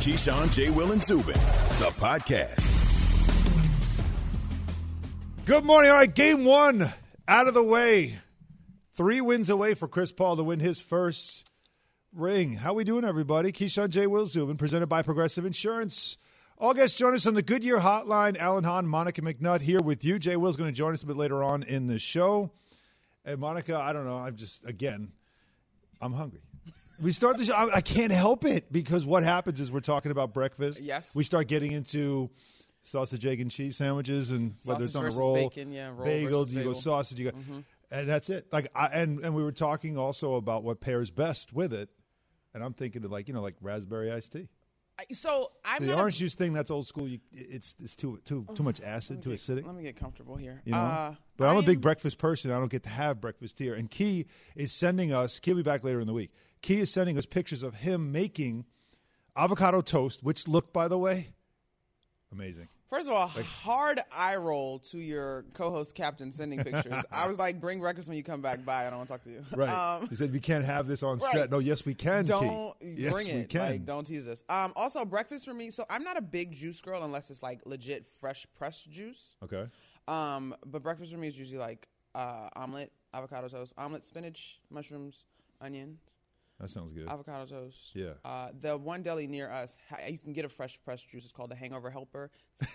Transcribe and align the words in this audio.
Keyshawn, 0.00 0.50
J. 0.50 0.70
Will, 0.70 0.92
and 0.92 1.04
Zubin, 1.04 1.34
the 1.34 1.92
podcast. 1.98 2.66
Good 5.44 5.62
morning. 5.62 5.90
All 5.90 5.98
right, 5.98 6.14
game 6.14 6.46
one 6.46 6.90
out 7.28 7.48
of 7.48 7.52
the 7.52 7.62
way. 7.62 8.18
Three 8.96 9.20
wins 9.20 9.50
away 9.50 9.74
for 9.74 9.88
Chris 9.88 10.10
Paul 10.10 10.38
to 10.38 10.42
win 10.42 10.58
his 10.58 10.80
first 10.80 11.46
ring. 12.14 12.54
How 12.54 12.72
we 12.72 12.82
doing, 12.82 13.04
everybody? 13.04 13.52
Keyshawn 13.52 13.90
J. 13.90 14.06
Will 14.06 14.24
Zubin, 14.24 14.56
presented 14.56 14.86
by 14.86 15.02
Progressive 15.02 15.44
Insurance. 15.44 16.16
All 16.56 16.72
guests 16.72 16.96
join 16.96 17.12
us 17.12 17.26
on 17.26 17.34
the 17.34 17.42
Goodyear 17.42 17.80
Hotline. 17.80 18.38
Alan 18.38 18.64
Hahn, 18.64 18.86
Monica 18.86 19.20
McNutt 19.20 19.60
here 19.60 19.82
with 19.82 20.02
you. 20.02 20.18
Jay 20.18 20.36
Will's 20.36 20.56
going 20.56 20.70
to 20.70 20.76
join 20.76 20.94
us 20.94 21.02
a 21.02 21.06
bit 21.06 21.16
later 21.16 21.44
on 21.44 21.62
in 21.62 21.88
the 21.88 21.98
show. 21.98 22.50
And 23.26 23.38
Monica, 23.38 23.76
I 23.76 23.92
don't 23.92 24.06
know. 24.06 24.16
I'm 24.16 24.36
just 24.36 24.64
again, 24.64 25.12
I'm 26.00 26.14
hungry. 26.14 26.40
We 27.00 27.12
start 27.12 27.38
the 27.38 27.44
show. 27.44 27.54
I, 27.54 27.76
I 27.76 27.80
can't 27.80 28.12
help 28.12 28.44
it 28.44 28.70
because 28.72 29.06
what 29.06 29.22
happens 29.22 29.60
is 29.60 29.72
we're 29.72 29.80
talking 29.80 30.10
about 30.10 30.34
breakfast. 30.34 30.80
Yes. 30.80 31.14
We 31.14 31.24
start 31.24 31.48
getting 31.48 31.72
into 31.72 32.30
sausage, 32.82 33.24
egg, 33.26 33.40
and 33.40 33.50
cheese 33.50 33.76
sandwiches, 33.76 34.30
and 34.30 34.52
whether 34.64 34.84
it's 34.84 34.96
on 34.96 35.06
a 35.06 35.10
roll, 35.10 35.34
bacon, 35.34 35.72
yeah, 35.72 35.88
roll 35.88 36.06
bagels, 36.06 36.52
you 36.52 36.62
go 36.62 36.72
sausage, 36.72 37.18
you 37.18 37.30
go, 37.30 37.38
and 37.90 38.08
that's 38.08 38.28
it. 38.30 38.46
Like, 38.52 38.68
I, 38.74 38.86
and 38.86 39.20
and 39.24 39.34
we 39.34 39.42
were 39.42 39.52
talking 39.52 39.98
also 39.98 40.34
about 40.34 40.62
what 40.62 40.80
pairs 40.80 41.10
best 41.10 41.52
with 41.52 41.72
it, 41.72 41.88
and 42.54 42.62
I'm 42.62 42.74
thinking 42.74 43.04
of 43.04 43.10
like 43.10 43.28
you 43.28 43.34
know 43.34 43.42
like 43.42 43.56
raspberry 43.60 44.12
iced 44.12 44.32
tea. 44.32 44.48
So 45.12 45.52
I'm 45.64 45.86
The 45.86 45.96
orange 45.96 46.18
juice 46.18 46.34
thing 46.34 46.52
that's 46.52 46.70
old 46.70 46.86
school. 46.86 47.08
You, 47.08 47.20
it's 47.32 47.74
it's 47.82 47.96
too 47.96 48.20
too 48.26 48.44
too 48.54 48.62
much 48.62 48.82
acid, 48.82 49.22
too 49.22 49.30
a, 49.30 49.34
acidic. 49.34 49.64
Let 49.64 49.74
me 49.74 49.82
get 49.82 49.96
comfortable 49.96 50.36
here. 50.36 50.60
You 50.66 50.72
know, 50.72 50.78
Uh, 50.78 51.14
but 51.38 51.48
I'm 51.48 51.56
a 51.56 51.60
I 51.60 51.64
big 51.64 51.76
am- 51.76 51.80
breakfast 51.80 52.18
person. 52.18 52.50
I 52.50 52.58
don't 52.58 52.70
get 52.70 52.82
to 52.82 52.90
have 52.90 53.18
breakfast 53.18 53.58
here. 53.58 53.74
And 53.74 53.90
Key 53.90 54.26
is 54.56 54.72
sending 54.72 55.10
us. 55.10 55.40
Key 55.40 55.52
will 55.52 55.58
be 55.58 55.62
back 55.62 55.84
later 55.84 56.00
in 56.00 56.06
the 56.06 56.12
week. 56.12 56.32
Key 56.62 56.80
is 56.80 56.92
sending 56.92 57.16
us 57.16 57.26
pictures 57.26 57.62
of 57.62 57.74
him 57.74 58.12
making 58.12 58.66
avocado 59.36 59.80
toast, 59.80 60.22
which 60.22 60.46
looked, 60.46 60.72
by 60.72 60.88
the 60.88 60.98
way, 60.98 61.28
amazing. 62.32 62.68
First 62.90 63.06
of 63.08 63.14
all, 63.14 63.28
hard 63.28 64.00
eye 64.18 64.34
roll 64.34 64.80
to 64.80 64.98
your 64.98 65.44
co-host 65.54 65.94
captain 65.94 66.32
sending 66.32 66.58
pictures. 66.64 67.04
I 67.12 67.28
was 67.28 67.38
like, 67.38 67.60
"Bring 67.60 67.78
breakfast 67.78 68.08
when 68.08 68.16
you 68.16 68.24
come 68.24 68.42
back 68.42 68.64
by. 68.64 68.84
I 68.84 68.90
don't 68.90 68.98
want 68.98 69.08
to 69.08 69.14
talk 69.14 69.24
to 69.24 69.30
you." 69.30 69.44
Right. 69.54 69.68
Um, 69.68 70.08
he 70.08 70.16
said 70.16 70.32
we 70.32 70.40
can't 70.40 70.64
have 70.64 70.88
this 70.88 71.04
on 71.04 71.18
right. 71.18 71.32
set. 71.32 71.50
No, 71.52 71.60
yes 71.60 71.86
we 71.86 71.94
can. 71.94 72.24
don't 72.24 72.76
Key. 72.80 72.94
Yes, 72.96 73.12
bring 73.12 73.26
we 73.26 73.32
it. 73.42 73.48
can. 73.48 73.60
Like, 73.60 73.84
don't 73.84 74.04
tease 74.04 74.26
us. 74.26 74.42
Um, 74.48 74.72
also, 74.74 75.04
breakfast 75.04 75.44
for 75.44 75.54
me. 75.54 75.70
So 75.70 75.84
I'm 75.88 76.02
not 76.02 76.16
a 76.16 76.22
big 76.22 76.52
juice 76.52 76.80
girl 76.80 77.04
unless 77.04 77.30
it's 77.30 77.44
like 77.44 77.60
legit 77.64 78.06
fresh 78.18 78.44
pressed 78.58 78.90
juice. 78.90 79.36
Okay. 79.44 79.66
Um, 80.08 80.56
but 80.66 80.82
breakfast 80.82 81.12
for 81.12 81.18
me 81.18 81.28
is 81.28 81.38
usually 81.38 81.60
like 81.60 81.86
uh, 82.16 82.48
omelet, 82.56 82.90
avocado 83.14 83.46
toast, 83.46 83.72
omelet, 83.78 84.04
spinach, 84.04 84.58
mushrooms, 84.68 85.26
onions, 85.60 86.00
That 86.60 86.70
sounds 86.70 86.92
good. 86.92 87.08
avocado 87.08 87.46
toast. 87.46 87.94
Yeah. 87.96 88.10
Uh, 88.24 88.50
the 88.60 88.76
one 88.76 89.02
deli 89.02 89.26
near 89.26 89.50
us, 89.50 89.76
you 90.08 90.18
can 90.18 90.32
get 90.32 90.44
a 90.44 90.48
fresh 90.48 90.78
pressed 90.84 91.08
juice. 91.08 91.24
It's 91.24 91.32
called 91.32 91.50
the 91.50 91.56
Hangover 91.56 91.90
Helper. 91.90 92.30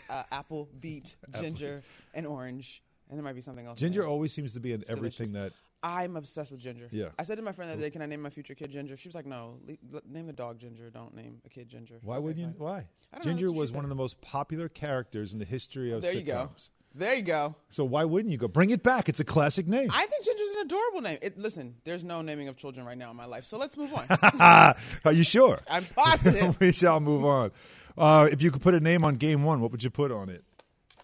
Uh, 0.10 0.24
apple, 0.32 0.70
beet, 0.80 1.16
ginger, 1.40 1.84
and 2.14 2.26
orange. 2.26 2.82
And 3.10 3.20
there 3.20 3.24
might 3.24 3.36
be 3.36 3.42
something 3.42 3.68
else. 3.68 3.78
Ginger 3.80 4.06
always 4.08 4.34
seems 4.34 4.54
to 4.54 4.60
be 4.60 4.74
in 4.74 4.82
It's 4.82 4.90
everything 4.90 5.28
delicious. 5.32 5.52
that. 5.54 5.88
I'm 5.88 6.16
obsessed 6.16 6.52
with 6.52 6.60
ginger. 6.60 6.88
Yeah. 6.92 7.10
I 7.20 7.24
said 7.24 7.36
to 7.36 7.44
my 7.44 7.52
friend 7.52 7.70
the 7.70 7.74
other 7.74 7.84
day, 7.84 7.92
"Can 7.92 8.02
I 8.02 8.08
name 8.08 8.20
my 8.24 8.32
future 8.32 8.56
kid 8.56 8.72
Ginger?" 8.72 8.98
She 8.98 9.08
was 9.08 9.14
like, 9.14 9.28
"No, 9.28 9.60
le- 9.92 10.02
name 10.10 10.26
the 10.26 10.34
dog 10.34 10.58
Ginger. 10.58 10.90
Don't 10.90 11.14
name 11.16 11.40
a 11.46 11.50
kid 11.50 11.70
Ginger." 11.70 12.00
Why 12.02 12.16
Okay, 12.16 12.24
wouldn't 12.24 12.40
you? 12.40 12.52
fine. 12.54 12.68
Why? 12.68 12.78
I 12.78 13.18
don't 13.18 13.26
know, 13.26 13.32
Ginger 13.32 13.46
that's 13.50 13.60
was 13.60 13.72
one 13.72 13.86
of 13.86 13.90
the 13.90 13.96
most 13.96 14.20
popular 14.22 14.68
characters 14.68 15.34
in 15.34 15.38
the 15.38 15.46
history 15.46 15.92
of 15.92 16.02
There 16.02 16.14
sitcoms. 16.16 16.18
you 16.18 16.24
go. 16.24 16.50
There 16.98 17.14
you 17.14 17.24
go. 17.24 17.54
So 17.70 17.84
why 17.84 18.06
wouldn't 18.06 18.32
you 18.32 18.38
go? 18.38 18.48
Bring 18.48 18.70
it 18.70 18.82
back. 18.82 19.10
It's 19.10 19.20
a 19.20 19.26
classic 19.26 19.68
name. 19.68 19.90
I 19.92 20.06
think 20.06 20.24
Ginger's 20.24 20.52
an 20.52 20.62
adorable 20.62 21.02
name. 21.02 21.18
It, 21.22 21.38
listen, 21.38 21.76
there's 21.84 22.06
no 22.06 22.22
naming 22.22 22.48
of 22.48 22.56
children 22.56 22.86
right 22.86 22.98
now 22.98 23.12
in 23.12 23.18
my 23.18 23.26
life, 23.26 23.44
so 23.44 23.58
let's 23.58 23.76
move 23.78 23.94
on. 23.94 24.06
Are 25.06 25.12
you 25.12 25.26
sure? 25.26 25.60
I'm 25.70 25.84
positive. 25.84 26.58
we 26.62 26.72
shall 26.72 27.02
move 27.02 27.26
on. 27.26 27.52
Uh, 27.98 28.30
if 28.32 28.42
you 28.42 28.50
could 28.50 28.62
put 28.62 28.76
a 28.76 28.80
name 28.80 29.04
on 29.04 29.16
game 29.16 29.44
one, 29.44 29.60
what 29.60 29.72
would 29.72 29.84
you 29.84 29.90
put 29.90 30.10
on 30.10 30.30
it? 30.30 30.46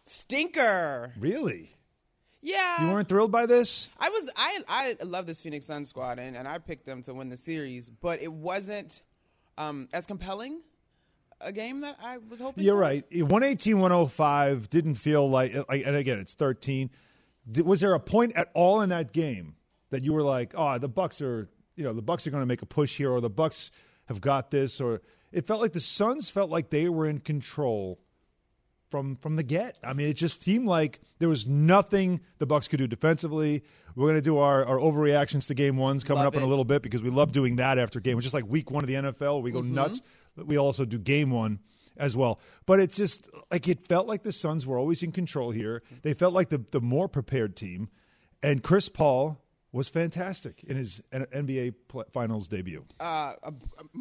Stinker. 0.04 1.12
Really? 1.20 1.76
Yeah. 2.42 2.86
You 2.86 2.94
weren't 2.94 3.10
thrilled 3.10 3.32
by 3.34 3.46
this? 3.46 3.90
I 4.00 4.10
was. 4.10 4.32
I 4.38 4.60
I 4.68 5.04
love 5.04 5.28
this 5.28 5.42
Phoenix 5.42 5.68
Sun 5.68 5.86
squad, 5.86 6.20
and, 6.20 6.38
and 6.38 6.48
I 6.48 6.58
picked 6.58 6.86
them 6.86 7.02
to 7.04 7.14
win 7.14 7.30
the 7.30 7.38
series, 7.38 7.90
but 7.90 8.22
it 8.22 8.32
wasn't 8.32 9.02
um, 9.58 9.90
as 9.94 10.06
compelling 10.06 10.62
a 11.44 11.52
game 11.52 11.82
that 11.82 11.98
I 12.04 12.18
was 12.18 12.40
hoping. 12.40 12.64
You're 12.64 12.76
for. 12.76 12.82
right. 12.82 13.06
118, 13.12 13.80
105 13.80 14.70
didn't 14.70 14.96
feel 14.96 15.30
like, 15.30 15.54
like, 15.70 15.84
and 15.86 15.96
again, 15.96 16.20
it's 16.20 16.34
13. 16.34 16.90
Was 17.64 17.80
there 17.80 17.94
a 17.94 18.00
point 18.00 18.34
at 18.36 18.50
all 18.54 18.82
in 18.82 18.90
that 18.90 19.12
game 19.12 19.56
that 19.90 20.04
you 20.04 20.14
were 20.14 20.24
like, 20.24 20.54
oh, 20.56 20.78
the 20.78 20.88
Bucks 20.90 21.22
are, 21.22 21.50
you 21.76 21.84
know, 21.84 21.94
the 21.94 22.02
Bucks 22.02 22.28
are 22.28 22.32
going 22.32 22.42
to 22.42 22.48
make 22.48 22.62
a 22.62 22.66
push 22.68 22.98
here, 22.98 23.12
or 23.12 23.22
the 23.22 23.30
Bucks 23.30 23.72
have 24.06 24.22
got 24.22 24.52
this, 24.52 24.80
or 24.80 25.02
it 25.32 25.48
felt 25.48 25.62
like 25.62 25.74
the 25.74 25.80
Suns 25.80 26.30
felt 26.30 26.50
like 26.50 26.70
they 26.70 26.88
were 26.90 27.06
in 27.08 27.20
control 27.20 28.00
from 28.90 29.16
from 29.16 29.38
the 29.38 29.44
get. 29.44 29.80
I 29.84 29.94
mean, 29.94 30.10
it 30.10 30.14
just 30.16 30.44
seemed 30.44 30.68
like 30.68 31.00
there 31.20 31.30
was 31.30 31.48
nothing 31.48 32.20
the 32.38 32.46
Bucks 32.46 32.68
could 32.68 32.78
do 32.78 32.88
defensively. 32.88 33.64
We're 33.96 34.06
going 34.06 34.16
to 34.16 34.22
do 34.22 34.38
our, 34.38 34.64
our 34.66 34.78
overreactions 34.78 35.48
to 35.48 35.54
game 35.54 35.78
ones 35.78 36.04
coming 36.04 36.24
Love 36.24 36.34
up 36.34 36.38
in 36.38 36.44
a 36.44 36.48
little 36.48 36.64
bit 36.66 36.82
because 36.82 37.02
we 37.02 37.10
love 37.10 37.32
doing 37.32 37.58
that 37.58 37.78
after 37.80 38.00
game. 38.00 38.18
It's 38.18 38.24
just 38.26 38.34
like 38.34 38.46
week 38.48 38.70
one 38.72 38.84
of 38.84 38.88
the 38.88 38.96
NFL. 38.96 39.42
We 39.42 39.52
go 39.52 39.62
Mm-hmm. 39.62 39.74
nuts. 39.74 40.02
We 40.36 40.58
also 40.58 40.86
do 40.86 40.98
game 40.98 41.32
one 41.32 41.60
as 41.98 42.16
well. 42.16 42.40
But 42.66 42.80
it's 42.80 42.98
just 42.98 43.30
like 43.52 43.68
it 43.68 43.88
felt 43.88 44.08
like 44.08 44.24
the 44.24 44.32
Suns 44.32 44.66
were 44.66 44.78
always 44.78 45.04
in 45.04 45.12
control 45.12 45.52
here. 45.52 45.84
They 46.02 46.14
felt 46.14 46.34
like 46.34 46.50
the, 46.50 46.64
the 46.72 46.82
more 46.82 47.08
prepared 47.08 47.56
team. 47.56 47.90
And 48.44 48.64
Chris 48.64 48.90
Paul 48.90 49.40
was 49.74 49.88
fantastic 49.88 50.64
in 50.66 50.76
his 50.76 51.02
NBA 51.12 51.74
Finals 52.12 52.48
debut. 52.48 52.84
Uh, 53.00 53.34
uh, 53.42 53.52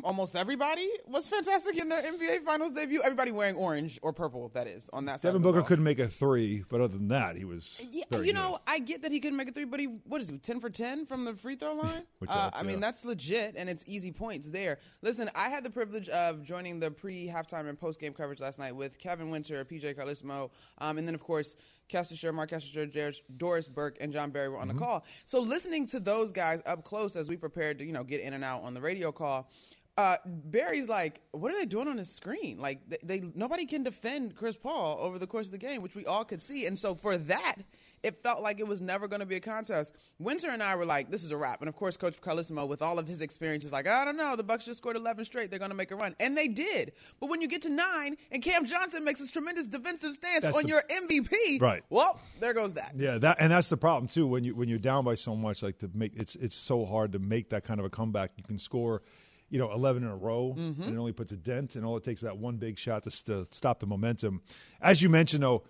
almost 0.02 0.34
everybody 0.34 0.88
was 1.06 1.28
fantastic 1.28 1.80
in 1.80 1.88
their 1.88 2.02
NBA 2.02 2.44
Finals 2.44 2.72
debut. 2.72 3.00
Everybody 3.04 3.30
wearing 3.30 3.54
orange 3.54 3.98
or 4.02 4.12
purple, 4.12 4.50
that 4.54 4.66
is, 4.66 4.90
on 4.92 5.04
that 5.04 5.20
side. 5.20 5.28
Devin 5.28 5.42
Booker 5.42 5.62
couldn't 5.62 5.84
make 5.84 6.00
a 6.00 6.08
three, 6.08 6.64
but 6.68 6.80
other 6.80 6.96
than 6.96 7.08
that, 7.08 7.36
he 7.36 7.44
was. 7.44 7.86
Yeah, 7.92 8.04
very 8.10 8.26
you 8.26 8.32
good. 8.32 8.38
know, 8.38 8.58
I 8.66 8.80
get 8.80 9.02
that 9.02 9.12
he 9.12 9.20
couldn't 9.20 9.36
make 9.36 9.48
a 9.48 9.52
three, 9.52 9.64
but 9.64 9.78
he 9.78 9.86
what 9.86 10.20
is 10.20 10.28
he 10.28 10.38
ten 10.38 10.58
for 10.58 10.70
ten 10.70 11.06
from 11.06 11.24
the 11.24 11.34
free 11.34 11.56
throw 11.56 11.74
line? 11.74 12.02
Uh, 12.28 12.48
I 12.54 12.62
mean, 12.62 12.78
that's 12.78 13.04
legit, 13.04 13.54
and 13.56 13.68
it's 13.68 13.82
easy 13.88 14.12
points 14.12 14.46
there. 14.46 14.78
Listen, 15.02 15.28
I 15.34 15.48
had 15.48 15.64
the 15.64 15.70
privilege 15.70 16.08
of 16.10 16.44
joining 16.44 16.78
the 16.78 16.90
pre 16.90 17.26
halftime 17.26 17.68
and 17.68 17.78
post 17.78 17.98
game 17.98 18.12
coverage 18.12 18.40
last 18.40 18.58
night 18.58 18.76
with 18.76 18.98
Kevin 18.98 19.30
Winter, 19.30 19.64
PJ 19.64 19.96
Carlesimo, 19.96 20.50
um, 20.78 20.98
and 20.98 21.08
then 21.08 21.14
of 21.14 21.22
course. 21.22 21.56
Kessler, 21.90 22.32
Mark 22.32 22.50
Jared, 22.58 22.96
Doris 23.36 23.68
Burke, 23.68 23.96
and 24.00 24.12
Jon 24.12 24.30
Barry 24.30 24.48
were 24.48 24.58
on 24.58 24.68
Mm-hmm. 24.68 24.78
the 24.78 24.84
call. 24.84 25.04
So 25.26 25.40
listening 25.40 25.86
to 25.88 26.00
those 26.00 26.32
guys 26.32 26.62
up 26.66 26.84
close 26.84 27.16
as 27.16 27.28
we 27.28 27.36
prepared 27.36 27.78
to, 27.78 27.84
you 27.84 27.92
know, 27.92 28.04
get 28.04 28.20
in 28.20 28.32
and 28.34 28.44
out 28.44 28.62
on 28.62 28.74
the 28.74 28.80
radio 28.80 29.10
call, 29.12 29.50
uh, 29.96 30.16
Barry's 30.24 30.88
like, 30.88 31.20
"What 31.32 31.52
are 31.52 31.58
they 31.58 31.66
doing 31.66 31.88
on 31.88 31.96
the 31.96 32.04
screen? 32.04 32.58
Like, 32.58 32.78
they, 32.88 32.98
they 33.02 33.32
nobody 33.34 33.66
can 33.66 33.82
defend 33.82 34.34
Chris 34.36 34.56
Paul 34.56 34.98
over 35.00 35.18
the 35.18 35.26
course 35.26 35.48
of 35.48 35.52
the 35.52 35.58
game, 35.58 35.82
which 35.82 35.94
we 35.94 36.06
all 36.06 36.24
could 36.24 36.40
see. 36.40 36.64
And 36.66 36.78
so 36.78 36.94
for 36.94 37.16
that, 37.16 37.56
it 38.02 38.22
felt 38.22 38.42
like 38.42 38.60
it 38.60 38.66
was 38.66 38.80
never 38.80 39.06
going 39.08 39.20
to 39.20 39.26
be 39.26 39.36
a 39.36 39.40
contest. 39.40 39.92
Winter 40.18 40.48
and 40.50 40.62
I 40.62 40.74
were 40.76 40.86
like, 40.86 41.10
"This 41.10 41.22
is 41.24 41.32
a 41.32 41.36
wrap." 41.36 41.60
And 41.60 41.68
of 41.68 41.76
course, 41.76 41.96
Coach 41.96 42.20
Carlesimo, 42.20 42.66
with 42.66 42.82
all 42.82 42.98
of 42.98 43.06
his 43.06 43.20
experience, 43.20 43.64
is 43.64 43.72
like, 43.72 43.86
"I 43.86 44.04
don't 44.04 44.16
know. 44.16 44.36
The 44.36 44.42
Bucks 44.44 44.64
just 44.64 44.78
scored 44.78 44.96
11 44.96 45.24
straight. 45.24 45.50
They're 45.50 45.58
going 45.58 45.70
to 45.70 45.76
make 45.76 45.90
a 45.90 45.96
run," 45.96 46.14
and 46.20 46.36
they 46.36 46.48
did. 46.48 46.92
But 47.20 47.28
when 47.30 47.42
you 47.42 47.48
get 47.48 47.62
to 47.62 47.70
nine, 47.70 48.16
and 48.30 48.42
Cam 48.42 48.64
Johnson 48.66 49.04
makes 49.04 49.20
this 49.20 49.30
tremendous 49.30 49.66
defensive 49.66 50.14
stance 50.14 50.42
That's 50.44 50.56
on 50.56 50.62
the- 50.64 50.68
your 50.70 50.82
MVP, 51.02 51.60
Right. 51.60 51.82
Well, 51.90 52.18
there 52.40 52.54
goes 52.54 52.74
that. 52.74 52.92
Yeah, 52.96 53.18
that 53.18 53.36
and 53.40 53.52
that's 53.52 53.68
the 53.68 53.76
problem 53.76 54.08
too. 54.08 54.26
When 54.26 54.44
you 54.44 54.54
when 54.54 54.68
you're 54.68 54.78
down 54.78 55.04
by 55.04 55.14
so 55.14 55.36
much, 55.36 55.62
like 55.62 55.78
to 55.78 55.90
make 55.94 56.16
it's 56.16 56.34
it's 56.36 56.56
so 56.56 56.84
hard 56.84 57.12
to 57.12 57.18
make 57.18 57.50
that 57.50 57.64
kind 57.64 57.80
of 57.80 57.86
a 57.86 57.90
comeback. 57.90 58.32
You 58.36 58.44
can 58.44 58.58
score, 58.58 59.02
you 59.50 59.58
know, 59.58 59.70
eleven 59.72 60.02
in 60.04 60.08
a 60.08 60.16
row, 60.16 60.54
Mm-hmm. 60.56 60.82
and 60.82 60.94
it 60.94 60.98
only 60.98 61.12
puts 61.12 61.32
a 61.32 61.36
dent, 61.36 61.74
and 61.76 61.84
all 61.84 61.96
it 61.96 62.04
takes 62.04 62.20
is 62.20 62.24
that 62.24 62.38
one 62.38 62.56
big 62.56 62.78
shot 62.78 63.02
to 63.02 63.10
st- 63.10 63.54
stop 63.54 63.80
the 63.80 63.86
momentum. 63.86 64.40
As 64.80 65.02
you 65.02 65.08
mentioned, 65.10 65.42
though, 65.42 65.64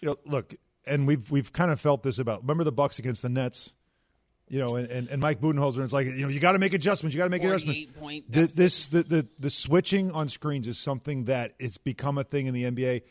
you 0.00 0.08
know, 0.08 0.16
look, 0.26 0.54
and 0.86 1.06
we've 1.06 1.30
we've 1.30 1.52
kind 1.52 1.70
of 1.70 1.80
felt 1.80 2.02
this 2.02 2.18
about. 2.18 2.42
Remember 2.42 2.64
the 2.64 2.72
Bucks 2.72 2.98
against 2.98 3.22
the 3.22 3.28
Nets. 3.28 3.74
You 4.48 4.58
know, 4.58 4.76
and, 4.76 4.90
and, 4.90 5.08
and 5.08 5.22
Mike 5.22 5.40
Budenholzer, 5.40 5.82
it's 5.82 5.94
like, 5.94 6.04
you 6.04 6.20
know, 6.20 6.28
you 6.28 6.38
got 6.38 6.52
to 6.52 6.58
make 6.58 6.74
adjustments. 6.74 7.14
You 7.14 7.18
got 7.18 7.24
to 7.24 7.30
make 7.30 7.42
adjustments. 7.42 7.84
48 7.98 8.00
point 8.00 8.32
The, 8.32 8.46
this, 8.54 8.88
the, 8.88 9.02
the, 9.02 9.26
the 9.38 9.48
switching 9.48 10.10
on 10.12 10.28
screens 10.28 10.68
is 10.68 10.78
something 10.78 11.24
that 11.24 11.54
it's 11.58 11.78
become 11.78 12.18
a 12.18 12.22
thing 12.22 12.44
in 12.46 12.52
the 12.52 12.64
NBA 12.64 13.02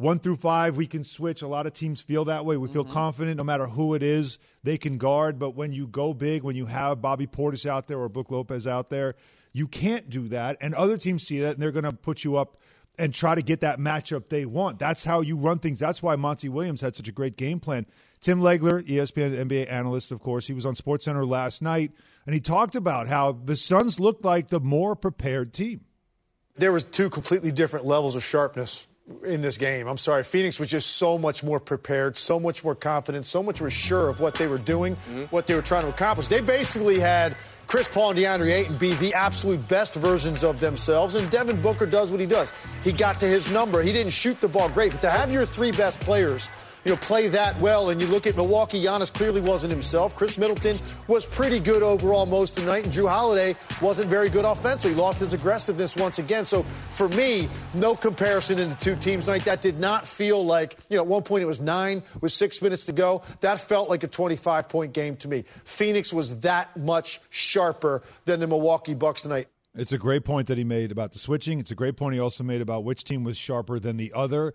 one 0.00 0.18
through 0.18 0.36
five, 0.36 0.78
we 0.78 0.86
can 0.86 1.04
switch. 1.04 1.42
A 1.42 1.46
lot 1.46 1.66
of 1.66 1.74
teams 1.74 2.00
feel 2.00 2.24
that 2.24 2.46
way. 2.46 2.56
We 2.56 2.68
feel 2.68 2.84
mm-hmm. 2.84 2.94
confident 2.94 3.36
no 3.36 3.44
matter 3.44 3.66
who 3.66 3.92
it 3.92 4.02
is, 4.02 4.38
they 4.62 4.78
can 4.78 4.96
guard. 4.96 5.38
But 5.38 5.50
when 5.50 5.74
you 5.74 5.86
go 5.86 6.14
big, 6.14 6.42
when 6.42 6.56
you 6.56 6.64
have 6.64 7.02
Bobby 7.02 7.26
Portis 7.26 7.66
out 7.66 7.86
there 7.86 7.98
or 7.98 8.08
Brook 8.08 8.30
Lopez 8.30 8.66
out 8.66 8.88
there, 8.88 9.14
you 9.52 9.68
can't 9.68 10.08
do 10.08 10.28
that. 10.28 10.56
And 10.62 10.74
other 10.74 10.96
teams 10.96 11.24
see 11.24 11.40
that 11.40 11.52
and 11.52 11.62
they're 11.62 11.70
going 11.70 11.84
to 11.84 11.92
put 11.92 12.24
you 12.24 12.38
up 12.38 12.56
and 13.00 13.14
try 13.14 13.34
to 13.34 13.42
get 13.42 13.60
that 13.60 13.78
matchup 13.78 14.28
they 14.28 14.44
want. 14.44 14.78
That's 14.78 15.04
how 15.04 15.22
you 15.22 15.36
run 15.36 15.58
things. 15.58 15.80
That's 15.80 16.02
why 16.02 16.16
Monty 16.16 16.48
Williams 16.48 16.82
had 16.82 16.94
such 16.94 17.08
a 17.08 17.12
great 17.12 17.36
game 17.36 17.58
plan. 17.58 17.86
Tim 18.20 18.40
Legler, 18.40 18.82
ESPN 18.82 19.34
NBA 19.34 19.72
analyst, 19.72 20.12
of 20.12 20.20
course, 20.20 20.46
he 20.46 20.52
was 20.52 20.66
on 20.66 20.74
SportsCenter 20.74 21.26
last 21.26 21.62
night 21.62 21.92
and 22.26 22.34
he 22.34 22.40
talked 22.40 22.76
about 22.76 23.08
how 23.08 23.32
the 23.32 23.56
Suns 23.56 23.98
looked 23.98 24.24
like 24.24 24.48
the 24.48 24.60
more 24.60 24.94
prepared 24.94 25.54
team. 25.54 25.80
there 26.56 26.72
was 26.72 26.84
two 26.84 27.08
completely 27.08 27.50
different 27.50 27.86
levels 27.86 28.16
of 28.16 28.22
sharpness 28.22 28.86
in 29.24 29.40
this 29.40 29.56
game. 29.56 29.88
I'm 29.88 29.98
sorry, 29.98 30.22
Phoenix 30.22 30.60
was 30.60 30.68
just 30.68 30.96
so 30.96 31.16
much 31.16 31.42
more 31.42 31.58
prepared, 31.58 32.18
so 32.18 32.38
much 32.38 32.62
more 32.62 32.74
confident, 32.74 33.24
so 33.24 33.42
much 33.42 33.60
more 33.60 33.70
sure 33.70 34.08
of 34.10 34.20
what 34.20 34.34
they 34.34 34.46
were 34.46 34.58
doing, 34.58 34.94
mm-hmm. 34.94 35.22
what 35.24 35.46
they 35.46 35.54
were 35.54 35.62
trying 35.62 35.84
to 35.84 35.88
accomplish. 35.88 36.28
They 36.28 36.42
basically 36.42 37.00
had 37.00 37.34
Chris 37.70 37.86
Paul 37.86 38.10
and 38.10 38.18
DeAndre 38.18 38.52
Ayton 38.52 38.76
be 38.78 38.94
the 38.94 39.14
absolute 39.14 39.66
best 39.68 39.94
versions 39.94 40.42
of 40.42 40.58
themselves, 40.58 41.14
and 41.14 41.30
Devin 41.30 41.62
Booker 41.62 41.86
does 41.86 42.10
what 42.10 42.18
he 42.18 42.26
does. 42.26 42.52
He 42.82 42.90
got 42.90 43.20
to 43.20 43.26
his 43.26 43.48
number. 43.48 43.80
He 43.80 43.92
didn't 43.92 44.12
shoot 44.12 44.40
the 44.40 44.48
ball 44.48 44.68
great, 44.70 44.90
but 44.90 45.00
to 45.02 45.08
have 45.08 45.30
your 45.30 45.46
three 45.46 45.70
best 45.70 46.00
players 46.00 46.48
you 46.84 46.90
know, 46.90 46.96
play 46.98 47.28
that 47.28 47.58
well. 47.60 47.90
And 47.90 48.00
you 48.00 48.06
look 48.06 48.26
at 48.26 48.36
Milwaukee, 48.36 48.82
Giannis 48.82 49.12
clearly 49.12 49.40
wasn't 49.40 49.70
himself. 49.70 50.14
Khris 50.14 50.38
Middleton 50.38 50.78
was 51.06 51.26
pretty 51.26 51.60
good 51.60 51.82
overall 51.82 52.26
most 52.26 52.58
of 52.58 52.64
the 52.64 52.70
night, 52.70 52.84
and 52.84 52.92
Jrue 52.92 53.08
Holiday 53.08 53.56
wasn't 53.80 54.08
very 54.08 54.30
good 54.30 54.44
offensively. 54.44 54.96
Lost 54.96 55.20
his 55.20 55.34
aggressiveness 55.34 55.96
once 55.96 56.18
again. 56.18 56.44
So 56.44 56.62
for 56.90 57.08
me, 57.08 57.48
no 57.74 57.94
comparison 57.94 58.58
in 58.58 58.70
the 58.70 58.76
two 58.76 58.96
teams 58.96 59.26
tonight. 59.26 59.44
That 59.44 59.60
did 59.60 59.78
not 59.78 60.06
feel 60.06 60.44
like, 60.44 60.76
you 60.88 60.96
know, 60.96 61.02
at 61.02 61.08
one 61.08 61.22
point 61.22 61.42
it 61.42 61.46
was 61.46 61.60
nine 61.60 62.02
with 62.20 62.32
six 62.32 62.62
minutes 62.62 62.84
to 62.84 62.92
go. 62.92 63.22
That 63.40 63.60
felt 63.60 63.88
like 63.88 64.02
a 64.02 64.08
25 64.08 64.68
point 64.68 64.92
game 64.92 65.16
to 65.16 65.28
me. 65.28 65.44
Phoenix 65.64 66.12
was 66.12 66.40
that 66.40 66.76
much 66.76 67.20
sharper 67.30 68.02
than 68.24 68.40
the 68.40 68.46
Milwaukee 68.46 68.94
Bucks 68.94 69.22
tonight. 69.22 69.48
It's 69.74 69.92
a 69.92 69.98
great 69.98 70.24
point 70.24 70.48
that 70.48 70.58
he 70.58 70.64
made 70.64 70.90
about 70.90 71.12
the 71.12 71.20
switching. 71.20 71.60
It's 71.60 71.70
a 71.70 71.76
great 71.76 71.96
point 71.96 72.14
he 72.14 72.20
also 72.20 72.42
made 72.42 72.60
about 72.60 72.82
which 72.82 73.04
team 73.04 73.22
was 73.22 73.36
sharper 73.36 73.78
than 73.78 73.96
the 73.96 74.12
other 74.14 74.52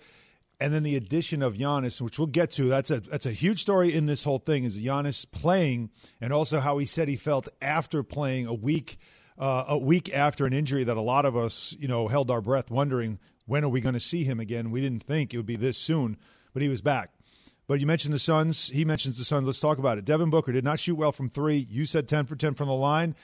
and 0.60 0.74
then 0.74 0.84
the 0.84 0.96
addition 0.96 1.42
of 1.42 1.56
Giannis, 1.56 2.02
which 2.02 2.18
we'll 2.18 2.28
get 2.28 2.52
to. 2.52 2.66
That's 2.66 2.92
a 2.92 3.00
that's 3.00 3.26
a 3.26 3.32
huge 3.32 3.62
story 3.62 3.94
in 3.94 4.06
this 4.06 4.24
whole 4.24 4.40
thing. 4.40 4.64
Is 4.64 4.78
Giannis 4.78 5.30
playing, 5.30 5.90
and 6.22 6.32
also 6.32 6.60
how 6.60 6.78
he 6.78 6.86
said 6.86 7.08
he 7.08 7.16
felt 7.16 7.48
after 7.62 8.04
playing 8.04 8.48
a 8.48 8.54
week 8.54 8.98
uh, 9.38 9.66
a 9.68 9.78
week 9.78 10.14
after 10.14 10.46
an 10.46 10.54
injury 10.54 10.84
that 10.84 10.98
a 10.98 11.02
lot 11.02 11.26
of 11.26 11.36
us 11.36 11.76
you 11.80 11.88
know 11.88 12.08
held 12.08 12.32
our 12.32 12.42
breath, 12.42 12.72
wondering 12.72 13.20
when 13.46 13.64
are 13.64 13.70
we 13.70 13.82
going 13.82 13.94
to 13.94 14.00
see 14.00 14.24
him 14.24 14.40
again. 14.40 14.72
We 14.72 14.82
didn't 14.82 15.04
think 15.04 15.34
it 15.34 15.38
would 15.38 15.46
be 15.46 15.58
this 15.58 15.78
soon, 15.78 16.18
but 16.54 16.62
he 16.62 16.70
was 16.70 16.82
back. 16.82 17.12
But 17.68 17.80
you 17.80 17.88
mentioned 17.88 18.14
the 18.14 18.20
Suns. 18.20 18.70
He 18.70 18.86
mentions 18.86 19.18
the 19.18 19.26
Suns. 19.26 19.46
Let's 19.48 19.60
talk 19.60 19.80
about 19.80 19.98
it. 19.98 20.06
Devin 20.06 20.30
Booker 20.30 20.52
did 20.52 20.64
not 20.64 20.80
shoot 20.80 20.96
well 20.96 21.12
from 21.12 21.30
three. 21.30 21.68
You 21.70 21.86
said 21.86 22.08
ten 22.08 22.26
for 22.26 22.36
ten 22.36 22.54
from 22.54 22.68
the 22.68 22.76
line, 22.76 23.16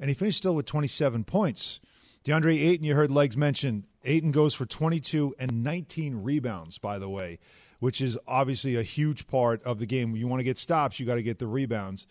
and 0.00 0.08
he 0.08 0.14
finished 0.14 0.38
still 0.38 0.54
with 0.54 0.66
twenty 0.66 0.88
seven 0.88 1.24
points. 1.24 1.80
DeAndre 2.24 2.58
Ayton, 2.58 2.84
you 2.84 2.94
heard 2.94 3.10
Legs 3.10 3.36
mention. 3.36 3.86
Ayton 4.04 4.30
goes 4.30 4.54
for 4.54 4.66
22 4.66 5.34
and 5.38 5.62
19 5.62 6.22
rebounds, 6.22 6.78
by 6.78 6.98
the 6.98 7.08
way, 7.08 7.38
which 7.80 8.00
is 8.00 8.18
obviously 8.26 8.76
a 8.76 8.82
huge 8.82 9.26
part 9.26 9.62
of 9.62 9.78
the 9.78 9.86
game. 9.86 10.14
You 10.16 10.28
want 10.28 10.40
to 10.40 10.44
get 10.44 10.58
stops, 10.58 10.98
you 11.00 11.06
got 11.06 11.16
to 11.16 11.22
get 11.22 11.38
the 11.38 11.46
rebounds. 11.46 12.06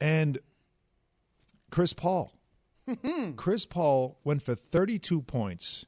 And 0.00 0.38
Chris 1.70 1.92
Paul. 1.92 2.32
Chris 3.36 3.66
Paul 3.66 4.18
went 4.24 4.42
for 4.42 4.54
32 4.54 5.22
points 5.22 5.86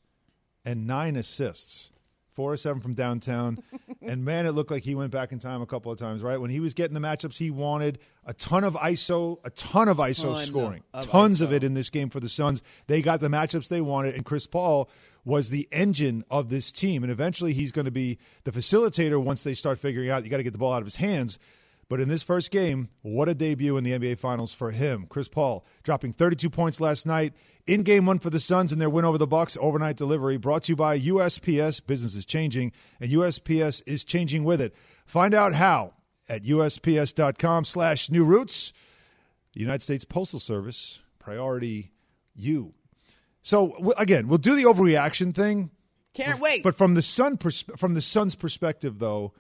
and 0.65 0.87
nine 0.87 1.17
assists 1.17 1.91
four 2.39 2.53
or 2.53 2.57
seven 2.57 2.81
from 2.81 2.95
downtown. 2.95 3.59
and 4.01 4.25
man, 4.25 4.47
it 4.47 4.53
looked 4.53 4.71
like 4.71 4.85
he 4.85 4.95
went 4.95 5.11
back 5.11 5.33
in 5.33 5.41
time 5.41 5.61
a 5.61 5.67
couple 5.67 5.91
of 5.91 5.99
times, 5.99 6.23
right? 6.23 6.41
When 6.41 6.51
he 6.51 6.61
was 6.61 6.73
getting 6.73 6.95
the 6.95 7.01
matchups 7.01 7.37
he 7.37 7.51
wanted, 7.51 7.99
a 8.25 8.33
ton 8.33 8.63
of 8.63 8.75
ISO, 8.75 9.39
a 9.43 9.51
ton 9.51 9.89
of 9.89 9.97
ISO 9.97 10.35
ton 10.35 10.47
scoring, 10.47 10.83
of 10.95 11.11
tons 11.11 11.41
ISO. 11.41 11.45
of 11.47 11.53
it 11.53 11.65
in 11.65 11.75
this 11.75 11.91
game 11.91 12.11
for 12.11 12.21
the 12.21 12.29
Suns. 12.29 12.63
They 12.87 13.03
got 13.03 13.19
the 13.19 13.27
matchups 13.27 13.67
they 13.67 13.81
wanted, 13.81 14.15
and 14.15 14.25
Chris 14.25 14.47
Paul 14.47 14.89
was 15.25 15.51
the 15.51 15.67
engine 15.73 16.25
of 16.31 16.49
this 16.49 16.71
team. 16.71 17.03
And 17.03 17.11
eventually 17.11 17.55
he's 17.55 17.73
going 17.73 17.87
to 17.87 17.91
be 17.91 18.19
the 18.45 18.53
facilitator 18.53 19.21
once 19.21 19.43
they 19.43 19.55
start 19.55 19.81
figuring 19.81 20.09
out 20.09 20.23
you 20.23 20.31
got 20.31 20.37
to 20.37 20.45
get 20.45 20.53
the 20.53 20.61
ball 20.61 20.73
out 20.73 20.81
of 20.81 20.87
his 20.87 20.97
hands. 20.97 21.41
But 21.89 22.01
in 22.01 22.09
this 22.09 22.23
first 22.23 22.51
game, 22.51 22.91
what 23.01 23.31
a 23.31 23.35
debut 23.35 23.77
in 23.79 23.85
the 23.85 23.93
NBA 23.93 24.19
Finals 24.19 24.53
for 24.53 24.73
him. 24.73 25.07
Chris 25.09 25.29
Paul 25.29 25.65
dropping 25.83 26.13
32 26.13 26.51
points 26.51 26.81
last 26.81 27.07
night 27.07 27.33
in 27.67 27.83
game 27.83 28.05
one 28.05 28.19
for 28.19 28.29
the 28.29 28.41
Suns 28.41 28.73
and 28.73 28.81
their 28.81 28.91
win 28.91 29.07
over 29.07 29.17
the 29.17 29.27
Bucks. 29.27 29.57
Overnight 29.59 29.97
delivery 29.97 30.37
brought 30.37 30.65
to 30.65 30.73
you 30.73 30.77
by 30.77 30.99
USPS. 30.99 31.85
Business 31.87 32.15
is 32.15 32.27
changing, 32.27 32.73
and 33.01 33.11
USPS 33.11 33.83
is 33.87 34.05
changing 34.05 34.45
with 34.45 34.61
it. 34.61 34.75
Find 35.07 35.33
out 35.33 35.55
how 35.55 35.95
at 36.29 36.43
USPS.com 36.43 37.65
slash 37.65 38.11
new 38.11 38.25
roots. 38.25 38.75
The 39.55 39.61
United 39.61 39.83
States 39.83 40.05
Postal 40.05 40.41
Service, 40.41 41.01
priority 41.19 41.93
you. 42.35 42.75
So 43.41 43.95
again, 43.97 44.29
we'll 44.29 44.37
do 44.37 44.55
the 44.55 44.65
overreaction 44.65 45.35
thing. 45.35 45.71
Can't 46.13 46.39
wait. 46.41 46.63
But 46.63 46.77
from 46.77 46.95
the 46.95 47.03
sun 47.03 47.39
pers- 47.39 47.65
from 47.77 47.95
the 47.95 48.03
Suns' 48.03 48.35
perspective, 48.35 48.99
though, 48.99 49.33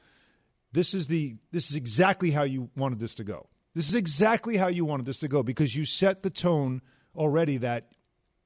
this 0.72 0.94
is 0.94 1.06
the 1.06 1.36
this 1.50 1.70
is 1.70 1.76
exactly 1.76 2.30
how 2.30 2.42
you 2.42 2.70
wanted 2.76 3.00
this 3.00 3.14
to 3.16 3.24
go. 3.24 3.48
This 3.74 3.88
is 3.88 3.94
exactly 3.94 4.56
how 4.56 4.68
you 4.68 4.84
wanted 4.84 5.06
this 5.06 5.18
to 5.18 5.28
go 5.28 5.42
because 5.42 5.74
you 5.76 5.84
set 5.84 6.22
the 6.22 6.30
tone 6.30 6.82
already 7.16 7.58
that 7.58 7.88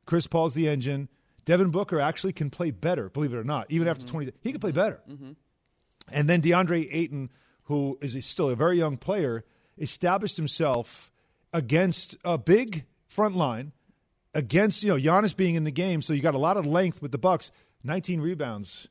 Chris 0.07 0.27
Paul's 0.27 0.55
the 0.55 0.69
engine. 0.69 1.09
Devin 1.45 1.71
Booker 1.71 2.01
actually 2.01 2.33
can 2.33 2.51
play 2.51 2.71
better, 2.71 3.09
believe 3.09 3.33
it 3.33 3.37
or 3.37 3.45
not. 3.45 3.67
Even 3.71 3.87
mm-hmm. 3.87 3.91
after 3.91 4.07
20, 4.07 4.33
he 4.43 4.53
can 4.53 4.61
play 4.61 4.71
better. 4.71 5.01
Mm-hmm. 5.11 5.33
And 6.13 6.29
then 6.29 6.41
DeAndre 6.41 6.87
Ayton, 6.93 7.31
who 7.65 7.99
is 8.01 8.25
still 8.27 8.49
a 8.49 8.55
very 8.55 8.79
young 8.79 8.97
player, 8.97 9.45
established 9.79 10.37
himself 10.37 11.11
against 11.53 12.17
a 12.25 12.39
big 12.39 12.85
front 13.07 13.37
line, 13.37 13.73
against 14.35 14.83
you 14.83 14.91
know 14.91 14.97
Giannis 14.97 15.37
being 15.37 15.55
in 15.55 15.65
the 15.65 15.73
game. 15.73 16.03
So 16.03 16.13
you 16.13 16.23
got 16.23 16.35
a 16.35 16.39
lot 16.39 16.57
of 16.57 16.67
length 16.67 17.03
with 17.03 17.13
the 17.13 17.19
Bucks. 17.19 17.51
19 17.85 18.21
rebounds 18.21 18.89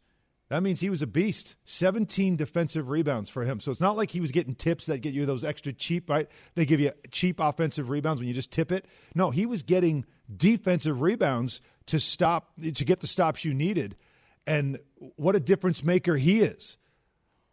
that 0.51 0.63
means 0.63 0.81
he 0.81 0.89
was 0.89 1.01
a 1.01 1.07
beast. 1.07 1.55
17 1.63 2.35
defensive 2.35 2.89
rebounds 2.89 3.29
for 3.29 3.45
him. 3.45 3.61
So 3.61 3.71
it's 3.71 3.79
not 3.79 3.95
like 3.95 4.11
he 4.11 4.19
was 4.19 4.33
getting 4.33 4.53
tips 4.53 4.87
that 4.87 4.97
get 4.97 5.13
you 5.13 5.25
those 5.25 5.45
extra 5.45 5.71
cheap, 5.71 6.09
right? 6.09 6.27
They 6.55 6.65
give 6.65 6.81
you 6.81 6.91
cheap 7.09 7.39
offensive 7.39 7.89
rebounds 7.89 8.19
when 8.19 8.27
you 8.27 8.33
just 8.33 8.51
tip 8.51 8.69
it. 8.69 8.85
No, 9.15 9.29
he 9.29 9.45
was 9.45 9.63
getting 9.63 10.03
defensive 10.35 10.99
rebounds 10.99 11.61
to 11.85 12.01
stop 12.01 12.51
to 12.61 12.83
get 12.83 12.99
the 12.99 13.07
stops 13.07 13.45
you 13.45 13.53
needed. 13.53 13.95
And 14.45 14.77
what 15.15 15.37
a 15.37 15.39
difference 15.39 15.85
maker 15.85 16.17
he 16.17 16.41
is. 16.41 16.77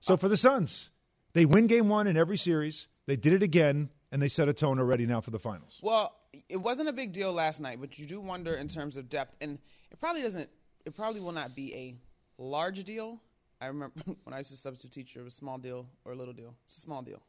So 0.01 0.17
for 0.17 0.27
the 0.27 0.37
Suns, 0.37 0.91
they 1.35 1.47
win 1.47 1.69
game 1.69 1.89
1 1.89 2.09
in 2.09 2.17
every 2.17 2.37
series. 2.37 2.89
They 3.07 3.15
did 3.15 3.33
it 3.33 3.45
again 3.45 3.91
and 4.11 4.21
they 4.21 4.29
set 4.29 4.49
a 4.49 4.53
tone 4.53 4.81
already 4.81 5.07
now 5.07 5.21
for 5.21 5.31
the 5.31 5.39
finals. 5.39 5.79
Well, 5.85 6.17
it 6.49 6.57
wasn't 6.57 6.89
a 6.89 6.93
big 6.93 7.13
deal 7.13 7.33
last 7.33 7.61
night, 7.61 7.79
but 7.81 7.97
you 7.97 8.07
do 8.07 8.21
wonder 8.21 8.55
in 8.55 8.67
terms 8.67 8.97
of 8.97 9.09
depth 9.09 9.37
and 9.41 9.61
it 9.93 10.01
probably 10.01 10.23
doesn't 10.23 10.51
it 10.85 10.97
probably 10.97 11.21
will 11.21 11.31
not 11.31 11.55
be 11.55 11.73
a 11.75 11.95
large 12.39 12.83
deal. 12.85 13.21
I 13.61 13.67
remember 13.67 13.95
when 14.25 14.35
I 14.35 14.39
used 14.39 14.51
to 14.51 14.57
substitute 14.57 14.93
teacher, 14.93 15.21
it 15.21 15.25
was 15.25 15.35
small 15.35 15.59
deal 15.59 15.87
or 16.05 16.13
a 16.13 16.17
little 16.17 16.35
deal. 16.35 16.55
It's 16.65 16.79
a 16.79 16.81
small 16.81 17.03
deal. 17.03 17.23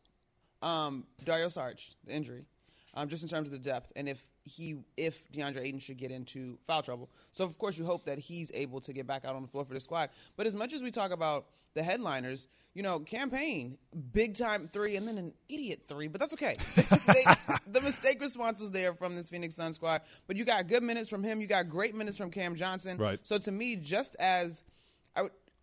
Um, 0.62 1.06
Dario 1.24 1.48
Saric, 1.48 1.96
the 2.06 2.14
injury, 2.14 2.46
um, 2.94 3.08
just 3.08 3.24
in 3.24 3.30
terms 3.30 3.48
of 3.48 3.54
the 3.54 3.60
depth, 3.60 3.94
and 3.96 4.10
if 4.10 4.24
he, 4.44 4.76
if 4.98 5.30
DeAndre 5.32 5.62
Ayton 5.62 5.80
should 5.80 5.98
get 5.98 6.12
into 6.12 6.58
foul 6.68 6.82
trouble, 6.82 7.10
so 7.32 7.46
of 7.46 7.58
course 7.58 7.78
you 7.78 7.86
hope 7.86 8.06
that 8.06 8.20
he's 8.20 8.52
able 8.54 8.82
to 8.82 8.92
get 8.92 9.08
back 9.08 9.26
out 9.26 9.36
on 9.36 9.42
the 9.42 9.48
floor 9.48 9.64
for 9.64 9.74
the 9.74 9.80
squad. 9.80 10.10
But 10.36 10.48
as 10.48 10.56
much 10.56 10.74
as 10.74 10.82
we 10.82 10.92
talk 10.92 11.12
about 11.12 11.46
the 11.76 11.84
headliners, 11.84 12.48
you 12.74 12.84
know, 12.84 13.00
Cam 13.00 13.30
Payne, 13.30 13.78
big 14.12 14.36
time 14.36 14.70
three, 14.72 14.96
and 14.96 15.08
then 15.08 15.18
an 15.18 15.34
idiot 15.48 15.84
three, 15.88 16.08
but 16.08 16.20
that's 16.20 16.34
okay. 16.34 16.58
they, 16.76 17.24
the 17.68 17.82
mistake 17.82 18.22
response 18.22 18.60
was 18.60 18.72
there 18.72 18.94
from 18.94 19.16
this 19.16 19.30
Phoenix 19.30 19.56
Sun 19.56 19.74
squad, 19.74 20.02
but 20.28 20.36
you 20.36 20.46
got 20.46 20.68
good 20.68 20.84
minutes 20.84 21.10
from 21.10 21.24
him. 21.24 21.42
You 21.42 21.48
got 21.48 21.70
great 21.70 21.96
minutes 21.96 22.18
from 22.18 22.32
Cam 22.32 22.56
Johnson. 22.56 22.98
Right. 22.98 23.20
So 23.24 23.38
to 23.38 23.52
me, 23.52 23.76
just 23.76 24.16
as 24.20 24.64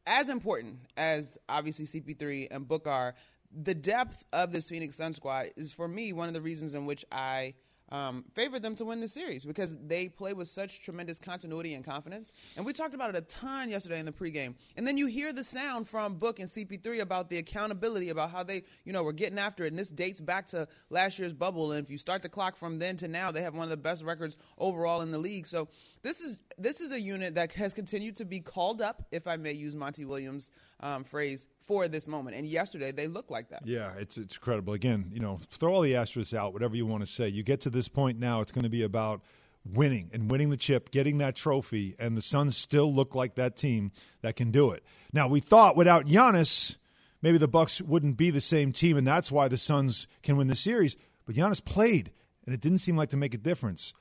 as 0.07 0.29
important 0.29 0.79
as 0.97 1.39
obviously 1.49 1.85
CP3 1.85 2.49
and 2.51 2.67
Book 2.67 2.87
are, 2.87 3.15
the 3.53 3.75
depth 3.75 4.25
of 4.33 4.53
this 4.53 4.69
Phoenix 4.69 4.97
Sun 4.97 5.13
squad 5.13 5.47
is 5.57 5.73
for 5.73 5.89
me 5.89 6.13
one 6.13 6.29
of 6.29 6.35
the 6.35 6.41
reasons 6.41 6.75
in 6.75 6.87
which 6.87 7.05
I 7.11 7.55
um, 7.91 8.25
favored 8.35 8.63
them 8.63 8.75
to 8.77 8.85
win 8.85 9.01
the 9.01 9.09
series 9.09 9.45
because 9.45 9.75
they 9.87 10.09
play 10.09 10.33
with 10.33 10.49
such 10.49 10.81
tremendous 10.81 11.19
continuity 11.19 11.75
and 11.75 11.85
confidence. 11.85 12.33
And 12.57 12.67
we 12.67 12.73
talked 12.73 12.95
about 12.95 13.11
it 13.11 13.17
a 13.17 13.21
ton 13.23 13.71
yesterday 13.71 14.01
in 14.01 14.07
the 14.07 14.13
pregame. 14.13 14.55
And 14.77 14.87
then 14.87 14.99
you 14.99 15.07
hear 15.07 15.33
the 15.33 15.45
sound 15.45 15.89
from 15.89 16.15
Book 16.15 16.41
and 16.41 16.49
CP3 16.49 17.01
about 17.01 17.31
the 17.31 17.39
accountability, 17.39 18.09
about 18.09 18.31
how 18.31 18.43
they, 18.43 18.63
you 18.85 18.93
know, 18.93 19.03
were 19.03 19.13
getting 19.13 19.39
after 19.39 19.65
it. 19.65 19.69
And 19.69 19.79
this 19.79 19.89
dates 19.89 20.21
back 20.21 20.49
to 20.49 20.67
last 20.91 21.19
year's 21.19 21.33
bubble. 21.33 21.73
And 21.73 21.85
if 21.85 21.91
you 21.91 21.99
start 21.99 22.23
the 22.23 22.29
clock 22.29 22.57
from 22.57 22.79
then 22.79 22.97
to 22.97 23.09
now, 23.09 23.31
they 23.31 23.43
have 23.43 23.55
one 23.55 23.65
of 23.65 23.71
the 23.71 23.77
best 23.77 24.05
records 24.05 24.37
overall 24.59 25.03
in 25.03 25.11
the 25.11 25.19
league. 25.19 25.47
So 25.47 25.69
this 26.03 26.21
is 26.21 26.39
this 26.59 26.81
is 26.81 26.93
a 26.93 27.01
unit 27.01 27.35
that 27.35 27.53
has 27.53 27.75
continued 27.75 28.17
to 28.17 28.25
be 28.25 28.41
called 28.41 28.81
up, 28.81 29.03
if 29.11 29.27
I 29.27 29.37
may 29.37 29.53
use 29.53 29.75
Monty 29.75 30.05
Williams' 30.05 30.51
um, 30.81 31.05
phrase, 31.05 31.47
for 31.67 31.89
this 31.89 32.07
moment. 32.07 32.37
And 32.37 32.47
yesterday 32.47 32.93
they 32.93 33.09
looked 33.09 33.31
like 33.31 33.51
that. 33.51 33.63
Yeah, 33.65 33.93
it's 33.99 34.17
it's 34.17 34.37
incredible. 34.37 34.73
Again, 34.73 35.11
you 35.13 35.21
know, 35.21 35.41
throw 35.51 35.75
all 35.75 35.83
the 35.83 35.97
asterisks 35.97 36.35
out, 36.35 36.53
whatever 36.53 36.77
you 36.77 36.87
want 36.87 37.05
to 37.05 37.11
say. 37.11 37.29
You 37.29 37.43
get 37.43 37.61
to 37.63 37.71
this 37.71 37.89
point 37.89 38.19
now, 38.19 38.41
it's 38.41 38.53
going 38.53 38.65
to 38.65 38.71
be 38.71 38.83
about 38.83 39.23
winning 39.65 40.11
and 40.13 40.31
winning 40.31 40.51
the 40.51 40.57
chip, 40.57 40.91
getting 40.91 41.19
that 41.19 41.37
trophy, 41.37 41.97
and 41.99 42.17
the 42.17 42.23
Suns 42.23 42.57
still 42.57 42.93
look 42.93 43.15
like 43.15 43.35
that 43.35 43.57
team 43.57 43.91
that 44.23 44.37
can 44.37 44.51
do 44.51 44.71
it. 44.71 44.85
Now, 45.13 45.29
we 45.29 45.41
thought 45.41 45.77
without 45.77 46.07
Giannis, 46.07 46.77
maybe 47.21 47.39
the 47.39 47.49
Bucks 47.49 47.83
wouldn't 47.83 48.17
be 48.17 48.31
the 48.31 48.41
same 48.41 48.73
team, 48.73 48.97
and 48.97 49.07
that's 49.07 49.33
why 49.33 49.49
the 49.49 49.59
Suns 49.59 50.07
can 50.23 50.37
win 50.37 50.47
the 50.47 50.57
series. 50.57 50.97
But 51.25 51.35
Giannis 51.35 51.65
played, 51.65 52.13
and 52.45 52.55
it 52.55 52.61
didn't 52.61 52.79
seem 52.79 52.97
like 52.97 53.11
to 53.11 53.17
make 53.17 53.35
a 53.35 53.39
difference. 53.39 53.93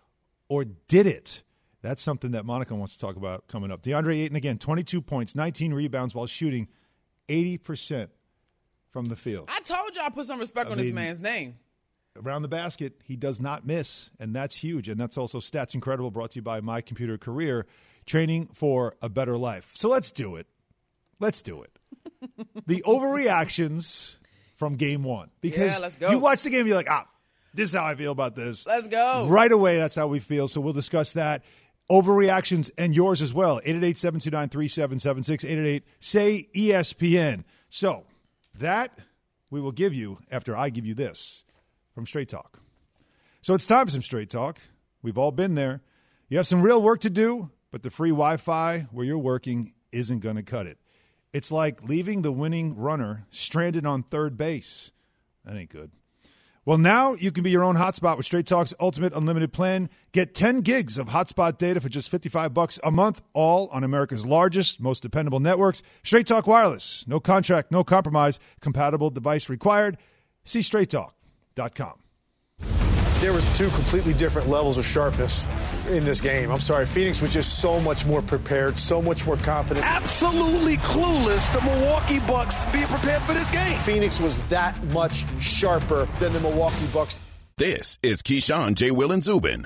Or 0.48 0.66
did 0.66 1.08
it? 1.08 1.42
That's 1.82 2.04
something 2.04 2.32
that 2.32 2.46
Monica 2.46 2.76
wants 2.76 2.96
to 2.96 3.00
talk 3.00 3.16
about 3.16 3.48
coming 3.48 3.72
up. 3.72 3.82
DeAndre 3.82 4.18
Ayton 4.18 4.36
again, 4.36 4.58
22 4.58 5.02
points, 5.02 5.36
19 5.36 5.74
rebounds 5.74 6.16
while 6.16 6.26
shooting 6.26 6.68
80% 7.28 8.10
from 8.92 9.06
the 9.06 9.16
field. 9.16 9.50
I 9.52 9.60
told 9.62 9.96
you 9.96 10.02
I 10.02 10.10
put 10.10 10.26
some 10.26 10.40
respect 10.40 10.68
I 10.68 10.72
on 10.72 10.78
mean, 10.78 10.88
this 10.88 10.96
man's 10.96 11.22
name. 11.22 11.56
Around 12.24 12.44
the 12.44 12.48
basket, 12.48 13.02
he 13.04 13.18
does 13.18 13.42
not 13.42 13.66
miss, 13.66 14.10
and 14.20 14.34
that's 14.34 14.56
huge. 14.56 14.88
And 14.88 15.00
that's 15.00 15.18
also 15.18 15.40
Stats 15.40 15.76
Incredible 15.76 16.12
brought 16.12 16.32
to 16.32 16.38
you 16.38 16.42
by 16.44 16.62
My 16.62 16.80
Computer 16.80 17.18
Career, 17.18 17.66
training 18.06 18.48
for 18.54 18.96
a 19.02 19.10
better 19.10 19.38
life. 19.38 19.72
So 19.74 19.90
let's 19.90 20.12
do 20.12 20.38
it. 20.38 20.48
Let's 21.20 21.42
do 21.42 21.62
it. 21.64 21.78
the 22.68 22.82
overreactions 22.86 24.18
from 24.54 24.76
game 24.76 25.04
one. 25.04 25.30
Because 25.42 25.82
yeah, 26.00 26.12
you 26.12 26.20
watch 26.20 26.44
the 26.44 26.50
game, 26.50 26.68
you're 26.68 26.78
like, 26.78 26.90
ah, 26.90 27.06
This 27.54 27.70
is 27.70 27.76
how 27.76 27.86
I 27.86 27.96
feel 27.96 28.12
about 28.12 28.36
this. 28.36 28.66
Let's 28.66 28.88
go. 28.88 29.28
Right 29.30 29.52
away, 29.52 29.78
that's 29.78 29.96
how 29.96 30.08
we 30.08 30.20
feel. 30.20 30.48
So 30.48 30.62
we'll 30.62 30.74
discuss 30.74 31.14
that. 31.14 31.44
Overreactions 31.90 32.72
and 32.78 32.96
yours 32.96 33.22
as 33.22 33.34
well. 33.34 33.60
888 33.64 33.98
729 33.98 34.50
3776. 34.50 35.44
888 35.44 35.84
say 36.00 36.48
ESPN. 36.56 37.44
So 37.70 38.06
that 38.58 38.98
we 39.50 39.62
will 39.62 39.72
give 39.72 39.94
you 39.94 40.20
after 40.32 40.58
I 40.58 40.70
give 40.70 40.86
you 40.86 40.94
this 40.94 41.44
from 41.94 42.06
Straight 42.06 42.30
Talk. 42.30 42.60
So 43.42 43.54
it's 43.54 43.66
time 43.66 43.86
for 43.86 43.92
some 43.92 44.02
Straight 44.02 44.30
Talk. 44.30 44.60
We've 45.02 45.18
all 45.18 45.32
been 45.32 45.56
there. 45.56 45.82
You 46.30 46.38
have 46.38 46.48
some 46.48 46.62
real 46.62 46.82
work 46.82 47.02
to 47.02 47.10
do, 47.10 47.52
but 47.72 47.84
the 47.84 47.92
free 47.92 48.10
Wi 48.10 48.38
Fi 48.38 48.88
where 48.92 49.06
you're 49.06 49.18
working 49.18 49.74
isn't 49.92 50.20
going 50.20 50.36
to 50.38 50.44
cut 50.44 50.66
it. 50.66 50.80
It's 51.32 51.52
like 51.52 51.84
leaving 51.84 52.22
the 52.22 52.32
winning 52.32 52.76
runner 52.76 53.28
stranded 53.30 53.86
on 53.86 54.02
third 54.02 54.38
base. 54.38 54.92
That 55.44 55.56
ain't 55.56 55.70
good. 55.70 55.92
Well, 56.66 56.80
now 56.80 57.14
you 57.14 57.32
can 57.32 57.44
be 57.44 57.52
your 57.52 57.64
own 57.64 57.76
hotspot 57.76 58.18
with 58.18 58.26
Straight 58.26 58.48
Talk's 58.48 58.74
Ultimate 58.80 59.14
Unlimited 59.14 59.54
plan. 59.54 59.88
Get 60.14 60.34
10 60.34 60.62
gigs 60.62 60.98
of 60.98 61.10
hotspot 61.10 61.60
data 61.60 61.80
for 61.80 61.90
just 61.90 62.10
55 62.10 62.56
bucks 62.56 62.80
a 62.84 62.90
month, 62.90 63.24
all 63.34 63.68
on 63.72 63.84
America's 63.84 64.26
largest, 64.26 64.82
most 64.82 65.04
dependable 65.04 65.40
networks. 65.40 65.84
Straight 66.04 66.26
Talk 66.26 66.48
Wireless. 66.48 67.06
No 67.08 67.20
contract, 67.20 67.72
no 67.72 67.84
compromise. 67.84 68.40
Compatible 68.62 69.12
device 69.12 69.48
required. 69.48 69.98
See 70.44 70.62
straighttalk.com 70.62 72.05
there 73.26 73.34
was 73.34 73.58
two 73.58 73.70
completely 73.70 74.14
different 74.14 74.48
levels 74.48 74.78
of 74.78 74.86
sharpness 74.86 75.48
in 75.90 76.06
this 76.06 76.22
game. 76.22 76.52
I'm 76.52 76.60
sorry, 76.60 76.86
Phoenix 76.86 77.24
was 77.24 77.34
just 77.34 77.60
so 77.60 77.80
much 77.80 78.06
more 78.06 78.22
prepared, 78.22 78.78
so 78.78 79.02
much 79.02 79.26
more 79.26 79.36
confident. 79.38 79.84
Absolutely 79.84 80.78
clueless 80.78 81.52
the 81.52 81.60
Milwaukee 81.66 82.20
Bucks 82.20 82.68
being 82.68 82.86
prepared 82.86 83.24
for 83.24 83.34
this 83.34 83.50
game. 83.50 83.80
Phoenix 83.80 84.20
was 84.20 84.40
that 84.50 84.82
much 84.86 85.26
sharper 85.40 86.08
than 86.20 86.34
the 86.34 86.40
Milwaukee 86.40 86.86
Bucks. 86.94 87.20
This 87.58 87.98
is 88.04 88.22
Keyshawn 88.22 88.76
J. 88.76 88.92
Will 88.92 89.12
and 89.12 89.24
Zubin. 89.24 89.66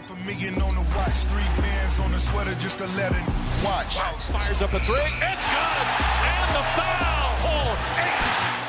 A 0.00 0.16
million 0.24 0.60
on 0.62 0.74
the 0.74 0.80
watch, 0.96 1.28
three 1.28 1.44
bands 1.60 2.00
on 2.00 2.10
the 2.10 2.18
sweater 2.18 2.54
just 2.54 2.78
to 2.78 2.86
let 2.96 3.12
it 3.12 3.22
watch. 3.62 4.00
Fires 4.32 4.62
up 4.62 4.72
a 4.72 4.80
three, 4.80 4.96
it's 4.96 5.44
good, 5.44 5.86
and 6.24 6.50
the 6.56 6.64
foul. 6.72 7.30
Paul, 7.44 7.76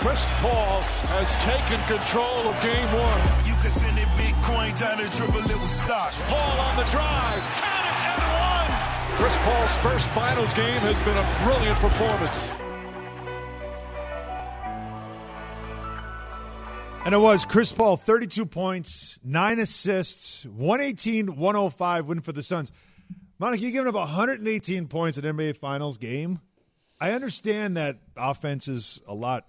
Chris 0.04 0.22
Paul 0.44 0.82
has 1.16 1.32
taken 1.40 1.80
control 1.88 2.52
of 2.52 2.54
game 2.62 2.86
one. 2.94 3.22
You 3.48 3.56
can 3.64 3.72
send 3.72 3.98
it 3.98 4.12
Bitcoin 4.20 4.78
down 4.78 5.00
the 5.00 5.08
dribble, 5.18 5.40
it 5.40 5.58
will 5.58 5.72
stop. 5.72 6.12
Paul 6.28 6.60
on 6.68 6.76
the 6.76 6.86
drive, 6.92 7.42
count 7.64 7.86
it 7.88 8.06
and 8.12 8.22
one. 8.36 8.70
Chris 9.16 9.36
Paul's 9.48 9.76
first 9.80 10.12
finals 10.12 10.54
game 10.54 10.84
has 10.84 11.00
been 11.02 11.16
a 11.18 11.26
brilliant 11.48 11.80
performance. 11.80 12.61
And 17.04 17.16
it 17.16 17.18
was 17.18 17.46
Chris 17.46 17.72
Paul, 17.72 17.98
32 17.98 18.46
points, 18.46 19.20
nine 19.24 19.58
assists, 19.58 20.46
118 20.46 21.36
105 21.36 22.06
win 22.06 22.22
for 22.22 22.32
the 22.32 22.44
Suns. 22.44 22.72
Monica, 23.40 23.64
you 23.64 23.72
giving 23.72 23.88
up 23.88 23.96
118 23.96 24.88
points 24.88 25.18
in 25.18 25.24
NBA 25.24 25.58
Finals 25.58 25.98
game. 25.98 26.42
I 27.00 27.14
understand 27.14 27.76
that 27.78 27.98
offense 28.16 28.68
is 28.68 29.02
a 29.08 29.16
lot, 29.16 29.48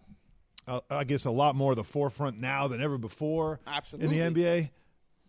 uh, 0.67 0.81
I 0.89 1.05
guess, 1.05 1.27
a 1.27 1.31
lot 1.31 1.55
more 1.55 1.75
the 1.75 1.85
forefront 1.85 2.41
now 2.41 2.69
than 2.69 2.81
ever 2.81 2.97
before 2.97 3.61
Absolutely. 3.67 4.19
in 4.19 4.33
the 4.33 4.43
NBA. 4.43 4.71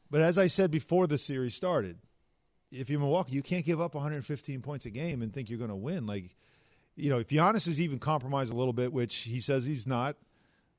But 0.09 0.21
as 0.21 0.37
I 0.37 0.47
said 0.47 0.71
before 0.71 1.07
the 1.07 1.17
series 1.17 1.55
started, 1.55 1.97
if 2.71 2.89
you're 2.89 3.01
Milwaukee, 3.01 3.33
you 3.33 3.41
can't 3.41 3.65
give 3.65 3.81
up 3.81 3.95
115 3.95 4.61
points 4.61 4.85
a 4.85 4.91
game 4.91 5.21
and 5.21 5.33
think 5.33 5.49
you're 5.49 5.59
going 5.59 5.69
to 5.71 5.75
win. 5.75 6.05
Like, 6.05 6.37
you 6.95 7.09
know, 7.09 7.19
if 7.19 7.27
Giannis 7.27 7.67
is 7.67 7.81
even 7.81 7.99
compromised 7.99 8.53
a 8.53 8.55
little 8.55 8.71
bit, 8.71 8.93
which 8.93 9.17
he 9.17 9.41
says 9.41 9.65
he's 9.65 9.85
not– 9.85 10.15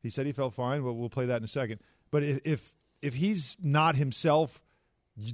he 0.04 0.11
said 0.11 0.26
he 0.26 0.32
felt 0.32 0.54
fine. 0.54 0.82
But 0.82 0.92
we'll 0.92 1.08
play 1.08 1.26
that 1.26 1.38
in 1.38 1.44
a 1.44 1.49
second. 1.49 1.80
But 2.12 2.23
if 2.23 2.40
if, 2.46 2.73
if 3.02 3.14
he's 3.14 3.56
not 3.61 3.96
himself, 3.96 4.61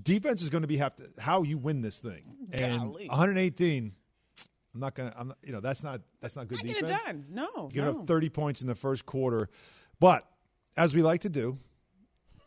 defense 0.03 0.41
is 0.41 0.49
going 0.49 0.63
to 0.63 0.69
be 0.69 0.79
have 0.79 0.97
to 0.97 1.11
how 1.19 1.43
you 1.43 1.59
win 1.59 1.83
this 1.83 2.01
thing. 2.01 2.23
And 2.53 2.81
Golly. 2.81 3.09
118. 3.09 3.93
I'm 4.73 4.81
not 4.81 4.95
gonna. 4.95 5.13
I'm 5.17 5.29
not, 5.29 5.39
you 5.43 5.53
know 5.53 5.61
that's 5.61 5.83
not 5.83 6.01
that's 6.21 6.37
not 6.37 6.47
good 6.49 6.59
Not 6.59 6.67
get 6.67 6.87
defense. 6.87 7.03
it 7.03 7.07
done. 7.07 7.27
No, 7.29 7.69
Giving 7.73 7.93
no. 7.93 8.01
up 8.01 8.07
30 8.07 8.29
points 8.31 8.63
in 8.63 8.69
the 8.69 8.77
first 8.77 9.05
quarter, 9.05 9.49
but 9.99 10.25
as 10.77 10.95
we 10.95 11.03
like 11.03 11.23
to 11.23 11.29
do, 11.29 11.59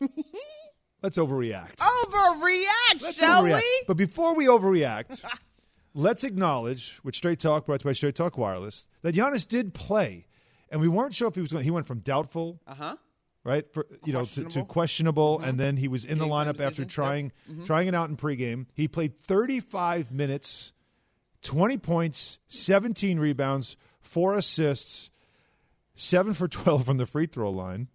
let's 1.02 1.18
overreact. 1.18 1.76
Overreact, 1.76 3.02
Let's 3.02 3.18
shall 3.18 3.42
overreact. 3.42 3.56
we? 3.60 3.82
But 3.86 3.96
before 3.98 4.34
we 4.34 4.46
overreact, 4.46 5.22
let's 5.94 6.24
acknowledge 6.24 6.98
with 7.04 7.14
Straight 7.14 7.38
Talk, 7.40 7.66
brought 7.66 7.80
to 7.80 7.84
you 7.84 7.90
by 7.90 7.92
Straight 7.94 8.14
Talk 8.14 8.38
Wireless, 8.38 8.88
that 9.02 9.14
Giannis 9.14 9.46
did 9.46 9.74
play, 9.74 10.26
and 10.70 10.80
we 10.80 10.88
weren't 10.88 11.14
sure 11.14 11.28
if 11.28 11.34
he 11.34 11.40
was 11.40 11.52
going. 11.52 11.64
He 11.64 11.70
went 11.70 11.86
from 11.86 12.00
doubtful, 12.00 12.60
Uh 12.66 12.74
huh. 12.74 12.96
right, 13.44 13.70
for, 13.72 13.86
you 14.04 14.12
know, 14.12 14.24
to, 14.24 14.34
to 14.34 14.64
Questionable. 14.64 14.66
questionable, 14.66 15.40
and 15.40 15.58
then 15.60 15.76
he 15.76 15.88
was 15.88 16.04
in 16.04 16.18
the 16.18 16.24
Game 16.26 16.34
time 16.34 16.46
lineup 16.54 16.60
after 16.60 16.84
trying 16.84 17.32
Yep. 17.48 17.66
trying 17.66 17.88
it 17.88 17.94
out 17.94 18.08
in 18.10 18.16
pregame. 18.16 18.66
He 18.74 18.88
played 18.88 19.16
35 19.16 20.10
minutes, 20.12 20.72
20 21.42 21.76
points, 21.78 22.38
17 22.48 23.18
rebounds, 23.18 23.76
four 24.00 24.34
assists, 24.34 25.10
seven 25.94 26.34
for 26.34 26.48
12 26.48 26.84
from 26.84 26.96
the 26.96 27.06
free 27.06 27.26
throw 27.26 27.50
line. 27.50 27.88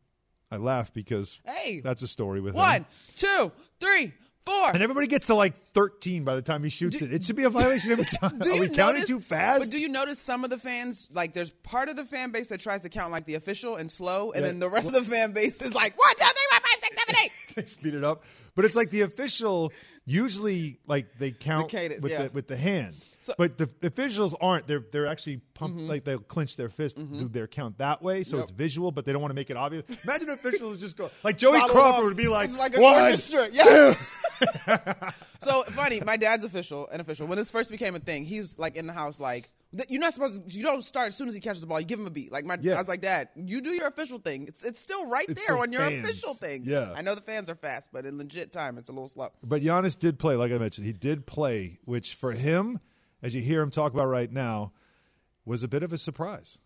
I 0.52 0.58
laugh 0.58 0.92
because 0.94 1.40
Hey. 1.46 1.80
that's 1.80 2.02
a 2.02 2.08
story 2.08 2.42
with 2.42 2.54
him. 2.56 2.60
One, 2.62 2.86
two, 3.16 3.52
three, 3.80 4.14
four. 4.50 4.72
And 4.74 4.84
everybody 4.84 5.08
gets 5.08 5.28
to 5.28 5.36
like 5.36 5.58
13 5.58 6.24
by 6.24 6.36
the 6.36 6.42
time 6.42 6.64
he 6.64 6.70
shoots 6.70 7.02
it. 7.02 7.14
It 7.14 7.24
should 7.24 7.36
be 7.36 7.44
a 7.44 7.50
violation 7.50 7.92
every 7.92 8.06
time. 8.22 8.40
Do 8.40 8.52
Are 8.52 8.60
we 8.60 8.70
counting 8.70 9.06
too 9.06 9.20
fast? 9.20 9.62
But 9.62 9.70
do 9.72 9.80
you 9.80 9.90
notice 9.90 10.20
some 10.20 10.44
of 10.44 10.50
the 10.50 10.58
fans 10.58 11.10
like 11.14 11.34
there's 11.34 11.52
part 11.52 11.90
of 11.90 11.96
the 11.96 12.06
fan 12.06 12.32
base 12.32 12.48
that 12.48 12.60
tries 12.60 12.82
to 12.82 12.90
count 12.90 13.12
like 13.12 13.26
the 13.26 13.36
official 13.36 13.76
and 13.76 13.90
slow, 13.90 14.32
and 14.32 14.42
Yeah. 14.42 14.48
then 14.48 14.60
the 14.60 14.70
rest 14.70 14.88
of 14.88 14.94
the 14.94 15.04
fan 15.04 15.32
base 15.32 15.62
is 15.62 15.74
like 15.74 15.98
one, 15.98 16.16
two, 16.18 16.26
three, 16.26 16.34
four, 16.50 16.60
five, 16.60 16.82
six, 16.82 16.96
seven, 16.98 17.16
eight. 17.24 17.32
they 17.56 17.66
speed 17.66 17.94
it 17.96 18.04
up. 18.04 18.24
But 18.56 18.66
it's 18.66 18.76
like 18.76 18.90
the 18.90 19.02
official 19.02 19.72
usually 20.06 20.80
like 20.88 21.18
they 21.20 21.32
count 21.32 21.70
cadence, 21.70 22.02
with 22.02 22.12
yeah. 22.12 22.24
the 22.24 22.30
with 22.32 22.48
the 22.48 22.58
hand. 22.58 22.96
So- 23.30 23.36
but 23.38 23.58
the 23.58 23.70
officials 23.84 24.36
aren't. 24.42 24.68
They're 24.68 24.84
they're 24.92 25.08
actually 25.08 25.38
pump 25.54 25.76
mm-hmm. 25.76 25.88
like 25.88 26.04
they'll 26.04 26.20
clench 26.20 26.56
their 26.56 26.70
fist, 26.70 26.98
mm-hmm. 26.98 27.20
do 27.20 27.28
their 27.28 27.48
count 27.48 27.78
that 27.78 28.02
way, 28.02 28.24
so 28.24 28.38
Yep. 28.38 28.44
it's 28.44 28.52
visual, 28.52 28.92
but 28.92 29.06
they 29.06 29.12
don't 29.12 29.22
want 29.22 29.32
to 29.32 29.36
make 29.36 29.50
it 29.50 29.58
obvious. 29.58 29.86
Imagine 30.04 30.30
officials 30.30 30.80
just 30.80 30.98
go 30.98 31.10
like 31.24 31.38
Joey 31.38 31.60
Follow 31.60 31.74
Crawford 31.74 32.06
would 32.06 32.18
be 32.18 32.28
like, 32.28 32.50
It's 32.50 32.58
like 32.58 32.78
one, 32.78 33.04
orchestra. 33.04 33.50
Yeah. 33.52 33.94
so 35.40 35.64
funny. 35.64 36.02
My 36.02 36.18
dad's 36.18 36.44
official, 36.44 36.88
an 36.90 37.02
official. 37.02 37.28
When 37.28 37.38
this 37.38 37.52
first 37.52 37.70
became 37.70 37.96
a 37.96 38.00
thing, 38.00 38.26
he 38.26 38.42
was 38.42 38.58
like 38.58 38.76
in 38.76 38.88
the 38.88 38.94
house, 38.94 39.20
like 39.20 39.52
you're 39.88 40.02
not 40.02 40.14
supposed. 40.14 40.50
to 40.50 40.58
You 40.58 40.64
don't 40.64 40.82
start 40.82 41.10
as 41.10 41.16
soon 41.16 41.28
as 41.28 41.34
he 41.36 41.40
catches 41.40 41.62
the 41.62 41.68
ball. 41.68 41.80
You 41.80 41.86
give 41.86 42.00
him 42.00 42.08
a 42.08 42.12
beat. 42.12 42.32
Like 42.32 42.46
my, 42.46 42.58
Yeah. 42.60 42.76
I 42.76 42.78
was 42.80 42.88
like, 42.88 43.02
Dad, 43.02 43.30
you 43.36 43.62
do 43.62 43.70
your 43.70 43.88
official 43.88 44.18
thing. 44.18 44.48
It's 44.48 44.64
it's 44.64 44.80
still 44.80 45.08
right 45.08 45.26
It's 45.30 45.46
there 45.46 45.58
on 45.58 45.72
your 45.72 45.82
fans. 45.82 46.10
official 46.10 46.34
thing. 46.34 46.64
Yeah. 46.66 46.94
I 46.96 47.02
know 47.02 47.14
the 47.14 47.22
fans 47.22 47.50
are 47.50 47.56
fast, 47.56 47.92
but 47.94 48.06
in 48.06 48.18
legit 48.18 48.52
time, 48.52 48.78
it's 48.78 48.90
a 48.90 48.92
little 48.92 49.08
slow. 49.08 49.30
But 49.44 49.62
Giannis 49.62 49.98
did 49.98 50.18
play, 50.18 50.36
like 50.36 50.52
I 50.52 50.58
mentioned, 50.58 50.88
he 50.88 50.94
did 50.94 51.28
play, 51.28 51.78
which 51.86 52.16
for 52.16 52.32
him, 52.32 52.80
as 53.22 53.36
you 53.36 53.42
hear 53.42 53.62
him 53.62 53.70
talk 53.70 53.94
about 53.94 54.08
right 54.08 54.32
now, 54.32 54.72
was 55.46 55.64
a 55.64 55.68
bit 55.68 55.84
of 55.84 55.92
a 55.92 55.98
surprise. 55.98 56.60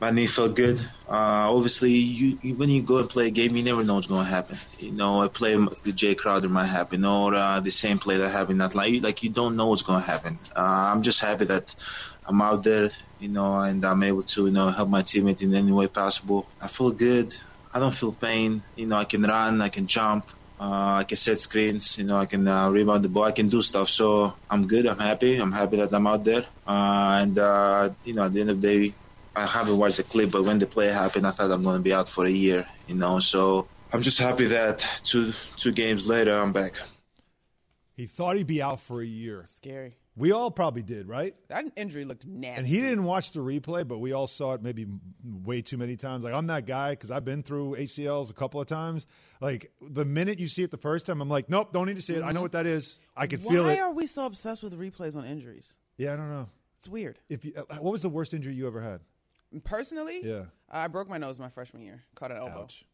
My 0.00 0.10
knee 0.10 0.26
felt 0.26 0.56
good. 0.56 0.80
Uh, 1.06 1.52
obviously, 1.54 1.92
you, 1.92 2.38
you 2.40 2.54
when 2.54 2.70
you 2.70 2.80
go 2.80 2.98
and 2.98 3.08
play 3.08 3.26
a 3.26 3.30
game, 3.30 3.54
you 3.54 3.62
never 3.62 3.84
know 3.84 3.96
what's 3.96 4.06
going 4.06 4.24
to 4.24 4.30
happen. 4.30 4.56
You 4.78 4.92
know, 4.92 5.22
a 5.22 5.28
play 5.28 5.54
with 5.56 5.84
Jae 5.84 6.16
Crowder 6.16 6.48
might 6.48 6.66
happen, 6.66 7.04
or 7.04 7.34
uh, 7.34 7.60
the 7.60 7.70
same 7.70 7.98
play 7.98 8.16
that 8.16 8.30
happened 8.30 8.62
that. 8.62 8.74
You, 8.90 9.00
like 9.00 9.22
you 9.22 9.28
don't 9.28 9.56
know 9.56 9.66
what's 9.66 9.82
going 9.82 10.00
to 10.00 10.06
happen. 10.06 10.38
Uh, 10.56 10.90
I'm 10.92 11.02
just 11.02 11.20
happy 11.20 11.44
that 11.44 11.74
I'm 12.24 12.40
out 12.40 12.62
there, 12.62 12.88
you 13.18 13.28
know, 13.28 13.60
and 13.60 13.84
I'm 13.84 14.02
able 14.02 14.22
to, 14.22 14.46
you 14.46 14.52
know, 14.52 14.68
help 14.70 14.88
my 14.88 15.02
teammate 15.02 15.42
in 15.42 15.54
any 15.54 15.70
way 15.70 15.86
possible. 15.86 16.48
I 16.62 16.68
feel 16.68 16.92
good. 16.92 17.36
I 17.74 17.78
don't 17.78 17.94
feel 17.94 18.12
pain. 18.12 18.62
You 18.76 18.86
know, 18.86 18.96
I 18.96 19.04
can 19.04 19.22
run, 19.22 19.60
I 19.60 19.68
can 19.68 19.86
jump, 19.86 20.30
uh, 20.60 21.00
I 21.00 21.04
can 21.04 21.16
set 21.16 21.40
screens. 21.40 21.96
You 21.96 22.04
know, 22.04 22.18
I 22.18 22.26
can 22.26 22.46
uh, 22.46 22.68
rebound 22.68 23.02
the 23.02 23.08
ball, 23.08 23.24
I 23.24 23.32
can 23.32 23.48
do 23.48 23.62
stuff. 23.62 23.88
So 23.88 24.34
I'm 24.50 24.66
good. 24.66 24.86
I'm 24.86 24.98
happy. 24.98 25.36
I'm 25.38 25.52
happy 25.52 25.78
that 25.78 25.92
I'm 25.92 26.06
out 26.06 26.22
there. 26.24 26.44
Uh, 26.66 27.20
and 27.22 27.38
uh, 27.38 27.90
you 28.04 28.12
know, 28.12 28.24
at 28.24 28.34
the 28.34 28.42
end 28.42 28.50
of 28.50 28.60
the 28.60 28.68
day, 28.68 28.94
I 29.34 29.46
haven't 29.46 29.78
watched 29.78 29.96
the 29.96 30.02
clip, 30.02 30.30
but 30.32 30.44
when 30.44 30.58
the 30.58 30.66
play 30.66 30.88
happened, 30.88 31.26
I 31.26 31.30
thought 31.30 31.50
I'm 31.50 31.62
going 31.62 31.76
to 31.76 31.82
be 31.82 31.94
out 31.94 32.10
for 32.10 32.26
a 32.26 32.30
year. 32.30 32.66
You 32.88 32.96
know, 32.96 33.20
so 33.20 33.68
I'm 33.90 34.02
just 34.02 34.18
happy 34.18 34.46
that 34.48 34.86
two 35.02 35.32
two 35.56 35.72
games 35.72 36.06
later, 36.06 36.38
I'm 36.38 36.52
back. 36.52 36.74
He 37.96 38.06
thought 38.06 38.36
he'd 38.36 38.46
be 38.46 38.60
out 38.60 38.80
for 38.80 39.00
a 39.00 39.06
year. 39.06 39.44
Scary. 39.46 39.96
We 40.16 40.32
all 40.32 40.50
probably 40.50 40.82
did, 40.82 41.08
right? 41.08 41.34
That 41.48 41.64
injury 41.76 42.04
looked 42.04 42.26
nasty. 42.26 42.58
And 42.58 42.66
he 42.66 42.80
didn't 42.80 43.04
watch 43.04 43.32
the 43.32 43.40
replay, 43.40 43.86
but 43.86 43.98
we 43.98 44.12
all 44.12 44.26
saw 44.26 44.52
it 44.54 44.62
maybe 44.62 44.86
way 45.24 45.62
too 45.62 45.78
many 45.78 45.96
times. 45.96 46.24
Like 46.24 46.34
I'm 46.34 46.48
that 46.48 46.66
guy 46.66 46.90
because 46.90 47.10
I've 47.10 47.24
been 47.24 47.42
through 47.42 47.76
ACLs 47.76 48.30
a 48.30 48.34
couple 48.34 48.60
of 48.60 48.66
times. 48.66 49.06
Like 49.40 49.70
the 49.80 50.04
minute 50.04 50.38
you 50.38 50.46
see 50.46 50.62
it 50.62 50.70
the 50.70 50.76
first 50.76 51.06
time, 51.06 51.20
I'm 51.20 51.28
like, 51.28 51.48
nope, 51.48 51.72
don't 51.72 51.86
need 51.86 51.96
to 51.96 52.02
see 52.02 52.14
it. 52.14 52.22
I 52.22 52.32
know 52.32 52.42
what 52.42 52.52
that 52.52 52.66
is. 52.66 52.98
I 53.16 53.26
can 53.28 53.38
feel 53.40 53.68
it. 53.68 53.76
Why 53.76 53.80
are 53.80 53.92
we 53.92 54.06
so 54.06 54.26
obsessed 54.26 54.62
with 54.62 54.78
replays 54.78 55.16
on 55.16 55.24
injuries? 55.24 55.76
yeah, 55.96 56.12
I 56.12 56.16
don't 56.16 56.30
know. 56.30 56.48
It's 56.76 56.88
weird. 56.88 57.18
If 57.28 57.44
you, 57.44 57.52
uh, 57.56 57.76
what 57.76 57.92
was 57.92 58.02
the 58.02 58.08
worst 58.08 58.32
injury 58.34 58.54
you 58.54 58.66
ever 58.66 58.80
had? 58.80 59.00
Personally, 59.64 60.20
Yeah. 60.22 60.44
I 60.70 60.86
broke 60.88 61.08
my 61.08 61.18
nose 61.18 61.38
my 61.40 61.48
freshman 61.48 61.82
year, 61.82 62.02
caught 62.14 62.30
an 62.30 62.38
elbow. 62.38 62.62
Ouch. 62.62 62.84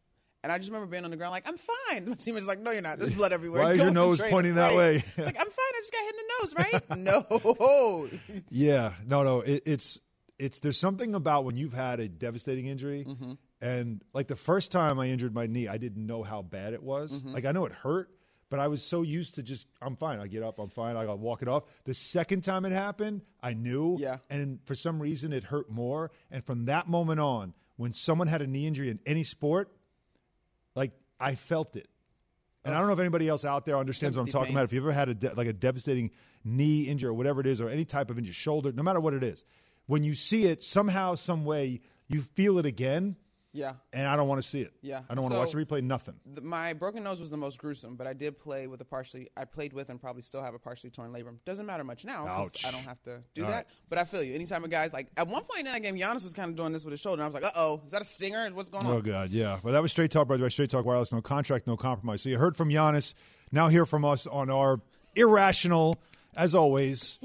And 0.43 0.51
I 0.51 0.57
just 0.57 0.69
remember 0.69 0.87
being 0.87 1.03
on 1.03 1.11
the 1.11 1.17
ground 1.17 1.31
like, 1.31 1.47
I'm 1.47 1.57
fine. 1.57 2.09
My 2.09 2.15
teammate's 2.15 2.47
like, 2.47 2.59
no, 2.59 2.71
you're 2.71 2.81
not. 2.81 2.99
There's 2.99 3.13
blood 3.13 3.33
everywhere. 3.33 3.63
Why 3.63 3.71
is 3.71 3.79
your 3.79 3.91
nose 3.91 4.17
trainer." 4.19 4.31
pointing 4.31 4.55
that 4.55 4.75
way? 4.75 4.97
It's 4.97 5.17
like, 5.17 5.37
I'm 5.39 5.45
fine. 5.47 5.73
I 5.75 5.79
just 5.79 5.91
got 5.91 6.03
hit 6.03 6.15
in 6.15 6.21
the 6.21 6.33
nose, 6.41 6.55
right? 6.57 8.11
no. 8.31 8.39
Yeah, 8.49 8.93
no, 9.05 9.23
no. 9.23 9.41
It, 9.41 9.63
it's 9.65 9.99
it's 10.39 10.59
there's 10.59 10.77
something 10.77 11.15
about 11.15 11.45
when 11.45 11.57
you've 11.57 11.73
had 11.73 11.99
a 11.99 12.07
devastating 12.07 12.67
injury, 12.67 13.05
Mm-hmm. 13.07 13.33
and 13.61 14.03
like 14.13 14.27
the 14.27 14.35
first 14.35 14.71
time 14.71 14.99
I 14.99 15.07
injured 15.07 15.33
my 15.33 15.47
knee, 15.47 15.67
I 15.67 15.77
didn't 15.77 16.05
know 16.05 16.23
how 16.23 16.41
bad 16.43 16.73
it 16.73 16.83
was. 16.83 17.11
Mm-hmm. 17.19 17.33
Like 17.33 17.45
I 17.45 17.51
know 17.51 17.65
it 17.65 17.71
hurt, 17.71 18.09
but 18.49 18.59
I 18.59 18.67
was 18.67 18.83
so 18.83 19.01
used 19.01 19.35
to 19.35 19.43
just 19.43 19.67
I'm 19.81 19.95
fine. 19.95 20.19
I 20.19 20.27
get 20.27 20.43
up, 20.43 20.59
I'm 20.59 20.69
fine. 20.69 20.95
I 20.95 21.05
got 21.05 21.19
walk 21.19 21.41
it 21.41 21.47
off. 21.47 21.63
The 21.85 21.93
second 21.95 22.41
time 22.43 22.63
it 22.65 22.71
happened, 22.71 23.21
I 23.41 23.53
knew. 23.53 23.97
Yeah. 23.99 24.17
And 24.29 24.59
for 24.65 24.75
some 24.75 25.01
reason, 25.01 25.33
it 25.33 25.43
hurt 25.43 25.69
more. 25.69 26.11
And 26.31 26.45
from 26.45 26.65
that 26.65 26.87
moment 26.87 27.19
on, 27.19 27.53
when 27.77 27.93
someone 27.93 28.27
had 28.27 28.41
a 28.41 28.47
knee 28.47 28.67
injury 28.67 28.89
in 28.89 28.99
any 29.05 29.23
sport, 29.23 29.71
like 30.77 30.91
I 31.19 31.35
felt 31.35 31.75
it. 31.75 31.89
And 32.63 32.73
I 32.73 32.77
oh. 32.77 32.81
don't 32.81 32.87
know 32.87 32.93
if 32.93 32.99
anybody 32.99 33.27
else 33.27 33.43
out 33.43 33.65
there 33.65 33.77
understands 33.77 34.15
what 34.15 34.23
I'm 34.23 34.29
talking 34.29 34.53
about. 34.53 34.65
If 34.65 34.69
pains. 34.69 34.81
you 34.81 34.81
ever 34.81 34.91
had 34.93 35.09
a 35.09 35.13
de- 35.13 35.33
like 35.33 35.47
a 35.47 35.53
devastating 35.53 36.11
knee 36.45 36.83
injury 36.83 37.09
or 37.09 37.13
whatever 37.13 37.41
it 37.41 37.47
is, 37.47 37.59
or 37.59 37.69
any 37.69 37.83
type 37.83 38.09
of 38.09 38.17
injury, 38.17 38.33
shoulder, 38.33 38.71
no 38.71 38.83
matter 38.83 38.99
what 38.99 39.13
it 39.13 39.23
is, 39.23 39.43
when 39.87 40.03
you 40.03 40.13
see 40.13 40.45
it 40.45 40.63
somehow, 40.63 41.15
some 41.15 41.43
way, 41.43 41.81
you 42.07 42.21
feel 42.21 42.59
it 42.59 42.65
again, 42.65 43.17
yeah. 43.53 43.73
and 43.93 44.07
I 44.07 44.15
don't 44.15 44.27
want 44.27 44.41
to 44.41 44.47
see 44.47 44.61
it. 44.61 44.73
Yeah. 44.81 45.01
I 45.09 45.15
don't 45.15 45.23
want 45.23 45.33
to 45.33 45.37
So- 45.37 45.57
watch 45.57 45.67
the 45.69 45.75
replay. 45.75 45.83
Nothing. 45.83 46.15
The, 46.33 46.41
my 46.41 46.73
broken 46.73 47.03
nose 47.03 47.19
was 47.19 47.29
the 47.29 47.37
most 47.37 47.59
gruesome, 47.59 47.95
but 47.95 48.05
I 48.07 48.13
did 48.13 48.37
play 48.39 48.67
with 48.67 48.81
a 48.81 48.85
partially. 48.85 49.27
I 49.37 49.45
played 49.45 49.73
with 49.73 49.89
and 49.89 49.99
probably 49.99 50.21
still 50.21 50.43
have 50.43 50.53
a 50.53 50.59
partially 50.59 50.89
torn 50.89 51.11
labrum. 51.13 51.37
Doesn't 51.45 51.65
matter 51.65 51.83
much 51.83 52.05
now 52.05 52.23
because 52.23 52.45
Ouch. 52.47 52.65
I 52.67 52.71
don't 52.71 52.83
have 52.85 53.01
to 53.03 53.23
do 53.33 53.43
All 53.43 53.49
that. 53.49 53.55
right. 53.55 53.65
But 53.89 53.99
I 53.99 54.03
feel 54.03 54.21
you. 54.23 54.35
Anytime 54.35 54.63
a 54.63 54.67
guy's 54.67 54.93
like, 54.93 55.07
at 55.17 55.27
one 55.27 55.43
point 55.43 55.59
in 55.61 55.65
that 55.65 55.81
game, 55.81 55.95
Giannis 55.97 56.23
was 56.23 56.33
kind 56.33 56.49
of 56.49 56.55
doing 56.55 56.71
this 56.73 56.83
with 56.85 56.91
his 56.91 56.99
shoulder. 57.01 57.21
And 57.21 57.23
I 57.23 57.27
was 57.27 57.33
like, 57.35 57.45
uh 57.45 57.51
oh, 57.55 57.81
is 57.85 57.91
that 57.91 58.01
a 58.01 58.05
stinger? 58.05 58.49
What's 58.53 58.69
going 58.69 58.85
on? 58.85 58.93
Oh 58.93 59.01
God, 59.01 59.31
yeah. 59.31 59.59
But 59.63 59.71
that 59.71 59.81
was 59.81 59.91
straight 59.91 60.11
talk, 60.11 60.27
by 60.27 60.37
the 60.37 60.43
way. 60.43 60.49
Straight 60.49 60.69
talk 60.69 60.85
wireless, 60.85 61.11
no 61.11 61.21
contract, 61.21 61.67
no 61.67 61.77
compromise. 61.77 62.21
So 62.21 62.29
you 62.29 62.37
heard 62.37 62.55
from 62.57 62.69
Giannis. 62.69 63.13
Now 63.51 63.69
hear 63.69 63.85
from 63.85 64.03
us 64.05 64.27
on 64.27 64.49
our 64.49 64.81
irrational, 65.15 65.97
as 66.37 66.53
always, 66.53 67.17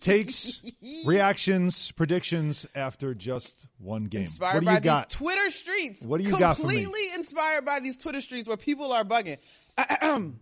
takes, 0.00 0.60
reactions, 1.06 1.90
predictions 1.92 2.66
after 2.74 3.14
just 3.14 3.66
one 3.78 4.04
game. 4.04 4.20
Inspired 4.20 4.54
what 4.54 4.60
do 4.60 4.66
by 4.66 4.74
you 4.74 4.80
got? 4.80 5.08
these 5.08 5.16
Twitter 5.16 5.50
streets. 5.50 6.02
What 6.02 6.20
do 6.20 6.28
you 6.28 6.38
got? 6.38 6.56
Completely 6.56 7.00
inspired 7.14 7.64
by 7.64 7.80
these 7.80 7.96
Twitter 7.96 8.20
streets 8.20 8.46
where 8.46 8.58
people 8.58 8.92
are 8.92 9.04
bugging. 9.04 9.38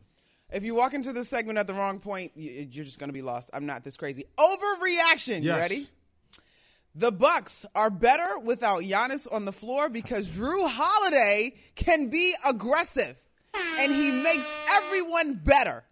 if 0.50 0.64
you 0.64 0.74
walk 0.74 0.92
into 0.92 1.12
this 1.12 1.28
segment 1.28 1.56
at 1.56 1.68
the 1.68 1.74
wrong 1.74 2.00
point, 2.00 2.32
you're 2.34 2.84
just 2.84 2.98
going 2.98 3.08
to 3.08 3.14
be 3.14 3.22
lost. 3.22 3.48
I'm 3.54 3.64
not 3.64 3.84
this 3.84 3.96
crazy. 3.96 4.24
Overreaction. 4.36 5.42
You 5.42 5.52
ready? 5.52 5.86
The 6.96 7.12
Bucks 7.12 7.64
are 7.74 7.90
better 7.90 8.38
without 8.38 8.80
Giannis 8.82 9.32
on 9.32 9.44
the 9.44 9.52
floor 9.52 9.88
because 9.88 10.26
Jrue 10.26 10.66
Holiday 10.66 11.54
can 11.76 12.08
be 12.08 12.34
aggressive 12.48 13.20
and 13.54 13.92
he 13.92 14.10
makes 14.10 14.50
everyone 14.72 15.34
better. 15.34 15.84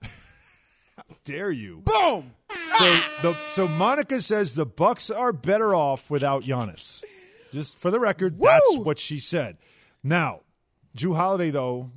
Dare 1.24 1.50
you? 1.50 1.82
Boom. 1.84 2.32
So 2.78 2.90
the 3.22 3.36
so 3.50 3.68
Monica 3.68 4.20
says 4.20 4.54
the 4.54 4.66
Bucks 4.66 5.10
are 5.10 5.32
better 5.32 5.74
off 5.74 6.10
without 6.10 6.42
Giannis. 6.44 7.02
Just 7.52 7.78
for 7.78 7.90
the 7.90 8.00
record, 8.00 8.38
that's 8.38 8.76
what 8.78 8.98
she 8.98 9.18
said. 9.18 9.56
Now, 10.02 10.40
Jrue 10.96 11.16
Holiday 11.16 11.50
though, 11.50 11.90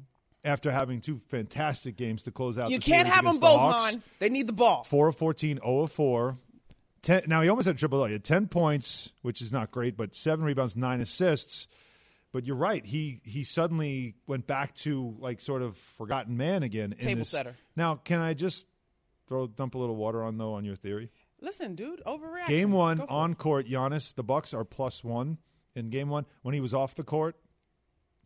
after 0.43 0.71
having 0.71 1.01
two 1.01 1.19
fantastic 1.29 1.97
games 1.97 2.23
to 2.23 2.31
close 2.31 2.57
out, 2.57 2.69
You 2.69 2.79
can't 2.79 3.07
have 3.07 3.23
them 3.25 3.37
against 3.37 3.41
the 3.41 3.47
both, 3.47 3.59
Hawks. 3.73 3.97
They 4.19 4.29
need 4.29 4.47
the 4.47 4.53
ball. 4.53 4.83
Four 4.83 5.07
of 5.09 5.15
14, 5.17 5.57
0 5.63 5.79
of 5.81 5.91
4. 5.91 6.37
10, 7.03 7.23
now, 7.27 7.41
he 7.41 7.49
almost 7.49 7.65
had 7.67 7.75
a 7.75 7.77
triple 7.77 7.99
double. 7.99 8.07
He 8.07 8.13
had 8.13 8.23
10 8.23 8.47
points, 8.47 9.11
which 9.21 9.41
is 9.41 9.51
not 9.51 9.71
great, 9.71 9.95
but 9.97 10.15
seven 10.15 10.43
rebounds, 10.45 10.75
nine 10.75 10.99
assists. 11.01 11.67
But 12.33 12.45
you're 12.45 12.55
right. 12.57 12.85
He 12.85 13.21
he 13.23 13.43
suddenly 13.43 14.15
went 14.27 14.45
back 14.47 14.75
to 14.77 15.15
like 15.19 15.39
sort 15.39 15.61
of 15.61 15.77
forgotten 15.97 16.35
man 16.37 16.61
again. 16.63 16.91
in 16.93 16.97
Table 16.97 17.19
this- 17.19 17.29
setter. 17.29 17.55
Now, 17.75 17.95
can 17.95 18.19
I 18.19 18.33
just 18.33 18.67
throw 19.27 19.47
dump 19.47 19.75
a 19.75 19.77
little 19.77 19.95
water 19.95 20.23
on 20.23 20.37
though 20.37 20.53
on 20.53 20.65
your 20.65 20.75
theory? 20.75 21.09
Listen, 21.41 21.75
dude, 21.75 22.01
overreaction. 22.05 22.47
Game 22.47 22.71
one 22.71 22.97
for 22.97 23.03
it. 23.03 23.09
on 23.11 23.35
court, 23.35 23.67
Giannis. 23.67 24.15
The 24.15 24.23
Bucks 24.23 24.53
are 24.53 24.63
plus 24.65 25.03
one 25.03 25.37
in 25.75 25.89
game 25.89 26.09
one. 26.09 26.25
When 26.41 26.53
he 26.55 26.61
was 26.61 26.73
off 26.73 26.95
the 26.95 27.03
court, 27.03 27.35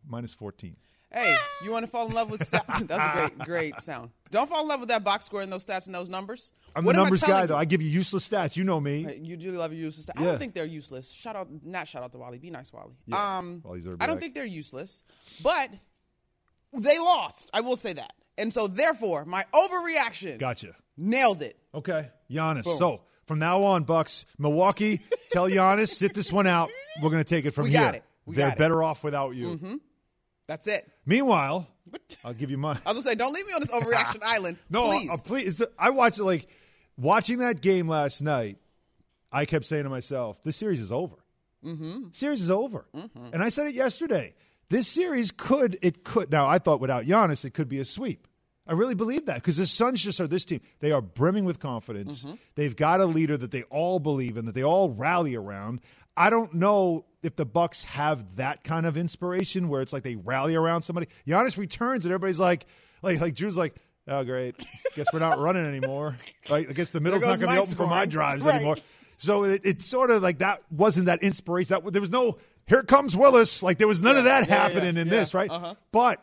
minus 0.06 0.34
fourteen. 0.34 0.76
Hey, 1.14 1.36
you 1.62 1.70
want 1.70 1.84
to 1.84 1.90
fall 1.90 2.06
in 2.08 2.14
love 2.14 2.30
with 2.30 2.40
stats? 2.40 2.86
That's 2.88 3.18
a 3.18 3.28
great, 3.36 3.38
great 3.74 3.80
sound. 3.82 4.12
Don't 4.30 4.48
fall 4.48 4.62
in 4.62 4.68
love 4.68 4.80
with 4.80 4.88
that 4.88 5.04
box 5.04 5.26
score 5.26 5.42
and 5.42 5.52
those 5.52 5.62
stats 5.62 5.84
and 5.84 5.94
those 5.94 6.08
numbers. 6.08 6.54
I'm 6.74 6.86
What 6.86 6.96
the 6.96 7.02
numbers 7.02 7.22
guy 7.22 7.42
you? 7.42 7.48
though. 7.48 7.56
I 7.58 7.66
give 7.66 7.82
you 7.82 7.88
useless 7.90 8.26
stats. 8.26 8.56
You 8.56 8.64
know 8.64 8.80
me. 8.80 9.18
You 9.20 9.36
do 9.36 9.52
love 9.52 9.74
your 9.74 9.82
useless. 9.82 10.08
I 10.08 10.18
Yeah. 10.22 10.28
don't 10.28 10.38
think 10.38 10.54
they're 10.54 10.64
useless. 10.64 11.10
Shout 11.10 11.36
out, 11.36 11.48
not 11.62 11.86
shout 11.86 12.02
out 12.02 12.12
to 12.12 12.18
Wally. 12.18 12.38
Be 12.38 12.48
nice, 12.48 12.72
Wally. 12.72 12.94
Yeah, 13.04 13.38
Um, 13.38 13.62
I 14.00 14.06
don't 14.06 14.20
think 14.20 14.34
they're 14.34 14.46
useless, 14.46 15.04
but 15.42 15.68
they 16.72 16.98
lost. 16.98 17.50
I 17.52 17.60
will 17.60 17.76
say 17.76 17.92
that, 17.92 18.14
and 18.38 18.52
so 18.52 18.66
therefore, 18.66 19.24
my 19.24 19.44
overreaction. 19.54 20.38
Gotcha. 20.38 20.74
Nailed 20.96 21.42
it. 21.42 21.56
Okay, 21.74 22.08
Giannis. 22.30 22.64
Boom. 22.64 22.76
So 22.78 23.02
from 23.26 23.38
now 23.38 23.62
on, 23.64 23.84
Bucks, 23.84 24.26
Milwaukee, 24.38 25.00
tell 25.30 25.48
Giannis 25.48 25.88
sit 25.88 26.14
this 26.14 26.32
one 26.32 26.46
out. 26.46 26.70
We're 27.02 27.10
gonna 27.10 27.24
take 27.24 27.44
it 27.46 27.52
from 27.52 27.64
We 27.64 27.70
here. 27.70 27.80
got 27.80 27.94
it. 27.94 28.04
We 28.26 28.36
They're 28.36 28.48
got 28.48 28.56
it. 28.56 28.58
better 28.58 28.82
off 28.82 29.02
without 29.02 29.34
you. 29.34 29.80
That's 30.46 30.66
it. 30.66 30.88
Meanwhile, 31.06 31.66
I'll 32.24 32.34
give 32.34 32.50
you 32.50 32.58
my. 32.58 32.72
I 32.86 32.92
was 32.92 32.98
gonna 32.98 33.02
say, 33.02 33.14
don't 33.14 33.32
leave 33.32 33.46
me 33.46 33.52
on 33.54 33.60
this 33.62 33.70
overreaction 33.70 34.20
island. 34.24 34.58
No, 34.70 34.84
please. 34.90 35.10
uh, 35.10 35.16
please. 35.24 35.62
I 35.78 35.90
watched 35.90 36.18
it 36.18 36.24
like 36.24 36.46
watching 36.96 37.38
that 37.38 37.60
game 37.62 37.88
last 37.88 38.20
night. 38.22 38.58
I 39.30 39.46
kept 39.46 39.64
saying 39.64 39.84
to 39.84 39.88
myself, 39.90 40.42
"This 40.42 40.56
series 40.56 40.80
is 40.80 40.92
over. 40.92 41.16
Mm-hmm. 41.64 42.08
Series 42.12 42.42
is 42.42 42.50
over." 42.50 42.84
And 43.32 43.42
I 43.42 43.48
said 43.48 43.66
it 43.68 43.74
yesterday. 43.74 44.34
This 44.72 44.88
series 44.88 45.30
could 45.30 45.76
it 45.82 46.02
could 46.02 46.30
now. 46.30 46.46
I 46.48 46.56
thought 46.58 46.80
without 46.80 47.04
Giannis, 47.04 47.44
it 47.44 47.50
could 47.52 47.68
be 47.68 47.78
a 47.78 47.84
sweep. 47.84 48.26
I 48.66 48.72
really 48.72 48.94
believe 48.94 49.26
that 49.26 49.34
because 49.34 49.58
the 49.58 49.66
Suns 49.66 50.02
just 50.02 50.18
are 50.18 50.26
this 50.26 50.46
team. 50.46 50.60
They 50.80 50.92
are 50.92 51.02
brimming 51.02 51.44
with 51.44 51.60
confidence. 51.60 52.24
They've 52.54 52.74
got 52.74 53.00
a 53.00 53.04
leader 53.04 53.36
that 53.36 53.50
they 53.50 53.64
all 53.64 53.98
believe 53.98 54.38
in, 54.38 54.46
that 54.46 54.54
they 54.54 54.64
all 54.64 54.88
rally 54.88 55.34
around. 55.34 55.82
I 56.16 56.30
don't 56.30 56.54
know 56.54 57.04
if 57.22 57.36
the 57.36 57.44
Bucks 57.44 57.84
have 57.84 58.36
that 58.36 58.64
kind 58.64 58.86
of 58.86 58.96
inspiration 58.96 59.68
where 59.68 59.82
it's 59.82 59.92
like 59.92 60.04
they 60.04 60.14
rally 60.16 60.54
around 60.54 60.82
somebody. 60.82 61.08
Giannis 61.26 61.58
returns 61.58 62.06
and 62.06 62.14
everybody's 62.14 62.40
like, 62.40 62.64
like, 63.02 63.20
like 63.20 63.34
Jrue's 63.34 63.58
like, 63.58 63.74
oh 64.08 64.24
great, 64.24 64.56
guess 64.94 65.06
we're 65.12 65.18
not 65.18 65.38
running 65.38 65.66
anymore. 65.66 66.16
Right? 66.50 66.66
I 66.68 66.72
guess 66.72 66.88
the 66.88 67.00
middle's 67.00 67.22
not 67.22 67.38
going 67.40 67.50
to 67.50 67.56
be 67.56 67.62
open 67.62 67.76
for 67.76 67.86
my 67.86 68.06
drives 68.06 68.44
Right. 68.44 68.54
anymore. 68.54 68.76
So 69.16 69.44
it, 69.44 69.62
it's 69.64 69.84
sort 69.84 70.10
of 70.10 70.22
like 70.22 70.38
that 70.38 70.62
wasn't 70.70 71.06
that 71.06 71.22
inspiration. 71.22 71.74
That 71.74 71.92
there 71.92 72.00
was 72.00 72.10
no 72.10 72.38
here 72.66 72.82
comes 72.82 73.16
Willis. 73.16 73.62
Like 73.62 73.78
there 73.78 73.88
was 73.88 74.02
none 74.02 74.16
of 74.16 74.24
that 74.24 74.48
yeah, 74.48 74.54
happening 74.54 74.96
yeah, 74.96 75.02
in 75.02 75.08
yeah. 75.08 75.14
this, 75.14 75.34
right? 75.34 75.50
Uh-huh. 75.50 75.74
But 75.90 76.22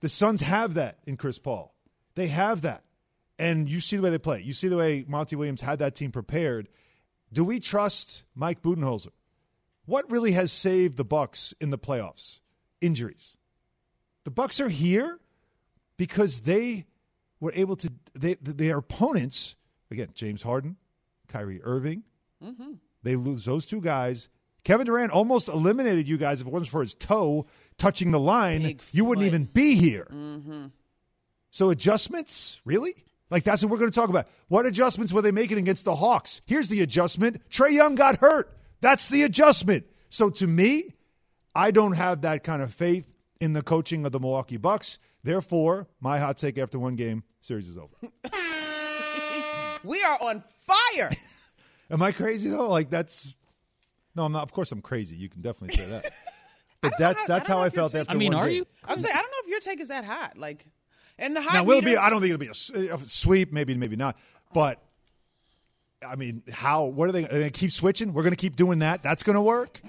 the 0.00 0.08
Suns 0.08 0.42
have 0.42 0.74
that 0.74 0.98
in 1.06 1.16
Chris 1.16 1.38
Paul. 1.38 1.74
They 2.14 2.28
have 2.28 2.62
that. 2.62 2.84
And 3.38 3.68
you 3.68 3.80
see 3.80 3.96
the 3.96 4.02
way 4.02 4.10
they 4.10 4.18
play. 4.18 4.42
You 4.42 4.52
see 4.52 4.68
the 4.68 4.76
way 4.76 5.04
Monty 5.08 5.34
Williams 5.34 5.60
had 5.60 5.80
that 5.80 5.94
team 5.94 6.12
prepared. 6.12 6.68
Do 7.32 7.42
we 7.42 7.58
trust 7.58 8.24
Mike 8.34 8.62
Budenholzer? 8.62 9.08
What 9.86 10.08
really 10.10 10.32
has 10.32 10.52
saved 10.52 10.96
the 10.96 11.04
Bucks 11.04 11.52
in 11.60 11.70
the 11.70 11.78
playoffs? 11.78 12.40
Injuries. 12.80 13.36
The 14.24 14.30
Bucks 14.30 14.60
are 14.60 14.68
here 14.68 15.18
because 15.96 16.40
they 16.42 16.86
were 17.40 17.52
able 17.54 17.76
to 17.76 17.92
they 18.14 18.34
their 18.34 18.78
opponents, 18.78 19.56
again, 19.90 20.08
James 20.14 20.42
Harden, 20.42 20.76
Kyrie 21.28 21.60
Irving, 21.62 22.02
mm-hmm. 22.42 22.72
they 23.02 23.16
lose 23.16 23.44
those 23.44 23.66
two 23.66 23.80
guys. 23.80 24.28
Kevin 24.64 24.86
Durant 24.86 25.12
almost 25.12 25.48
eliminated 25.48 26.08
you 26.08 26.16
guys 26.16 26.40
if 26.40 26.46
it 26.46 26.52
wasn't 26.52 26.70
for 26.70 26.80
his 26.80 26.94
toe 26.94 27.46
touching 27.76 28.10
the 28.10 28.20
line. 28.20 28.62
Big 28.62 28.82
you 28.92 29.04
wouldn't 29.04 29.26
even 29.26 29.44
be 29.44 29.74
here. 29.74 30.06
Mm-hmm. 30.10 30.66
So 31.50 31.70
adjustments, 31.70 32.60
really? 32.64 32.94
Like 33.30 33.44
that's 33.44 33.62
what 33.62 33.70
we're 33.70 33.78
going 33.78 33.90
to 33.90 33.94
talk 33.94 34.08
about. 34.08 34.26
What 34.48 34.66
adjustments 34.66 35.12
were 35.12 35.22
they 35.22 35.32
making 35.32 35.58
against 35.58 35.84
the 35.84 35.94
Hawks? 35.94 36.40
Here's 36.46 36.68
the 36.68 36.80
adjustment: 36.82 37.42
Trae 37.50 37.72
Young 37.72 37.94
got 37.94 38.16
hurt. 38.16 38.56
That's 38.80 39.08
the 39.08 39.22
adjustment. 39.22 39.86
So 40.08 40.30
to 40.30 40.46
me, 40.46 40.94
I 41.54 41.70
don't 41.70 41.96
have 41.96 42.22
that 42.22 42.44
kind 42.44 42.62
of 42.62 42.72
faith 42.72 43.06
in 43.40 43.52
the 43.52 43.62
coaching 43.62 44.06
of 44.06 44.12
the 44.12 44.20
Milwaukee 44.20 44.56
Bucks. 44.56 44.98
Therefore, 45.22 45.88
my 46.00 46.18
hot 46.18 46.36
take 46.36 46.58
after 46.58 46.78
one 46.78 46.96
game, 46.96 47.24
series 47.40 47.68
is 47.68 47.78
over. 47.78 47.94
We 49.84 50.02
are 50.02 50.18
on 50.22 50.42
fire. 50.66 51.10
Am 51.90 52.02
I 52.02 52.12
crazy 52.12 52.48
though? 52.50 52.68
Like 52.68 52.90
that's 52.90 53.34
no, 54.16 54.24
I'm 54.24 54.32
not. 54.32 54.42
Of 54.44 54.52
course, 54.52 54.70
I'm 54.72 54.80
crazy. 54.82 55.16
You 55.16 55.28
can 55.28 55.40
definitely 55.42 55.76
say 55.76 55.88
that. 55.90 56.10
But 56.80 56.98
that's 56.98 57.26
know- 57.26 57.34
that's 57.34 57.48
I 57.48 57.52
how 57.54 57.60
I 57.60 57.70
felt 57.70 57.92
take- 57.92 58.02
after. 58.02 58.12
I 58.12 58.14
mean, 58.14 58.34
one 58.34 58.42
are 58.42 58.46
game. 58.46 58.56
you? 58.58 58.66
I 58.84 58.92
was 58.92 59.02
saying, 59.02 59.14
I 59.16 59.22
don't 59.22 59.30
know 59.30 59.36
if 59.44 59.48
your 59.48 59.60
take 59.60 59.80
is 59.80 59.88
that 59.88 60.04
hot. 60.04 60.36
Like, 60.36 60.66
and 61.18 61.34
the 61.34 61.40
hot 61.40 61.54
Now, 61.54 61.64
will 61.64 61.76
meter- 61.76 61.86
be? 61.92 61.96
I 61.96 62.10
don't 62.10 62.20
think 62.20 62.34
it'll 62.34 62.40
be 62.40 62.90
a, 62.90 62.98
sweep. 63.08 63.54
Maybe, 63.54 63.74
maybe 63.74 63.96
not. 63.96 64.18
But 64.52 64.82
I 66.06 66.16
mean, 66.16 66.42
how? 66.52 66.84
What 66.84 67.08
are 67.08 67.12
they? 67.12 67.24
Are 67.24 67.28
they 67.28 67.38
going 67.38 67.52
to 67.52 67.58
keep 67.58 67.70
switching? 67.72 68.12
We're 68.12 68.22
going 68.22 68.32
to 68.34 68.36
keep 68.36 68.54
doing 68.56 68.80
that. 68.80 69.02
That's 69.02 69.22
going 69.22 69.36
to 69.36 69.40
work. 69.40 69.80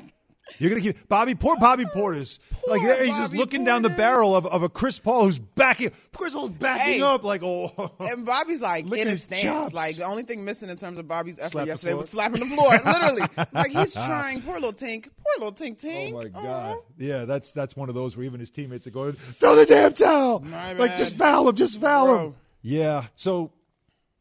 You're 0.60 0.70
going 0.70 0.82
to 0.82 0.94
keep 0.94 1.08
Bobby. 1.08 1.36
Poor 1.36 1.58
Bobby 1.58 1.86
oh, 1.88 1.94
Porter's 1.94 2.40
like 2.68 2.80
Poor 2.82 2.96
he's 3.04 3.18
just 3.18 3.32
Bobby 3.32 3.38
looking 3.38 3.64
down 3.64 3.82
the 3.82 3.90
barrel 3.90 4.36
of, 4.36 4.46
of 4.46 4.64
a 4.64 4.70
Chris 4.70 5.00
Paul 5.00 5.26
who's 5.26 5.40
backing. 5.40 5.92
Chris 6.14 6.34
Paul's 6.34 6.52
backing 6.52 6.94
Hey. 6.94 7.02
up 7.02 7.24
like 7.24 7.42
oh. 7.44 7.92
And 8.00 8.26
Bobby's 8.26 8.62
like 8.62 8.86
in 8.86 9.08
a 9.08 9.12
his 9.12 9.24
stance. 9.24 9.44
chops. 9.44 9.74
Like 9.74 9.96
the 9.98 10.06
only 10.06 10.24
thing 10.24 10.46
missing 10.46 10.70
in 10.70 10.78
terms 10.78 11.00
of 11.00 11.08
Bobby's 11.08 11.40
effort 11.40 11.52
Slap 11.52 11.68
yesterday 11.68 11.94
was 11.96 12.10
slapping 12.10 12.40
the 12.42 12.46
floor. 12.46 12.72
Literally, 12.86 13.22
like 13.54 13.72
he's 13.72 13.94
trying. 13.94 14.42
Poor 14.42 14.56
little 14.56 14.72
Tink. 14.72 15.04
Poor 15.04 15.46
little 15.46 15.54
Tink 15.54 15.80
oh, 15.84 15.88
Tink. 15.88 16.14
Oh 16.14 16.40
my 16.40 16.40
Aw. 16.40 16.44
god! 16.44 16.78
Yeah, 16.98 17.26
that's 17.26 17.52
that's 17.52 17.76
one 17.76 17.90
of 17.90 17.96
those 17.96 18.16
where 18.16 18.26
even 18.26 18.40
his 18.40 18.52
teammates 18.52 18.86
are 18.88 18.92
going, 18.92 19.14
"Throw 19.14 19.56
the 19.56 19.66
damn 19.66 19.94
towel!" 19.94 20.40
My 20.42 20.74
like 20.74 20.92
bad. 20.92 20.98
just 21.00 21.16
foul 21.16 21.50
him, 21.50 21.56
just 21.56 21.82
foul 21.82 22.20
him. 22.20 22.36
Yeah. 22.62 23.06
So 23.16 23.52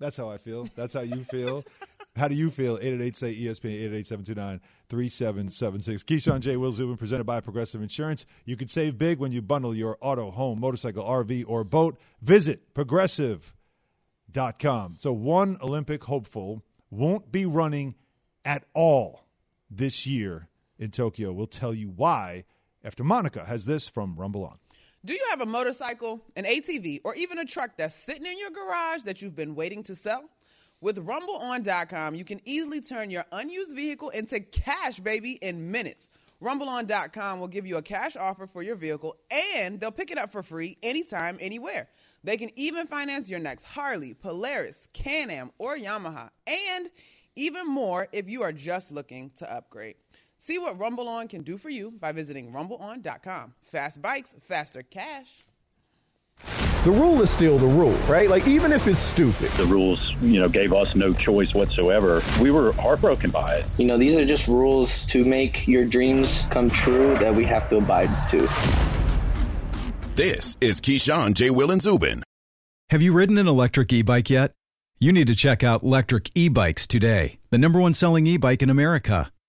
that's 0.00 0.16
how 0.16 0.30
I 0.30 0.38
feel. 0.38 0.68
That's 0.74 0.94
how 0.94 1.00
you 1.00 1.24
feel. 1.24 1.64
how 2.16 2.28
do 2.28 2.34
you 2.34 2.50
feel? 2.50 2.78
Eight 2.80 2.94
eight 2.94 3.00
eight 3.00 3.16
say 3.16 3.34
ESPN 3.34 3.72
eight 3.72 3.92
eight 3.92 4.06
seven 4.06 4.24
two 4.24 4.34
nine 4.34 4.60
three 4.88 5.08
seven 5.08 5.48
seven 5.48 5.82
six. 5.82 6.04
Keyshawn 6.04 6.40
J. 6.40 6.56
Will 6.56 6.72
Zubin 6.72 6.96
presented 6.96 7.24
by 7.24 7.40
Progressive 7.40 7.82
Insurance. 7.82 8.24
You 8.44 8.56
can 8.56 8.68
save 8.68 8.96
big 8.96 9.18
when 9.18 9.32
you 9.32 9.42
bundle 9.42 9.74
your 9.74 9.98
auto, 10.00 10.30
home, 10.30 10.60
motorcycle, 10.60 11.04
RV, 11.04 11.44
or 11.48 11.64
boat. 11.64 11.98
Visit 12.22 12.72
progressive.com. 12.74 14.96
So 15.00 15.12
one 15.12 15.56
Olympic 15.60 16.04
hopeful 16.04 16.62
won't 16.90 17.32
be 17.32 17.46
running 17.46 17.96
at 18.44 18.64
all 18.74 19.24
this 19.68 20.06
year 20.06 20.48
in 20.78 20.90
Tokyo. 20.90 21.32
We'll 21.32 21.46
tell 21.46 21.74
you 21.74 21.88
why 21.88 22.44
after 22.84 23.02
Monica 23.02 23.44
has 23.44 23.64
this 23.64 23.88
from 23.88 24.14
Rumble 24.16 24.44
On. 24.44 24.58
Do 25.04 25.12
you 25.12 25.26
have 25.30 25.40
a 25.40 25.46
motorcycle, 25.46 26.22
an 26.34 26.44
ATV, 26.44 27.00
or 27.04 27.14
even 27.14 27.38
a 27.38 27.44
truck 27.44 27.76
that's 27.76 27.94
sitting 27.94 28.24
in 28.24 28.38
your 28.38 28.50
garage 28.50 29.02
that 29.02 29.20
you've 29.20 29.36
been 29.36 29.54
waiting 29.54 29.82
to 29.84 29.94
sell? 29.94 30.24
With 30.84 30.98
RumbleOn.com, 30.98 32.14
you 32.14 32.24
can 32.26 32.42
easily 32.44 32.82
turn 32.82 33.10
your 33.10 33.24
unused 33.32 33.74
vehicle 33.74 34.10
into 34.10 34.38
cash, 34.38 35.00
baby, 35.00 35.38
in 35.40 35.70
minutes. 35.70 36.10
RumbleOn.com 36.42 37.40
will 37.40 37.48
give 37.48 37.66
you 37.66 37.78
a 37.78 37.82
cash 37.82 38.18
offer 38.18 38.46
for 38.46 38.62
your 38.62 38.76
vehicle, 38.76 39.16
and 39.56 39.80
they'll 39.80 39.90
pick 39.90 40.10
it 40.10 40.18
up 40.18 40.30
for 40.30 40.42
free 40.42 40.76
anytime, 40.82 41.38
anywhere. 41.40 41.88
They 42.22 42.36
can 42.36 42.50
even 42.54 42.86
finance 42.86 43.30
your 43.30 43.40
next 43.40 43.64
Harley, 43.64 44.12
Polaris, 44.12 44.86
Can 44.92 45.30
Am, 45.30 45.52
or 45.56 45.74
Yamaha, 45.74 46.28
and 46.46 46.90
even 47.34 47.66
more 47.66 48.06
if 48.12 48.28
you 48.28 48.42
are 48.42 48.52
just 48.52 48.92
looking 48.92 49.30
to 49.36 49.50
upgrade. 49.50 49.94
See 50.36 50.58
what 50.58 50.78
Rumble 50.78 51.08
On 51.08 51.28
can 51.28 51.44
do 51.44 51.56
for 51.56 51.70
you 51.70 51.92
by 51.92 52.12
visiting 52.12 52.52
rumbleon.com. 52.52 53.54
Fast 53.62 54.02
bikes, 54.02 54.34
faster 54.42 54.82
cash. 54.82 55.46
The 56.84 56.90
rule 56.90 57.22
is 57.22 57.30
still 57.30 57.56
the 57.56 57.66
rule, 57.66 57.96
right? 58.06 58.28
Like, 58.28 58.46
even 58.46 58.70
if 58.70 58.86
it's 58.86 58.98
stupid. 58.98 59.50
The 59.52 59.64
rules, 59.64 60.14
you 60.20 60.38
know, 60.38 60.50
gave 60.50 60.74
us 60.74 60.94
no 60.94 61.14
choice 61.14 61.54
whatsoever. 61.54 62.22
We 62.42 62.50
were 62.50 62.72
heartbroken 62.72 63.30
by 63.30 63.54
it. 63.54 63.64
You 63.78 63.86
know, 63.86 63.96
these 63.96 64.14
are 64.16 64.24
just 64.26 64.46
rules 64.48 65.06
to 65.06 65.24
make 65.24 65.66
your 65.66 65.86
dreams 65.86 66.44
come 66.50 66.68
true 66.68 67.14
that 67.14 67.34
we 67.34 67.46
have 67.46 67.70
to 67.70 67.78
abide 67.78 68.10
to. 68.32 68.46
This 70.14 70.58
is 70.60 70.82
Keyshawn, 70.82 71.32
J. 71.32 71.48
Will, 71.48 71.70
and 71.70 71.80
Zubin. 71.80 72.22
Have 72.90 73.00
you 73.00 73.14
ridden 73.14 73.38
an 73.38 73.48
electric 73.48 73.90
e 73.90 74.02
bike 74.02 74.28
yet? 74.28 74.52
You 75.00 75.10
need 75.10 75.28
to 75.28 75.34
check 75.34 75.64
out 75.64 75.82
Lectric 75.82 76.30
E 76.34 76.50
Bikes 76.50 76.86
today, 76.86 77.38
the 77.48 77.56
number 77.56 77.80
one 77.80 77.94
selling 77.94 78.26
e 78.26 78.36
bike 78.36 78.60
in 78.60 78.68
America. 78.68 79.32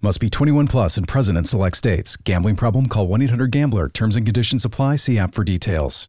Must 0.00 0.20
be 0.20 0.30
21 0.30 0.68
plus 0.68 0.96
and 0.96 1.08
present 1.08 1.36
in 1.36 1.44
select 1.44 1.76
states. 1.76 2.16
Gambling 2.16 2.54
problem? 2.54 2.86
Call 2.86 3.08
1 3.08 3.20
800 3.22 3.50
Gambler. 3.50 3.88
Terms 3.88 4.14
and 4.14 4.24
conditions 4.24 4.64
apply. 4.64 4.94
See 4.94 5.18
app 5.18 5.34
for 5.34 5.42
details. 5.42 6.08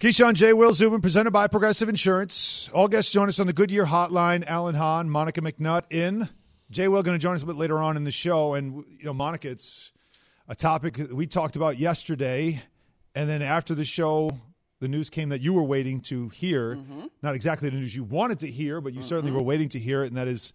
Keyshawn 0.00 0.32
J. 0.32 0.54
Will 0.54 0.72
Zubin, 0.72 1.02
presented 1.02 1.30
by 1.30 1.46
Progressive 1.46 1.90
Insurance. 1.90 2.70
All 2.72 2.88
guests 2.88 3.12
join 3.12 3.28
us 3.28 3.38
on 3.38 3.46
the 3.46 3.52
Goodyear 3.52 3.84
Hotline. 3.84 4.46
Alan 4.46 4.74
Hahn, 4.74 5.10
Monica 5.10 5.42
McNutt 5.42 5.92
in. 5.92 6.30
Jay 6.70 6.88
Will 6.88 7.02
going 7.02 7.14
to 7.14 7.22
join 7.22 7.34
us 7.34 7.42
a 7.42 7.46
bit 7.46 7.56
later 7.56 7.78
on 7.78 7.98
in 7.98 8.04
the 8.04 8.10
show. 8.10 8.54
And, 8.54 8.84
you 8.98 9.04
know, 9.04 9.12
Monica, 9.12 9.50
it's 9.50 9.92
a 10.48 10.54
topic 10.54 10.94
that 10.94 11.14
we 11.14 11.26
talked 11.26 11.56
about 11.56 11.78
yesterday. 11.78 12.62
And 13.14 13.28
then 13.28 13.42
after 13.42 13.74
the 13.74 13.84
show, 13.84 14.30
the 14.80 14.88
news 14.88 15.10
came 15.10 15.28
that 15.28 15.42
you 15.42 15.52
were 15.52 15.62
waiting 15.62 16.00
to 16.02 16.30
hear. 16.30 16.76
Mm-hmm. 16.76 17.04
Not 17.20 17.34
exactly 17.34 17.68
the 17.68 17.76
news 17.76 17.94
you 17.94 18.02
wanted 18.02 18.40
to 18.40 18.50
hear, 18.50 18.80
but 18.80 18.94
you 18.94 19.02
certainly 19.02 19.30
were 19.30 19.42
waiting 19.42 19.68
to 19.70 19.78
hear 19.78 20.02
it. 20.04 20.06
And 20.06 20.16
that 20.16 20.26
is 20.26 20.54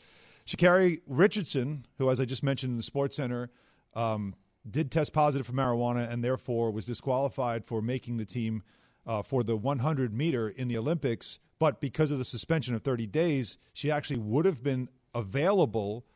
Sha'Carri 0.49 0.99
Richardson, 1.05 1.85
who, 1.99 2.09
as 2.09 2.19
I 2.19 2.25
just 2.25 2.41
mentioned 2.41 2.71
in 2.71 2.77
the 2.77 2.83
Sports 2.83 3.17
Center, 3.17 3.51
um, 3.93 4.33
did 4.67 4.89
test 4.89 5.13
positive 5.13 5.45
for 5.45 5.53
marijuana 5.53 6.11
and 6.11 6.23
therefore 6.23 6.71
was 6.71 6.85
disqualified 6.85 7.63
for 7.63 7.83
making 7.83 8.17
the 8.17 8.25
team 8.25 8.63
uh, 9.05 9.21
for 9.21 9.43
the 9.43 9.55
100 9.55 10.11
meter 10.11 10.49
in 10.49 10.67
the 10.67 10.75
Olympics. 10.75 11.37
But 11.59 11.79
because 11.79 12.09
of 12.09 12.17
the 12.17 12.25
suspension 12.25 12.73
of 12.73 12.81
30 12.81 13.05
days, 13.05 13.59
she 13.73 13.91
actually 13.91 14.17
would 14.17 14.45
have 14.45 14.63
been 14.63 14.89
available. 15.13 16.07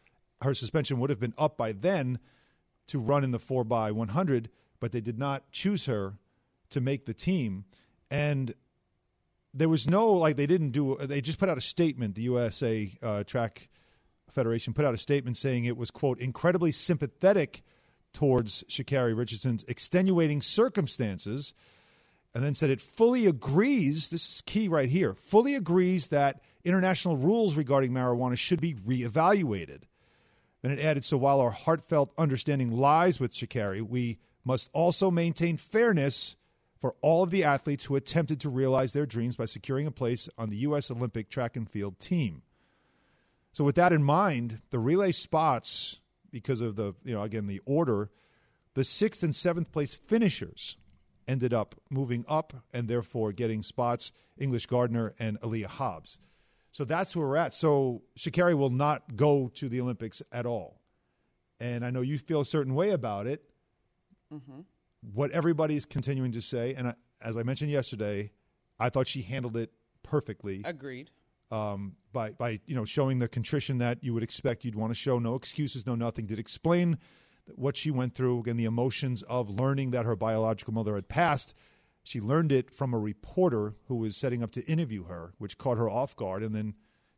Her 0.41 0.55
suspension 0.55 0.97
would 0.97 1.11
have 1.11 1.19
been 1.19 1.35
up 1.37 1.55
by 1.55 1.71
then 1.71 2.17
to 2.87 2.99
run 2.99 3.23
in 3.23 3.29
the 3.29 3.39
4 3.39 3.63
by 3.63 3.91
100, 3.91 4.49
but 4.79 4.91
they 4.91 5.01
did 5.01 5.19
not 5.19 5.51
choose 5.51 5.85
her 5.85 6.15
to 6.71 6.81
make 6.81 7.05
the 7.05 7.13
team. 7.13 7.65
And 8.09 8.55
there 9.53 9.69
was 9.69 9.87
no, 9.87 10.11
like, 10.13 10.37
they 10.37 10.47
didn't 10.47 10.71
do, 10.71 10.97
they 10.99 11.21
just 11.21 11.37
put 11.37 11.49
out 11.49 11.59
a 11.59 11.61
statement, 11.61 12.15
the 12.15 12.23
USA 12.23 12.91
uh, 13.03 13.23
Track 13.23 13.69
Federation 14.33 14.73
put 14.73 14.85
out 14.85 14.93
a 14.93 14.97
statement 14.97 15.37
saying 15.37 15.65
it 15.65 15.77
was, 15.77 15.91
quote, 15.91 16.19
incredibly 16.19 16.71
sympathetic 16.71 17.61
towards 18.13 18.63
Sha'Carri 18.65 19.17
Richardson's 19.17 19.63
extenuating 19.65 20.41
circumstances, 20.41 21.53
and 22.33 22.43
then 22.43 22.53
said 22.53 22.69
it 22.69 22.81
fully 22.81 23.25
agrees, 23.25 24.09
this 24.09 24.27
is 24.27 24.41
key 24.41 24.67
right 24.67 24.89
here, 24.89 25.13
fully 25.13 25.55
agrees 25.55 26.07
that 26.07 26.41
international 26.63 27.17
rules 27.17 27.55
regarding 27.55 27.91
marijuana 27.91 28.37
should 28.37 28.61
be 28.61 28.73
reevaluated. 28.73 29.83
Then 30.61 30.71
it 30.71 30.79
added, 30.79 31.03
so 31.03 31.17
while 31.17 31.41
our 31.41 31.51
heartfelt 31.51 32.13
understanding 32.17 32.71
lies 32.71 33.19
with 33.19 33.33
Sha'Carri, 33.33 33.81
we 33.81 34.17
must 34.45 34.69
also 34.73 35.11
maintain 35.11 35.57
fairness 35.57 36.35
for 36.79 36.95
all 37.01 37.23
of 37.23 37.31
the 37.31 37.43
athletes 37.43 37.85
who 37.85 37.95
attempted 37.95 38.41
to 38.41 38.49
realize 38.49 38.91
their 38.91 39.05
dreams 39.05 39.35
by 39.35 39.45
securing 39.45 39.87
a 39.87 39.91
place 39.91 40.27
on 40.37 40.49
the 40.49 40.57
U.S. 40.57 40.91
Olympic 40.91 41.29
track 41.29 41.55
and 41.55 41.69
field 41.69 41.99
team. 41.99 42.41
So 43.53 43.63
with 43.63 43.75
that 43.75 43.93
in 43.93 44.03
mind, 44.03 44.59
the 44.71 44.79
relay 44.79 45.11
spots, 45.11 45.99
because 46.31 46.59
of 46.59 46.75
the 46.75 46.93
you 47.05 47.13
know 47.13 47.21
again 47.21 47.47
the 47.47 47.61
order, 47.65 48.09
the 48.73 48.83
sixth 48.83 49.23
and 49.23 49.33
seventh 49.33 49.71
place 49.71 49.93
finishers 49.93 50.75
ended 51.27 51.53
up 51.53 51.75
moving 51.89 52.25
up 52.27 52.53
and 52.73 52.87
therefore 52.87 53.31
getting 53.31 53.63
spots 53.63 54.11
English 54.37 54.65
Gardner 54.65 55.13
and 55.19 55.39
Aleia 55.41 55.67
Hobbs. 55.67 56.17
So 56.71 56.83
that's 56.83 57.15
where 57.15 57.27
we're 57.27 57.37
at. 57.37 57.53
So 57.53 58.01
Sha'Carri 58.17 58.57
will 58.57 58.71
not 58.71 59.15
go 59.15 59.49
to 59.55 59.69
the 59.69 59.79
Olympics 59.79 60.21
at 60.31 60.45
all. 60.45 60.81
And 61.59 61.85
I 61.85 61.91
know 61.91 62.01
you 62.01 62.17
feel 62.17 62.41
a 62.41 62.45
certain 62.45 62.73
way 62.73 62.89
about 62.89 63.27
it. 63.27 63.43
Mm-hmm. 64.33 64.61
What 65.13 65.31
everybody's 65.31 65.85
continuing 65.85 66.31
to 66.31 66.41
say, 66.41 66.73
and 66.73 66.89
I, 66.89 66.93
as 67.21 67.37
I 67.37 67.43
mentioned 67.43 67.71
yesterday, 67.71 68.31
I 68.79 68.89
thought 68.89 69.07
she 69.07 69.21
handled 69.21 69.55
it 69.55 69.71
perfectly. 70.01 70.61
Agreed. 70.65 71.11
Um, 71.53 71.95
by 72.11 72.31
by 72.31 72.59
you 72.65 72.75
know 72.75 72.85
showing 72.85 73.19
the 73.19 73.27
contrition 73.27 73.77
that 73.77 74.03
you 74.03 74.13
would 74.13 74.23
expect 74.23 74.65
you'd 74.65 74.75
want 74.75 74.91
to 74.91 74.95
show, 74.95 75.19
no 75.19 75.35
excuses, 75.35 75.85
no 75.85 75.95
nothing. 75.95 76.25
Did 76.25 76.39
explain 76.39 76.97
what 77.55 77.75
she 77.77 77.91
went 77.91 78.13
through 78.15 78.39
again, 78.39 78.57
the 78.57 78.65
emotions 78.65 79.21
of 79.23 79.49
learning 79.49 79.91
that 79.91 80.05
her 80.05 80.15
biological 80.15 80.73
mother 80.73 80.95
had 80.95 81.07
passed. 81.09 81.53
She 82.03 82.19
learned 82.19 82.51
it 82.51 82.73
from 82.73 82.93
a 82.93 82.97
reporter 82.99 83.75
who 83.87 83.95
was 83.97 84.17
setting 84.17 84.41
up 84.43 84.51
to 84.53 84.63
interview 84.65 85.03
her, 85.05 85.33
which 85.37 85.57
caught 85.57 85.77
her 85.77 85.89
off 85.89 86.15
guard, 86.15 86.41
and 86.43 86.55
then 86.55 86.73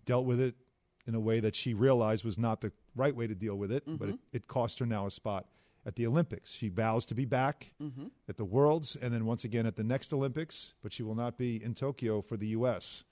dealt 0.06 0.26
with 0.26 0.40
it 0.40 0.56
in 1.08 1.16
a 1.16 1.20
way 1.20 1.40
that 1.40 1.56
she 1.56 1.74
realized 1.74 2.26
was 2.26 2.38
not 2.38 2.62
the 2.62 2.72
right 2.96 3.16
way 3.16 3.28
to 3.28 3.36
deal 3.36 3.56
with 3.56 3.72
it. 3.72 3.84
But 3.88 4.10
it, 4.10 4.20
it 4.34 4.48
cost 4.48 4.80
her 4.80 4.86
now 4.86 5.06
a 5.06 5.12
spot 5.12 5.46
at 5.86 5.96
the 5.96 6.06
Olympics. 6.08 6.52
She 6.52 6.70
vows 6.70 7.06
to 7.08 7.16
be 7.16 7.26
back 7.26 7.74
Mhm. 7.82 8.10
at 8.28 8.38
the 8.38 8.46
Worlds 8.46 8.96
and 8.96 9.14
then 9.14 9.26
once 9.26 9.44
again 9.44 9.66
at 9.68 9.76
the 9.76 9.84
next 9.84 10.12
Olympics, 10.14 10.74
but 10.82 10.92
she 10.92 11.04
will 11.04 11.16
not 11.16 11.38
be 11.38 11.64
in 11.64 11.74
Tokyo 11.76 12.22
for 12.22 12.38
the 12.38 12.48
U.S. 12.48 13.06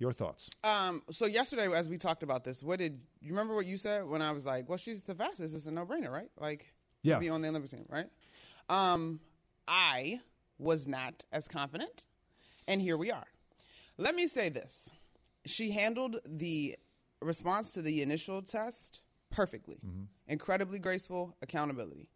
Your 0.00 0.12
thoughts? 0.14 0.48
Um, 0.64 1.02
so 1.10 1.26
yesterday, 1.26 1.70
as 1.72 1.86
we 1.86 1.98
talked 1.98 2.22
about 2.22 2.42
this, 2.42 2.62
what 2.62 2.78
did 2.78 2.98
you 3.20 3.32
remember 3.32 3.54
what 3.54 3.66
you 3.66 3.76
said 3.76 4.06
when 4.06 4.22
I 4.22 4.32
was 4.32 4.46
like, 4.46 4.66
"Well, 4.66 4.78
she's 4.78 5.02
the 5.02 5.14
fastest. 5.14 5.54
It's 5.54 5.66
a 5.66 5.70
no-brainer, 5.70 6.10
right? 6.10 6.30
Like, 6.38 6.60
to 7.04 7.10
Yeah. 7.10 7.18
be 7.18 7.28
on 7.28 7.42
the 7.42 7.48
Olympic 7.48 7.70
team, 7.70 7.84
right?" 7.88 8.08
Um, 8.70 9.20
I 9.68 10.22
was 10.58 10.88
not 10.88 11.24
as 11.32 11.48
confident, 11.48 12.06
and 12.66 12.80
here 12.80 12.96
we 12.96 13.10
are. 13.10 13.26
Let 13.98 14.14
me 14.14 14.26
say 14.26 14.48
this: 14.48 14.90
she 15.44 15.70
handled 15.72 16.16
the 16.24 16.78
response 17.20 17.72
to 17.72 17.82
the 17.82 18.00
initial 18.00 18.40
test 18.40 19.04
perfectly, 19.28 19.80
incredibly 20.26 20.78
graceful, 20.78 21.36
accountability. 21.42 22.08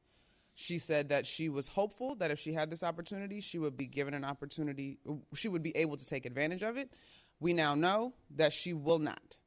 She 0.56 0.78
said 0.78 1.08
that 1.10 1.26
she 1.26 1.48
was 1.48 1.68
hopeful 1.68 2.14
that 2.16 2.30
if 2.30 2.38
she 2.38 2.52
had 2.52 2.70
this 2.70 2.82
opportunity, 2.82 3.40
she 3.40 3.58
would 3.58 3.76
be 3.76 3.86
given 3.86 4.14
an 4.14 4.24
opportunity, 4.24 5.00
she 5.34 5.48
would 5.48 5.62
be 5.62 5.76
able 5.76 5.96
to 5.96 6.06
take 6.06 6.24
advantage 6.24 6.62
of 6.62 6.76
it. 6.76 6.94
We 7.40 7.52
now 7.52 7.74
know 7.74 8.14
that 8.36 8.52
she 8.52 8.72
will 8.72 8.98
not. 8.98 9.38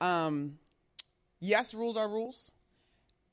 Um, 0.00 0.58
yes, 1.40 1.74
rules 1.74 1.96
are 1.96 2.08
rules. 2.08 2.52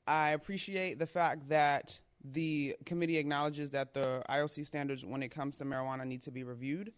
I 0.06 0.30
appreciate 0.30 0.98
the 0.98 1.06
fact 1.06 1.48
that 1.48 2.00
the 2.24 2.74
committee 2.84 3.18
acknowledges 3.18 3.70
that 3.70 3.94
the 3.94 4.22
IOC 4.28 4.64
standards 4.64 5.04
when 5.04 5.22
it 5.22 5.30
comes 5.30 5.56
to 5.56 5.64
marijuana 5.64 6.06
need 6.06 6.22
to 6.22 6.30
be 6.30 6.44
reviewed. 6.44 6.92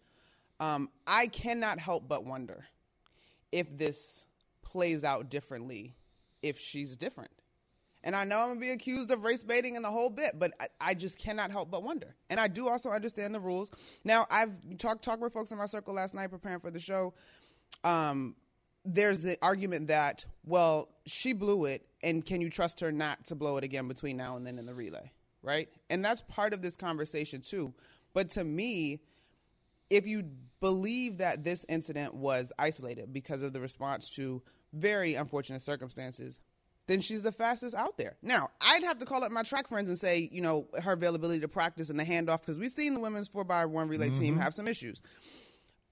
Um, 0.59 0.89
I 1.07 1.27
cannot 1.27 1.79
help 1.79 2.07
but 2.07 2.25
wonder 2.25 2.65
if 3.51 3.77
this 3.77 4.25
plays 4.61 5.03
out 5.03 5.29
differently 5.29 5.95
if 6.41 6.57
she's 6.59 6.95
different. 6.95 7.31
And 8.03 8.15
I 8.15 8.23
know 8.23 8.39
I'm 8.39 8.49
gonna 8.49 8.59
be 8.59 8.71
accused 8.71 9.11
of 9.11 9.23
race 9.23 9.43
baiting 9.43 9.75
and 9.75 9.85
the 9.85 9.89
whole 9.89 10.09
bit, 10.09 10.39
but 10.39 10.53
I, 10.59 10.67
I 10.79 10.93
just 10.93 11.19
cannot 11.19 11.51
help 11.51 11.69
but 11.69 11.83
wonder. 11.83 12.15
And 12.29 12.39
I 12.39 12.47
do 12.47 12.67
also 12.67 12.89
understand 12.89 13.35
the 13.35 13.39
rules. 13.39 13.71
Now 14.03 14.25
I've 14.31 14.55
talked 14.77 15.03
talked 15.03 15.21
with 15.21 15.33
folks 15.33 15.51
in 15.51 15.57
my 15.57 15.67
circle 15.67 15.93
last 15.93 16.13
night 16.13 16.31
preparing 16.31 16.59
for 16.59 16.71
the 16.71 16.79
show. 16.79 17.13
Um, 17.83 18.35
there's 18.83 19.19
the 19.19 19.37
argument 19.41 19.87
that 19.89 20.25
well 20.45 20.89
she 21.05 21.33
blew 21.33 21.65
it, 21.65 21.85
and 22.01 22.25
can 22.25 22.41
you 22.41 22.49
trust 22.49 22.79
her 22.79 22.91
not 22.91 23.25
to 23.25 23.35
blow 23.35 23.57
it 23.57 23.63
again 23.63 23.87
between 23.87 24.17
now 24.17 24.35
and 24.35 24.45
then 24.45 24.57
in 24.57 24.65
the 24.65 24.73
relay, 24.73 25.11
right? 25.43 25.69
And 25.89 26.03
that's 26.03 26.21
part 26.23 26.53
of 26.53 26.61
this 26.61 26.75
conversation 26.75 27.41
too. 27.41 27.73
But 28.13 28.31
to 28.31 28.43
me, 28.43 29.01
if 29.89 30.07
you 30.07 30.23
believe 30.59 31.17
that 31.17 31.43
this 31.43 31.65
incident 31.69 32.13
was 32.13 32.51
isolated 32.57 33.13
because 33.13 33.41
of 33.41 33.53
the 33.53 33.59
response 33.59 34.09
to 34.11 34.41
very 34.73 35.15
unfortunate 35.15 35.61
circumstances, 35.61 36.39
then 36.91 37.01
she's 37.01 37.23
the 37.23 37.31
fastest 37.31 37.73
out 37.73 37.97
there. 37.97 38.17
Now, 38.21 38.49
I'd 38.59 38.83
have 38.83 38.99
to 38.99 39.05
call 39.05 39.23
up 39.23 39.31
my 39.31 39.43
track 39.43 39.69
friends 39.69 39.87
and 39.89 39.97
say, 39.97 40.29
you 40.31 40.41
know, 40.41 40.67
her 40.83 40.91
availability 40.91 41.39
to 41.39 41.47
practice 41.47 41.89
and 41.89 41.99
the 41.99 42.03
handoff, 42.03 42.41
because 42.41 42.57
we've 42.59 42.71
seen 42.71 42.93
the 42.93 42.99
women's 42.99 43.29
4x1 43.29 43.87
relay 43.89 44.09
team 44.09 44.35
Mhm. 44.35 44.41
have 44.41 44.53
some 44.53 44.67
issues. 44.67 45.01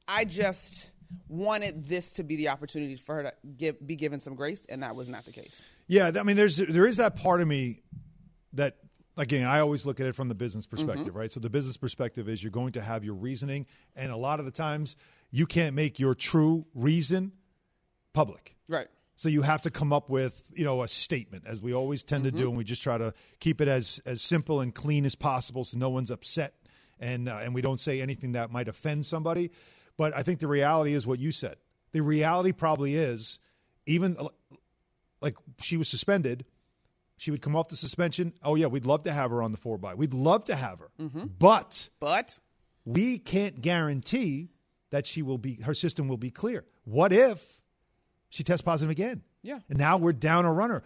I 0.07 0.25
just 0.25 0.91
wanted 1.27 1.87
this 1.87 2.13
to 2.13 2.23
be 2.23 2.35
the 2.35 2.49
opportunity 2.49 2.95
for 2.95 3.15
her 3.15 3.23
to 3.23 3.33
give, 3.57 3.85
be 3.87 3.95
given 3.95 4.19
some 4.19 4.35
grace, 4.35 4.65
and 4.67 4.83
that 4.83 4.95
was 4.95 5.09
not 5.09 5.25
the 5.25 5.31
case. 5.31 5.61
Yeah, 5.87 6.11
I 6.15 6.23
mean, 6.23 6.35
there's 6.35 6.57
there 6.57 6.85
is 6.85 6.97
that 6.97 7.15
part 7.15 7.41
of 7.41 7.47
me 7.47 7.81
that 8.53 8.77
again 9.17 9.47
I 9.47 9.59
always 9.59 9.85
look 9.85 9.99
at 9.99 10.05
it 10.05 10.13
from 10.15 10.27
the 10.27 10.35
business 10.35 10.67
perspective, 10.67 11.15
right? 11.15 11.31
So 11.31 11.39
the 11.39 11.49
business 11.49 11.77
perspective 11.77 12.29
is 12.29 12.43
you're 12.43 12.51
going 12.51 12.73
to 12.73 12.81
have 12.81 13.03
your 13.03 13.15
reasoning, 13.15 13.65
and 13.95 14.11
a 14.11 14.17
lot 14.17 14.39
of 14.39 14.45
the 14.45 14.51
times 14.51 14.95
you 15.31 15.45
can't 15.45 15.75
make 15.75 15.99
your 15.99 16.13
true 16.15 16.65
reason 16.73 17.31
public. 18.13 18.55
Right. 18.67 18.87
So 19.19 19.27
you 19.27 19.41
have 19.41 19.59
to 19.63 19.69
come 19.69 19.91
up 19.91 20.09
with, 20.09 20.43
you 20.53 20.63
know, 20.63 20.81
a 20.81 20.87
statement, 20.87 21.43
as 21.45 21.61
we 21.61 21.73
always 21.73 22.03
tend 22.03 22.23
to 22.23 22.31
do, 22.31 22.45
Mhm. 22.45 22.47
and 22.49 22.57
we 22.57 22.63
just 22.63 22.81
try 22.81 22.97
to 22.97 23.13
keep 23.41 23.59
it 23.59 23.67
as 23.67 23.99
as 24.05 24.21
simple 24.21 24.61
and 24.61 24.73
clean 24.73 25.05
as 25.05 25.13
possible, 25.15 25.65
so 25.65 25.77
no 25.77 25.89
one's 25.89 26.09
upset, 26.09 26.53
and 27.01 27.27
uh, 27.27 27.39
and 27.43 27.53
we 27.53 27.61
don't 27.61 27.81
say 27.81 27.99
anything 28.01 28.31
that 28.31 28.49
might 28.49 28.69
offend 28.69 29.05
somebody. 29.05 29.51
But 29.97 30.15
I 30.15 30.23
think 30.23 30.39
the 30.39 30.47
reality 30.47 30.93
is 30.93 31.05
what 31.05 31.19
you 31.19 31.33
said. 31.33 31.57
The 31.91 31.99
reality 32.01 32.53
probably 32.53 32.95
is, 32.95 33.39
even 33.85 34.15
uh, 34.17 34.29
like 35.21 35.35
she 35.59 35.75
was 35.75 35.89
suspended, 35.89 36.45
she 37.17 37.29
would 37.29 37.41
come 37.41 37.57
off 37.57 37.67
the 37.67 37.75
suspension. 37.75 38.31
Oh 38.41 38.55
yeah, 38.55 38.67
we'd 38.67 38.85
love 38.85 39.03
to 39.03 39.11
have 39.11 39.31
her 39.31 39.43
on 39.43 39.51
the 39.51 39.57
four 39.57 39.77
by. 39.77 39.95
We'd 39.95 40.13
love 40.13 40.45
to 40.45 40.55
have 40.55 40.79
her, 40.79 40.91
but 40.97 41.89
but 41.99 42.39
we 42.85 43.17
can't 43.17 43.59
guarantee 43.61 44.51
that 44.91 45.05
she 45.05 45.21
will 45.21 45.37
be 45.37 45.55
her 45.55 45.73
system 45.73 46.07
will 46.07 46.15
be 46.15 46.31
clear. 46.31 46.63
What 46.85 47.11
if 47.11 47.59
she 48.29 48.43
tests 48.43 48.61
positive 48.61 48.89
again? 48.91 49.23
Yeah. 49.41 49.59
And 49.69 49.77
now 49.79 49.97
we're 49.97 50.13
down 50.13 50.45
a 50.45 50.53
runner. 50.53 50.83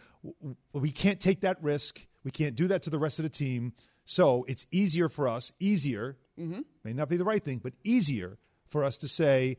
We 0.74 0.92
can't 0.92 1.20
take 1.20 1.42
that 1.42 1.62
risk. 1.64 2.06
We 2.24 2.32
can't 2.32 2.56
do 2.56 2.68
that 2.70 2.84
to 2.84 2.90
the 2.90 3.00
rest 3.00 3.20
of 3.20 3.24
the 3.24 3.30
team. 3.30 3.74
So 4.06 4.44
it's 4.48 4.66
easier 4.72 5.10
for 5.10 5.28
us, 5.28 5.52
easier, 5.60 6.18
Mhm. 6.38 6.66
may 6.84 6.94
not 6.94 7.10
be 7.10 7.18
the 7.18 7.24
right 7.24 7.44
thing, 7.44 7.60
but 7.60 7.74
easier 7.84 8.38
for 8.68 8.84
us 8.84 8.98
to 8.98 9.08
say 9.08 9.58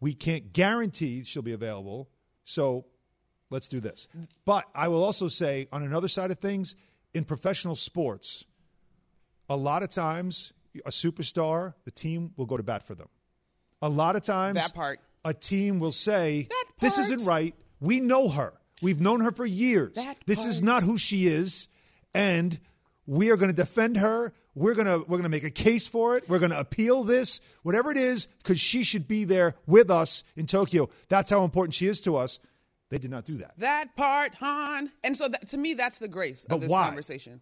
we 0.00 0.14
can't 0.14 0.52
guarantee 0.52 1.24
she'll 1.24 1.42
be 1.42 1.52
available. 1.52 2.08
So 2.44 2.86
let's 3.50 3.68
do 3.68 3.80
this. 3.80 4.08
But 4.44 4.68
I 4.74 4.88
will 4.88 5.02
also 5.02 5.28
say, 5.28 5.68
on 5.72 5.82
another 5.82 6.08
side 6.08 6.30
of 6.30 6.38
things, 6.38 6.74
in 7.14 7.24
professional 7.24 7.74
sports, 7.76 8.44
a 9.48 9.56
lot 9.56 9.82
of 9.82 9.90
times 9.90 10.52
a 10.86 10.90
superstar, 10.90 11.74
the 11.84 11.90
team 11.90 12.32
will 12.36 12.46
go 12.46 12.56
to 12.56 12.62
bat 12.62 12.86
for 12.86 12.94
them. 12.94 13.08
A 13.82 13.88
lot 13.88 14.14
of 14.14 14.22
times, 14.22 14.54
That 14.56 14.72
part. 14.74 15.00
A 15.24 15.34
team 15.34 15.78
will 15.80 15.92
say, 15.92 16.48
"This 16.80 16.98
isn't 16.98 17.24
right. 17.26 17.54
We 17.80 18.00
know 18.00 18.28
her. 18.28 18.54
We've 18.82 19.00
known 19.00 19.20
her 19.20 19.32
for 19.32 19.44
years. 19.44 19.94
This 20.26 20.44
is 20.44 20.62
not 20.62 20.82
who 20.82 20.96
she 20.96 21.26
is, 21.26 21.68
and 22.14 22.58
we 23.06 23.30
are 23.30 23.36
going 23.36 23.50
to 23.50 23.56
defend 23.56 23.98
her. 23.98 24.32
We're 24.54 24.74
going 24.74 24.86
to 24.86 24.98
we're 24.98 25.18
going 25.18 25.24
to 25.24 25.28
make 25.28 25.44
a 25.44 25.50
case 25.50 25.86
for 25.86 26.16
it. 26.16 26.28
We're 26.28 26.38
going 26.38 26.50
to 26.52 26.58
appeal 26.58 27.04
this, 27.04 27.40
whatever 27.62 27.90
it 27.90 27.96
is, 27.96 28.26
because 28.38 28.58
she 28.58 28.82
should 28.82 29.06
be 29.06 29.24
there 29.24 29.54
with 29.66 29.90
us 29.90 30.24
in 30.36 30.46
Tokyo. 30.46 30.88
That's 31.08 31.30
how 31.30 31.44
important 31.44 31.74
she 31.74 31.86
is 31.86 32.00
to 32.02 32.16
us." 32.16 32.38
They 32.88 32.98
did 32.98 33.12
not 33.12 33.24
do 33.24 33.36
that. 33.36 33.52
That 33.58 33.94
part, 33.94 34.34
Hahn. 34.34 34.90
And 35.04 35.16
so 35.16 35.28
that, 35.28 35.46
to 35.50 35.56
me, 35.56 35.74
that's 35.74 36.00
the 36.00 36.08
grace 36.08 36.44
But 36.48 36.56
of 36.56 36.60
this 36.62 36.70
why? 36.70 36.86
conversation. 36.86 37.40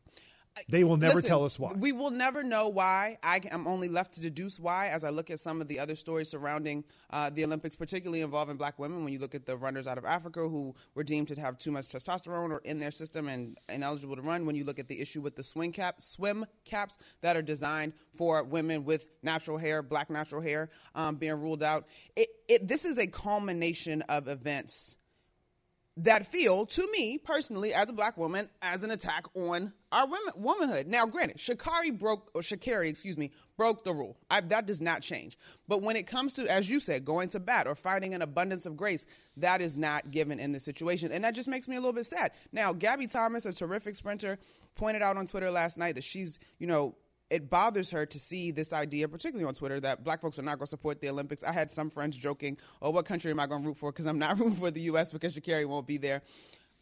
They 0.68 0.85
will 0.85 0.97
never 0.97 1.16
Listen, 1.16 1.29
tell 1.29 1.44
us 1.44 1.59
why. 1.59 1.73
We 1.77 1.92
will 1.92 2.11
never 2.11 2.42
know 2.42 2.68
why. 2.68 3.18
I, 3.23 3.40
am 3.51 3.66
only 3.66 3.88
left 3.88 4.14
to 4.14 4.21
deduce 4.21 4.59
why 4.59 4.88
as 4.88 5.05
I 5.05 5.11
look 5.11 5.31
at 5.31 5.40
some 5.40 5.61
of 5.61 5.68
the 5.68 5.79
other 5.79 5.94
stories 5.94 6.29
surrounding 6.29 6.85
uh, 7.11 7.31
the 7.31 7.44
Olympics, 7.44 7.77
particularly 7.77 8.23
involving 8.23 8.57
black 8.57 8.79
women. 8.79 9.05
When 9.05 9.12
you 9.12 9.18
look 9.18 9.35
at 9.35 9.47
the 9.47 9.57
runners 9.57 9.87
out 9.87 9.99
of 9.99 10.05
Africa 10.05 10.40
who 10.40 10.75
were 10.94 11.05
deemed 11.05 11.29
to 11.29 11.40
have 11.40 11.59
too 11.59 11.71
much 11.71 11.88
testosterone 11.88 12.51
or 12.51 12.61
in 12.64 12.79
their 12.79 12.90
system 12.90 13.29
and 13.29 13.59
ineligible 13.68 14.16
to 14.16 14.23
run. 14.23 14.47
When 14.47 14.57
you 14.57 14.64
look 14.64 14.79
at 14.79 14.88
the 14.88 15.01
issue 15.01 15.21
with 15.21 15.37
the 15.37 15.42
swing 15.42 15.73
cap, 15.73 16.01
swim 16.01 16.44
caps 16.64 16.99
that 17.21 17.37
are 17.37 17.42
designed 17.42 17.92
for 18.14 18.42
women 18.44 18.85
with 18.85 19.07
natural 19.23 19.59
hair, 19.59 19.83
black 19.83 20.11
natural 20.11 20.42
hair, 20.42 20.71
um, 20.94 21.16
being 21.16 21.40
ruled 21.40 21.62
out. 21.62 21.87
It, 22.16 22.29
it, 22.49 22.68
this 22.68 22.85
is 22.85 22.99
a 22.99 23.07
culmination 23.07 24.03
of 24.03 24.29
events 24.29 24.99
that 25.98 26.26
feel 26.26 26.64
to 26.64 26.87
me 26.92 27.18
personally 27.18 27.74
as 27.74 27.90
a 27.90 27.92
black 27.92 28.16
woman 28.16 28.48
as 28.62 28.84
an 28.84 28.90
attack 28.90 29.24
on 29.34 29.72
our 29.90 30.06
women 30.06 30.32
womanhood. 30.37 30.87
Now, 30.87 31.06
granted, 31.06 31.38
Sha'Carri 31.38 31.98
broke 31.98 32.30
or 32.34 32.40
Sha'Carri, 32.40 32.88
excuse 32.88 33.18
me, 33.18 33.32
broke 33.56 33.82
the 33.82 33.92
rule. 33.92 34.16
I, 34.30 34.40
that 34.42 34.66
does 34.66 34.80
not 34.80 35.02
change. 35.02 35.37
But 35.66 35.82
when 35.82 35.96
it 35.96 36.06
comes 36.06 36.34
to, 36.34 36.46
as 36.46 36.70
you 36.70 36.78
said, 36.78 37.04
going 37.04 37.28
to 37.30 37.40
bat 37.40 37.66
or 37.66 37.74
finding 37.74 38.14
an 38.14 38.22
abundance 38.22 38.64
of 38.64 38.76
grace, 38.76 39.06
that 39.38 39.61
is 39.61 39.76
not 39.76 40.11
given 40.11 40.38
in 40.38 40.52
this 40.52 40.64
situation, 40.64 41.11
and 41.11 41.24
that 41.24 41.34
just 41.34 41.48
makes 41.48 41.66
me 41.66 41.76
a 41.76 41.80
little 41.80 41.92
bit 41.92 42.06
sad. 42.06 42.32
Now, 42.52 42.72
Gabby 42.72 43.06
Thomas, 43.06 43.44
a 43.44 43.52
terrific 43.52 43.96
sprinter, 43.96 44.38
pointed 44.76 45.02
out 45.02 45.16
on 45.16 45.26
Twitter 45.26 45.50
last 45.50 45.76
night 45.78 45.96
that 45.96 46.04
she's, 46.04 46.38
you 46.58 46.66
know, 46.66 46.94
it 47.31 47.51
bothers 47.51 47.91
her 47.91 48.07
to 48.07 48.19
see 48.19 48.51
this 48.51 48.73
idea, 48.73 49.09
particularly 49.09 49.47
on 49.47 49.55
Twitter, 49.55 49.79
that 49.81 50.03
black 50.05 50.21
folks 50.21 50.38
are 50.38 50.43
not 50.43 50.53
going 50.59 50.67
to 50.67 50.71
support 50.71 51.01
the 51.01 51.09
Olympics. 51.11 51.43
I 51.45 51.53
had 51.53 51.71
some 51.71 51.91
friends 51.91 52.17
joking, 52.17 52.57
"Oh, 52.81 52.91
what 52.91 53.05
country 53.05 53.31
am 53.31 53.41
I 53.41 53.47
going 53.47 53.62
to 53.62 53.69
root 53.69 53.77
for?" 53.79 53.93
Because 53.93 54.07
I'm 54.07 54.19
not 54.19 54.38
rooting 54.38 54.57
for 54.59 54.71
the 54.71 54.81
U.S. 54.83 55.11
because 55.11 55.35
Sha'Carri 55.37 55.67
won't 55.67 55.87
be 55.87 55.99
there. 55.99 56.23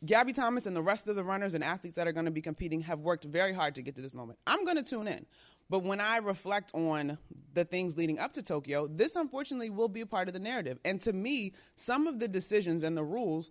Gabby 0.05 0.33
Thomas 0.35 0.67
and 0.67 0.77
the 0.77 0.83
rest 0.83 1.09
of 1.09 1.17
the 1.17 1.25
runners 1.25 1.55
and 1.55 1.65
athletes 1.65 1.97
that 1.97 2.07
are 2.07 2.13
going 2.13 2.27
to 2.27 2.31
be 2.31 2.43
competing 2.43 2.83
have 2.83 3.01
worked 3.01 3.25
very 3.25 3.53
hard 3.53 3.75
to 3.77 3.83
get 3.83 3.97
to 3.97 4.03
this 4.03 4.15
moment. 4.15 4.39
I'm 4.47 4.65
going 4.65 4.77
to 4.77 4.83
tune 4.83 5.09
in. 5.09 5.25
But 5.71 5.83
when 5.83 6.01
I 6.01 6.19
reflect 6.19 6.71
on 6.75 7.19
the 7.55 7.65
things 7.65 7.97
leading 7.97 8.19
up 8.19 8.35
to 8.35 8.43
Tokyo, 8.43 8.87
this 8.87 9.17
unfortunately 9.17 9.71
will 9.71 9.89
be 9.89 10.03
a 10.03 10.07
part 10.07 10.29
of 10.29 10.35
the 10.35 10.39
narrative. 10.39 10.79
And 10.85 11.01
to 11.01 11.13
me, 11.13 11.55
some 11.75 12.07
of 12.07 12.21
the 12.21 12.29
decisions 12.29 12.83
and 12.85 12.97
the 12.97 13.03
rules, 13.03 13.51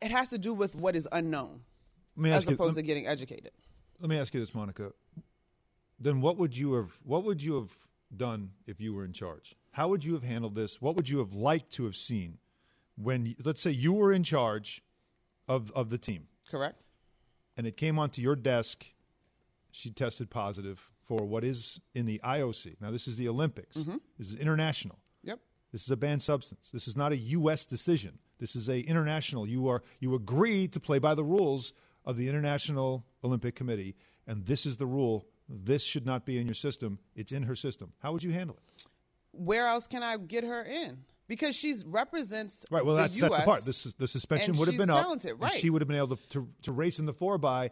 it 0.00 0.10
has 0.10 0.28
to 0.28 0.38
do 0.38 0.52
with 0.54 0.74
what 0.74 0.96
is 0.96 1.06
unknown 1.12 1.60
as 2.24 2.46
you- 2.46 2.54
opposed 2.54 2.76
to 2.76 2.82
getting 2.82 3.06
educated. 3.06 3.52
Let 4.00 4.08
me 4.08 4.18
ask 4.18 4.34
you 4.34 4.40
this, 4.40 4.52
Monica. 4.52 4.92
Then 6.02 6.20
what 6.20 6.36
would 6.36 6.56
you 6.56 6.74
have 6.74 6.98
what 7.04 7.24
would 7.24 7.42
you 7.42 7.54
have 7.54 7.76
done 8.16 8.50
if 8.66 8.80
you 8.80 8.92
were 8.94 9.04
in 9.04 9.12
charge? 9.12 9.54
How 9.72 9.88
would 9.88 10.04
you 10.04 10.14
have 10.14 10.22
handled 10.22 10.54
this? 10.54 10.80
What 10.80 10.96
would 10.96 11.08
you 11.08 11.18
have 11.18 11.32
liked 11.32 11.70
to 11.74 11.84
have 11.84 11.96
seen 11.96 12.38
when 12.96 13.34
let's 13.44 13.62
say 13.62 13.70
you 13.70 13.92
were 13.92 14.12
in 14.12 14.24
charge 14.24 14.82
of 15.48 15.70
of 15.72 15.90
the 15.90 15.98
team 15.98 16.26
Correct? 16.50 16.82
and 17.56 17.66
it 17.66 17.76
came 17.76 17.98
onto 17.98 18.20
your 18.20 18.36
desk 18.36 18.86
she 19.70 19.90
tested 19.90 20.28
positive 20.28 20.90
for 21.06 21.26
what 21.26 21.42
is 21.44 21.80
in 21.94 22.06
the 22.06 22.20
IOC. 22.22 22.80
Now 22.80 22.90
this 22.90 23.08
is 23.08 23.16
the 23.16 23.28
Olympics. 23.28 23.78
Mm-hmm. 23.78 23.96
This 24.18 24.28
is 24.28 24.34
international. 24.34 24.98
Yep. 25.24 25.40
This 25.72 25.82
is 25.82 25.90
a 25.90 25.96
banned 25.96 26.22
substance. 26.22 26.70
This 26.70 26.86
is 26.86 26.96
not 26.96 27.12
a 27.12 27.16
U.S. 27.16 27.64
decision. 27.64 28.18
This 28.38 28.54
is 28.54 28.68
a 28.68 28.80
international. 28.80 29.48
You 29.48 29.68
are 29.68 29.82
you 30.00 30.14
agree 30.14 30.68
to 30.68 30.78
play 30.80 30.98
by 30.98 31.14
the 31.14 31.24
rules 31.24 31.72
of 32.04 32.16
the 32.16 32.28
International 32.28 33.06
Olympic 33.24 33.54
Committee, 33.54 33.94
and 34.26 34.44
this 34.44 34.66
is 34.66 34.76
the 34.76 34.86
rule. 34.86 35.26
This 35.52 35.84
should 35.84 36.06
not 36.06 36.24
be 36.24 36.38
in 36.38 36.46
your 36.46 36.54
system. 36.54 36.98
It's 37.14 37.30
in 37.30 37.42
her 37.42 37.54
system. 37.54 37.92
How 37.98 38.12
would 38.12 38.22
you 38.22 38.32
handle 38.32 38.56
it? 38.56 38.84
Where 39.32 39.68
else 39.68 39.86
can 39.86 40.02
I 40.02 40.16
get 40.16 40.44
her 40.44 40.62
in? 40.64 41.04
Because 41.28 41.54
she 41.54 41.74
represents 41.86 42.64
Right. 42.70 42.84
Well, 42.84 42.96
the 42.96 43.02
that's 43.02 43.16
US, 43.18 43.30
that's 43.30 43.42
the 43.42 43.50
part. 43.50 43.64
This 43.64 43.84
the 43.84 44.08
suspension 44.08 44.56
would 44.56 44.68
have 44.68 44.76
been 44.76 44.90
up. 44.90 45.02
talented, 45.02 45.32
and 45.32 45.42
right? 45.42 45.52
she 45.52 45.70
would 45.70 45.80
have 45.80 45.88
been 45.88 45.96
able 45.96 46.16
to, 46.16 46.28
to 46.30 46.48
to 46.62 46.72
race 46.72 46.98
in 46.98 47.06
the 47.06 47.12
four 47.12 47.38
by. 47.38 47.70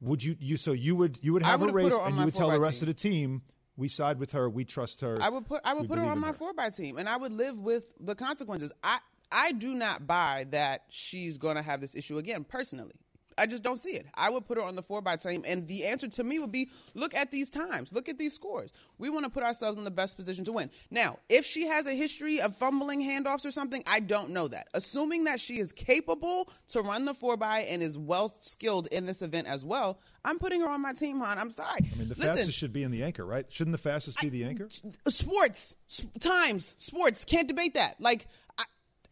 Would 0.00 0.22
you 0.22 0.36
you 0.40 0.56
so 0.56 0.72
you 0.72 0.96
would 0.96 1.18
you 1.22 1.32
would 1.32 1.42
have 1.42 1.62
a 1.62 1.66
race 1.66 1.94
her 1.94 2.00
and 2.00 2.16
you 2.16 2.24
would 2.24 2.34
tell 2.34 2.50
the 2.50 2.58
4x 2.58 2.62
rest 2.62 2.82
of 2.82 2.88
the 2.88 2.94
team 2.94 3.42
we 3.76 3.88
side 3.88 4.18
with 4.18 4.32
her. 4.32 4.48
We 4.48 4.64
trust 4.64 5.00
her. 5.00 5.18
I 5.20 5.30
would 5.30 5.46
put 5.46 5.60
I 5.64 5.74
would 5.74 5.88
put 5.88 5.98
her 5.98 6.04
on 6.04 6.18
my 6.18 6.32
four 6.32 6.52
by 6.52 6.70
team, 6.70 6.98
and 6.98 7.08
I 7.08 7.16
would 7.16 7.32
live 7.32 7.58
with 7.58 7.86
the 7.98 8.14
consequences. 8.14 8.72
I 8.82 8.98
I 9.32 9.52
do 9.52 9.74
not 9.74 10.06
buy 10.06 10.46
that 10.50 10.84
she's 10.88 11.38
going 11.38 11.56
to 11.56 11.62
have 11.62 11.80
this 11.80 11.94
issue 11.94 12.18
again. 12.18 12.44
Personally, 12.44 12.94
I 13.40 13.46
just 13.46 13.62
don't 13.62 13.78
see 13.78 13.92
it. 13.92 14.06
I 14.14 14.30
would 14.30 14.46
put 14.46 14.58
her 14.58 14.64
on 14.64 14.74
the 14.74 14.82
four 14.82 15.00
by 15.00 15.16
team, 15.16 15.44
and 15.46 15.66
the 15.66 15.84
answer 15.86 16.08
to 16.08 16.24
me 16.24 16.38
would 16.38 16.52
be: 16.52 16.68
look 16.94 17.14
at 17.14 17.30
these 17.30 17.48
times, 17.50 17.92
look 17.92 18.08
at 18.08 18.18
these 18.18 18.34
scores. 18.34 18.72
We 18.98 19.08
want 19.08 19.24
to 19.24 19.30
put 19.30 19.42
ourselves 19.42 19.78
in 19.78 19.84
the 19.84 19.90
best 19.90 20.16
position 20.16 20.44
to 20.44 20.52
win. 20.52 20.70
Now, 20.90 21.18
if 21.28 21.46
she 21.46 21.66
has 21.66 21.86
a 21.86 21.94
history 21.94 22.40
of 22.40 22.54
fumbling 22.56 23.02
handoffs 23.02 23.46
or 23.46 23.50
something, 23.50 23.82
I 23.86 24.00
don't 24.00 24.30
know 24.30 24.48
that. 24.48 24.68
Assuming 24.74 25.24
that 25.24 25.40
she 25.40 25.58
is 25.58 25.72
capable 25.72 26.48
to 26.68 26.82
run 26.82 27.06
the 27.06 27.14
four 27.14 27.36
by 27.36 27.60
and 27.60 27.82
is 27.82 27.96
well 27.96 28.32
skilled 28.40 28.88
in 28.88 29.06
this 29.06 29.22
event 29.22 29.46
as 29.46 29.64
well, 29.64 29.98
I'm 30.24 30.38
putting 30.38 30.60
her 30.60 30.68
on 30.68 30.82
my 30.82 30.92
team, 30.92 31.18
hon. 31.20 31.38
I'm 31.38 31.50
sorry. 31.50 31.80
I 31.80 31.98
mean, 31.98 32.08
the 32.08 32.14
Listen, 32.14 32.36
fastest 32.36 32.58
should 32.58 32.72
be 32.72 32.82
in 32.82 32.90
the 32.90 33.02
anchor, 33.02 33.24
right? 33.24 33.46
Shouldn't 33.48 33.72
the 33.72 33.78
fastest 33.78 34.20
be 34.20 34.28
the 34.28 34.44
anchor? 34.44 34.68
sports 35.08 35.76
times 36.20 36.74
sports 36.78 37.24
can't 37.24 37.48
debate 37.48 37.74
that 37.74 38.00
like 38.00 38.26
I, 38.49 38.49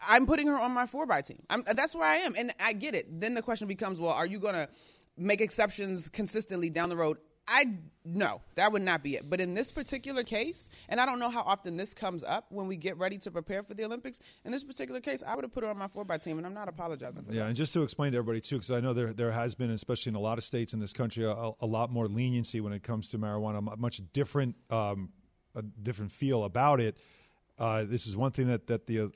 i'm 0.06 0.26
putting 0.26 0.46
her 0.46 0.58
on 0.58 0.72
my 0.72 0.86
four 0.86 1.06
by 1.06 1.20
team 1.20 1.38
I'm, 1.50 1.62
that's 1.74 1.94
where 1.94 2.06
i 2.08 2.16
am 2.16 2.34
and 2.38 2.52
i 2.60 2.72
get 2.72 2.94
it 2.94 3.20
then 3.20 3.34
the 3.34 3.42
question 3.42 3.68
becomes 3.68 3.98
well 3.98 4.12
are 4.12 4.26
you 4.26 4.38
gonna 4.38 4.68
make 5.16 5.40
exceptions 5.40 6.08
consistently 6.08 6.70
down 6.70 6.88
the 6.88 6.96
road 6.96 7.18
i 7.48 7.64
no 8.04 8.40
that 8.56 8.70
would 8.72 8.82
not 8.82 9.02
be 9.02 9.16
it 9.16 9.28
but 9.28 9.40
in 9.40 9.54
this 9.54 9.72
particular 9.72 10.22
case 10.22 10.68
and 10.88 11.00
i 11.00 11.06
don't 11.06 11.18
know 11.18 11.30
how 11.30 11.40
often 11.42 11.76
this 11.76 11.94
comes 11.94 12.22
up 12.22 12.46
when 12.50 12.66
we 12.66 12.76
get 12.76 12.96
ready 12.98 13.18
to 13.18 13.30
prepare 13.30 13.62
for 13.62 13.74
the 13.74 13.84
olympics 13.84 14.18
in 14.44 14.52
this 14.52 14.62
particular 14.62 15.00
case 15.00 15.22
i 15.26 15.34
would 15.34 15.44
have 15.44 15.52
put 15.52 15.64
her 15.64 15.70
on 15.70 15.78
my 15.78 15.88
four 15.88 16.04
by 16.04 16.18
team 16.18 16.36
and 16.38 16.46
i'm 16.46 16.54
not 16.54 16.68
apologizing 16.68 17.24
for 17.24 17.32
Yeah, 17.32 17.40
that 17.40 17.44
Yeah, 17.44 17.48
and 17.48 17.56
just 17.56 17.72
to 17.74 17.82
explain 17.82 18.12
to 18.12 18.18
everybody 18.18 18.40
too, 18.40 18.56
because 18.56 18.70
I 18.70 18.80
know 18.80 18.92
there 18.92 19.12
there 19.12 19.32
has 19.32 19.54
been, 19.54 19.70
especially 19.70 20.10
in 20.10 20.16
a 20.16 20.20
lot 20.20 20.38
of 20.38 20.44
states 20.44 20.72
in 20.74 20.78
this 20.78 20.92
country, 20.92 21.24
a, 21.24 21.32
a 21.60 21.66
lot 21.66 21.90
more 21.90 22.06
leniency 22.06 22.60
when 22.60 22.72
it 22.72 22.82
comes 22.82 23.08
to 23.08 23.18
marijuana. 23.18 23.58
A 23.72 23.76
much 23.76 24.00
different, 24.12 24.56
um, 24.70 25.10
a 25.54 25.62
different 25.62 26.12
feel 26.12 26.44
about 26.44 26.80
it. 26.80 26.98
Uh, 27.58 27.84
this 27.84 28.06
is 28.06 28.16
one 28.16 28.30
thing 28.30 28.46
that 28.48 28.66
that 28.66 28.86
the 28.86 29.00
uh, 29.00 29.08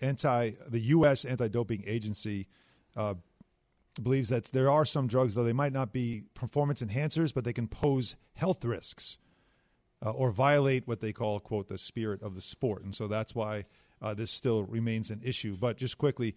anti 0.00 0.52
the 0.68 0.80
U.S. 0.80 1.24
anti 1.24 1.48
doping 1.48 1.84
agency. 1.86 2.48
Uh, 2.96 3.14
believes 4.02 4.28
that 4.28 4.44
there 4.46 4.70
are 4.70 4.84
some 4.84 5.06
drugs, 5.06 5.34
though 5.34 5.44
they 5.44 5.52
might 5.52 5.72
not 5.72 5.92
be 5.92 6.24
performance 6.34 6.82
enhancers, 6.82 7.32
but 7.32 7.44
they 7.44 7.52
can 7.52 7.66
pose 7.66 8.16
health 8.34 8.62
risks 8.64 9.16
uh, 10.04 10.10
or 10.10 10.30
violate 10.30 10.86
what 10.86 11.00
they 11.00 11.12
call, 11.12 11.40
quote, 11.40 11.68
the 11.68 11.78
spirit 11.78 12.22
of 12.22 12.34
the 12.34 12.40
sport. 12.40 12.84
And 12.84 12.94
so 12.94 13.08
that's 13.08 13.34
why 13.34 13.64
uh, 14.02 14.14
this 14.14 14.30
still 14.30 14.64
remains 14.64 15.10
an 15.10 15.20
issue. 15.24 15.56
But 15.56 15.76
just 15.76 15.98
quickly, 15.98 16.36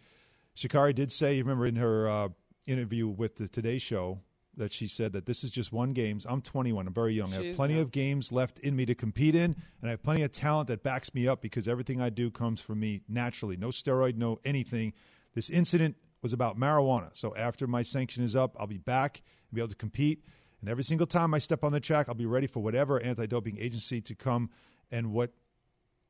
Sha'Carri 0.55 0.95
did 0.95 1.11
say, 1.11 1.35
you 1.35 1.43
remember 1.43 1.65
in 1.65 1.75
her 1.75 2.07
uh, 2.07 2.29
interview 2.67 3.07
with 3.07 3.35
the 3.35 3.47
Today 3.47 3.77
Show, 3.77 4.21
that 4.59 4.71
she 4.71 4.87
said 4.87 5.13
that 5.13 5.25
this 5.25 5.43
is 5.43 5.51
just 5.51 5.73
one 5.73 5.93
games. 5.93 6.25
I'm 6.29 6.41
21. 6.41 6.87
I'm 6.87 6.93
very 6.93 7.13
young. 7.13 7.33
I 7.33 7.43
have 7.43 7.55
plenty 7.55 7.79
of 7.79 7.91
games 7.91 8.31
left 8.31 8.59
in 8.59 8.75
me 8.75 8.85
to 8.85 8.95
compete 8.95 9.35
in, 9.35 9.55
and 9.81 9.89
I 9.89 9.89
have 9.89 10.03
plenty 10.03 10.21
of 10.21 10.31
talent 10.31 10.67
that 10.67 10.83
backs 10.83 11.13
me 11.13 11.27
up 11.27 11.41
because 11.41 11.67
everything 11.67 11.99
I 11.99 12.09
do 12.09 12.29
comes 12.29 12.61
from 12.61 12.79
me 12.79 13.01
naturally. 13.09 13.57
No 13.57 13.69
steroid, 13.69 14.15
no 14.15 14.39
anything. 14.45 14.93
This 15.33 15.49
incident 15.49 15.95
was 16.21 16.33
about 16.33 16.59
marijuana. 16.59 17.09
So 17.13 17.35
after 17.35 17.65
my 17.65 17.81
sanction 17.81 18.23
is 18.23 18.35
up, 18.35 18.55
I'll 18.59 18.67
be 18.67 18.77
back 18.77 19.21
and 19.49 19.55
be 19.55 19.61
able 19.61 19.69
to 19.69 19.75
compete. 19.75 20.23
And 20.61 20.69
every 20.69 20.83
single 20.83 21.07
time 21.07 21.33
I 21.33 21.39
step 21.39 21.63
on 21.63 21.71
the 21.71 21.79
track, 21.79 22.07
I'll 22.09 22.15
be 22.15 22.25
ready 22.25 22.47
for 22.47 22.61
whatever 22.61 23.01
anti-doping 23.01 23.57
agency 23.59 24.01
to 24.01 24.15
come 24.15 24.49
and 24.91 25.11
what 25.11 25.31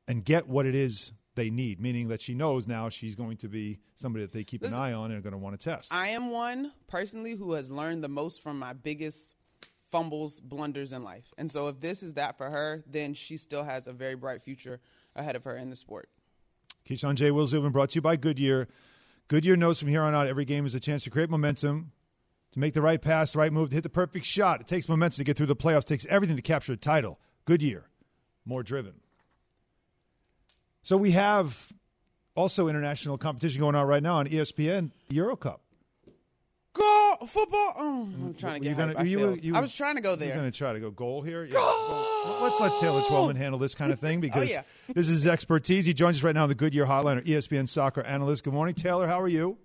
and 0.09 0.25
get 0.25 0.49
what 0.49 0.65
it 0.65 0.75
is 0.75 1.13
they 1.35 1.49
need. 1.49 1.79
Meaning 1.79 2.09
that 2.09 2.21
she 2.21 2.33
knows 2.33 2.67
now 2.67 2.89
she's 2.89 3.15
going 3.15 3.37
to 3.37 3.47
be 3.47 3.79
somebody 3.95 4.25
that 4.25 4.33
they 4.33 4.43
keep 4.43 4.63
an 4.63 4.73
eye 4.73 4.91
on 4.91 5.11
and 5.11 5.19
are 5.19 5.21
going 5.21 5.31
to 5.31 5.37
want 5.37 5.57
to 5.57 5.69
test. 5.69 5.93
I 5.93 6.09
am 6.09 6.31
one 6.31 6.73
personally 6.87 7.35
who 7.35 7.53
has 7.53 7.71
learned 7.71 8.03
the 8.03 8.09
most 8.09 8.43
from 8.43 8.59
my 8.59 8.73
biggest 8.73 9.35
fumbles, 9.91 10.39
blunders 10.39 10.91
in 10.91 11.03
life. 11.03 11.33
And 11.37 11.51
so 11.51 11.67
if 11.69 11.79
this 11.79 12.03
is 12.03 12.15
that 12.15 12.37
for 12.37 12.49
her, 12.49 12.83
then 12.85 13.13
she 13.13 13.37
still 13.37 13.63
has 13.63 13.87
a 13.87 13.93
very 13.93 14.15
bright 14.15 14.41
future 14.41 14.81
ahead 15.15 15.35
of 15.35 15.43
her 15.45 15.55
in 15.55 15.69
the 15.69 15.75
sport. 15.75 16.09
Keyshawn 16.87 17.15
J. 17.15 17.31
Will 17.31 17.45
Zubin 17.45 17.71
brought 17.71 17.89
to 17.91 17.95
you 17.95 18.01
by 18.01 18.15
Goodyear. 18.15 18.67
Goodyear 19.27 19.55
knows 19.55 19.79
from 19.79 19.89
here 19.89 20.01
on 20.01 20.15
out 20.15 20.27
every 20.27 20.45
game 20.45 20.65
is 20.65 20.75
a 20.75 20.79
chance 20.79 21.03
to 21.03 21.09
create 21.09 21.29
momentum, 21.29 21.91
to 22.51 22.59
make 22.59 22.73
the 22.73 22.81
right 22.81 23.01
pass, 23.01 23.33
the 23.33 23.39
right 23.39 23.53
move, 23.53 23.69
to 23.69 23.75
hit 23.75 23.83
the 23.83 23.89
perfect 23.89 24.25
shot. 24.25 24.61
It 24.61 24.67
takes 24.67 24.89
momentum 24.89 25.17
to 25.17 25.23
get 25.23 25.37
through 25.37 25.47
the 25.47 25.55
playoffs, 25.55 25.83
it 25.83 25.87
takes 25.87 26.05
everything 26.07 26.35
to 26.35 26.41
capture 26.41 26.73
a 26.73 26.77
title. 26.77 27.19
Goodyear, 27.45 27.89
more 28.45 28.63
driven. 28.63 29.01
So 30.83 30.97
we 30.97 31.11
have 31.11 31.71
also 32.35 32.67
international 32.67 33.17
competition 33.17 33.59
going 33.59 33.75
on 33.75 33.85
right 33.87 34.01
now 34.03 34.15
on 34.15 34.27
ESPN, 34.27 34.91
Euro 35.09 35.35
Cup. 35.35 35.61
Go 36.73 37.17
football. 37.27 37.73
Oh, 37.77 38.01
I'm 38.03 38.13
mm-hmm. 38.13 38.31
trying 38.33 38.61
to 38.61 38.69
get 38.69 38.77
gonna- 38.77 39.03
you- 39.03 39.37
you- 39.41 39.55
I 39.55 39.59
was 39.59 39.73
trying 39.73 39.95
to 39.95 40.01
go 40.01 40.15
there. 40.15 40.29
You're 40.29 40.37
going 40.37 40.51
to 40.51 40.57
try 40.57 40.71
to 40.73 40.79
go 40.79 40.91
goal 40.91 41.21
here? 41.21 41.43
Yeah, 41.43 41.53
goal. 41.53 42.05
Let's 42.41 42.59
let 42.59 42.77
Taylor 42.77 43.01
Twellman 43.01 43.35
handle 43.35 43.59
this 43.59 43.75
kind 43.75 43.91
of 43.91 43.99
thing 43.99 44.21
because 44.21 44.45
Oh, 44.45 44.53
yeah. 44.53 44.61
this 44.93 45.09
is 45.09 45.23
his 45.23 45.27
expertise. 45.27 45.85
He 45.85 45.93
joins 45.93 46.17
us 46.17 46.23
right 46.23 46.35
now 46.35 46.43
on 46.43 46.49
the 46.49 46.55
Goodyear 46.55 46.85
Hotline, 46.85 47.15
our 47.15 47.21
ESPN 47.21 47.67
soccer 47.67 48.01
analyst. 48.01 48.43
Good 48.43 48.53
morning, 48.53 48.75
Taylor. 48.75 49.07
How 49.07 49.19
are 49.19 49.27
you? 49.27 49.57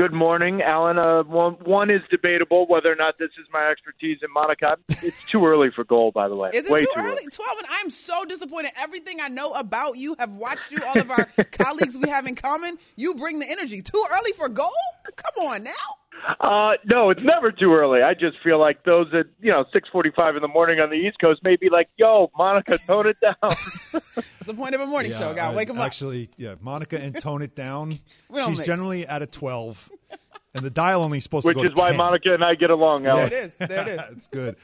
Good 0.00 0.14
morning, 0.14 0.62
Alan. 0.62 0.98
Uh, 0.98 1.24
one, 1.24 1.56
one 1.62 1.90
is 1.90 2.00
debatable 2.10 2.66
whether 2.68 2.90
or 2.90 2.94
not 2.94 3.18
this 3.18 3.32
is 3.38 3.46
my 3.52 3.68
expertise 3.68 4.16
in 4.22 4.32
Monica. 4.32 4.78
It's 4.88 5.28
too 5.28 5.44
early 5.44 5.68
for 5.68 5.84
goal, 5.84 6.10
by 6.10 6.26
the 6.26 6.34
way. 6.34 6.48
Is 6.54 6.64
it 6.64 6.72
Way 6.72 6.80
too 6.80 6.92
early? 6.96 7.22
12 7.30 7.58
and 7.58 7.66
I'm 7.68 7.90
so 7.90 8.24
disappointed. 8.24 8.70
Everything 8.80 9.18
I 9.20 9.28
know 9.28 9.52
about 9.52 9.98
you, 9.98 10.16
have 10.18 10.32
watched 10.32 10.70
you, 10.70 10.82
all 10.86 10.98
of 10.98 11.10
our 11.10 11.24
colleagues 11.52 11.98
we 12.02 12.08
have 12.08 12.24
in 12.24 12.34
common, 12.34 12.78
you 12.96 13.14
bring 13.14 13.40
the 13.40 13.46
energy. 13.50 13.82
Too 13.82 14.02
early 14.10 14.32
for 14.38 14.48
goal? 14.48 14.70
Come 15.04 15.48
on 15.48 15.64
now. 15.64 15.70
Uh, 16.40 16.72
no, 16.84 17.10
it's 17.10 17.20
never 17.22 17.50
too 17.52 17.72
early. 17.72 18.02
I 18.02 18.14
just 18.14 18.36
feel 18.42 18.58
like 18.58 18.84
those 18.84 19.06
at 19.14 19.26
you 19.40 19.50
know 19.50 19.64
six 19.72 19.88
forty-five 19.90 20.36
in 20.36 20.42
the 20.42 20.48
morning 20.48 20.78
on 20.80 20.90
the 20.90 20.96
East 20.96 21.18
Coast 21.20 21.40
may 21.44 21.56
be 21.56 21.68
like, 21.70 21.88
"Yo, 21.96 22.30
Monica, 22.36 22.78
tone 22.78 23.06
it 23.06 23.16
down." 23.20 23.36
It's 24.40 24.46
the 24.46 24.54
point 24.54 24.74
of 24.74 24.80
a 24.80 24.86
morning 24.86 25.12
show. 25.12 25.34
Got 25.34 25.50
to 25.50 25.56
wake 25.56 25.68
'em 25.68 25.78
up. 25.78 25.84
Actually, 25.84 26.30
yeah, 26.38 26.54
Monica 26.62 26.98
and 26.98 27.14
tone 27.20 27.42
it 27.42 27.54
down. 27.54 27.92
She's 28.34 28.48
mix. 28.56 28.64
generally 28.64 29.06
at 29.06 29.20
a 29.20 29.26
12, 29.26 29.90
and 30.54 30.64
the 30.64 30.70
dial 30.70 31.02
only 31.02 31.20
supposed 31.20 31.44
Which 31.44 31.54
to 31.54 31.56
go 31.56 31.60
Which 31.62 31.70
is 31.72 31.76
to 31.76 31.80
why 31.82 31.88
10. 31.90 31.98
Monica 31.98 32.32
and 32.34 32.42
I 32.42 32.54
get 32.54 32.70
along, 32.70 33.06
Alan. 33.06 33.28
There 33.28 33.44
it 33.44 33.44
is. 33.60 33.68
There 33.68 33.82
it 33.82 33.88
is. 33.88 33.96
That's 33.96 34.26
good. 34.28 34.56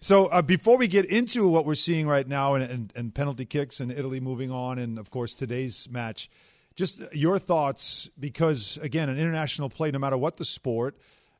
So 0.00 0.26
uh, 0.26 0.40
before 0.42 0.78
we 0.78 0.86
get 0.86 1.04
into 1.06 1.48
what 1.48 1.64
we're 1.66 1.74
seeing 1.74 2.06
right 2.06 2.28
now 2.28 2.54
and, 2.54 2.62
and, 2.64 2.92
and 2.94 3.14
penalty 3.14 3.44
kicks 3.44 3.80
and 3.80 3.90
Italy 3.90 4.20
moving 4.20 4.52
on, 4.52 4.78
and 4.78 4.98
of 4.98 5.10
course 5.10 5.34
today's 5.34 5.88
match, 5.90 6.30
just 6.76 7.00
your 7.12 7.38
thoughts 7.38 8.10
because 8.18 8.78
again, 8.82 9.08
an 9.08 9.18
international 9.18 9.68
play, 9.68 9.90
no 9.90 9.98
matter 9.98 10.16
what 10.16 10.36
the 10.36 10.44
sport. 10.44 10.96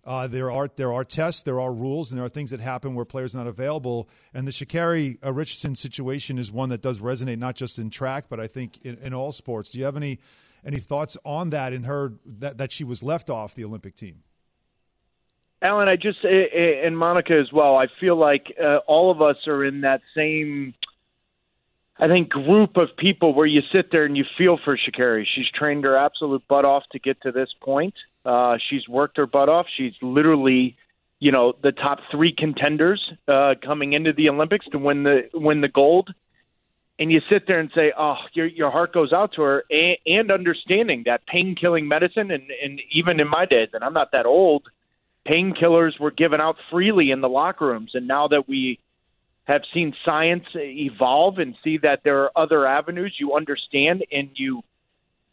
Uh, 0.06 0.26
there 0.26 0.50
are 0.50 0.68
there 0.76 0.92
are 0.92 1.02
tests, 1.02 1.42
there 1.44 1.58
are 1.58 1.72
rules, 1.72 2.10
and 2.10 2.18
there 2.18 2.26
are 2.26 2.28
things 2.28 2.50
that 2.50 2.60
happen 2.60 2.94
where 2.94 3.06
players 3.06 3.34
are 3.34 3.38
not 3.38 3.46
available. 3.46 4.06
And 4.34 4.46
the 4.46 4.50
Sha'Carri 4.50 5.16
uh, 5.24 5.32
Richardson 5.32 5.74
situation 5.76 6.38
is 6.38 6.52
one 6.52 6.68
that 6.68 6.82
does 6.82 6.98
resonate 6.98 7.38
not 7.38 7.56
just 7.56 7.78
in 7.78 7.88
track, 7.88 8.26
but 8.28 8.38
I 8.38 8.46
think 8.46 8.84
in, 8.84 8.98
in 8.98 9.14
all 9.14 9.32
sports. 9.32 9.70
Do 9.70 9.78
you 9.78 9.86
have 9.86 9.96
any 9.96 10.18
any 10.62 10.78
thoughts 10.78 11.16
on 11.24 11.50
that? 11.50 11.72
In 11.72 11.84
her 11.84 12.12
that 12.26 12.58
that 12.58 12.70
she 12.70 12.84
was 12.84 13.02
left 13.02 13.30
off 13.30 13.54
the 13.54 13.64
Olympic 13.64 13.96
team. 13.96 14.24
Alan, 15.64 15.88
I 15.88 15.96
just 15.96 16.18
eh, 16.24 16.28
eh, 16.52 16.86
and 16.86 16.96
Monica 16.96 17.32
as 17.32 17.50
well. 17.50 17.76
I 17.76 17.86
feel 17.98 18.16
like 18.16 18.54
uh, 18.62 18.78
all 18.86 19.10
of 19.10 19.22
us 19.22 19.36
are 19.46 19.64
in 19.64 19.80
that 19.80 20.02
same, 20.14 20.74
I 21.98 22.08
think, 22.08 22.28
group 22.28 22.76
of 22.76 22.96
people 22.96 23.34
where 23.34 23.46
you 23.46 23.62
sit 23.72 23.92
there 23.92 24.04
and 24.04 24.16
you 24.16 24.24
feel 24.36 24.58
for 24.58 24.76
Sha'Carri. 24.76 25.24
She's 25.26 25.48
trained 25.48 25.84
her 25.84 25.96
absolute 25.96 26.42
butt 26.48 26.64
off 26.64 26.82
to 26.90 26.98
get 26.98 27.20
to 27.22 27.30
this 27.30 27.50
point, 27.60 27.94
Uh, 28.24 28.56
she's 28.68 28.88
worked 28.88 29.16
her 29.16 29.26
butt 29.26 29.48
off. 29.48 29.66
She's 29.76 29.94
literally, 30.00 30.76
you 31.20 31.30
know, 31.30 31.54
the 31.62 31.72
top 31.72 32.00
three 32.10 32.32
contenders 32.32 33.12
uh, 33.28 33.54
coming 33.62 33.92
into 33.92 34.12
the 34.12 34.28
Olympics 34.28 34.66
to 34.72 34.78
win 34.78 35.02
the 35.02 35.28
win 35.34 35.60
the 35.60 35.68
gold. 35.68 36.14
And 36.98 37.10
you 37.10 37.20
sit 37.28 37.46
there 37.46 37.58
and 37.58 37.70
say, 37.74 37.92
"Oh, 37.98 38.16
your 38.32 38.46
your 38.46 38.70
heart 38.70 38.92
goes 38.92 39.12
out 39.12 39.32
to 39.32 39.42
her," 39.42 39.64
and, 39.70 39.96
and 40.06 40.30
understanding 40.30 41.02
that 41.06 41.26
pain 41.26 41.54
killing 41.54 41.88
medicine, 41.88 42.30
and 42.30 42.44
and 42.62 42.80
even 42.92 43.20
in 43.20 43.28
my 43.28 43.44
days, 43.44 43.68
and 43.74 43.82
I'm 43.84 43.92
not 43.92 44.12
that 44.12 44.26
old, 44.26 44.68
painkillers 45.26 45.98
were 45.98 46.12
given 46.12 46.40
out 46.40 46.56
freely 46.70 47.10
in 47.10 47.20
the 47.20 47.28
locker 47.28 47.66
rooms, 47.66 47.94
and 47.94 48.06
now 48.06 48.28
that 48.28 48.48
we 48.48 48.78
have 49.44 49.62
seen 49.72 49.94
science 50.04 50.44
evolve 50.54 51.38
and 51.38 51.54
see 51.62 51.78
that 51.78 52.00
there 52.02 52.22
are 52.22 52.30
other 52.36 52.66
avenues, 52.66 53.16
you 53.18 53.34
understand 53.34 54.04
and 54.10 54.30
you 54.34 54.62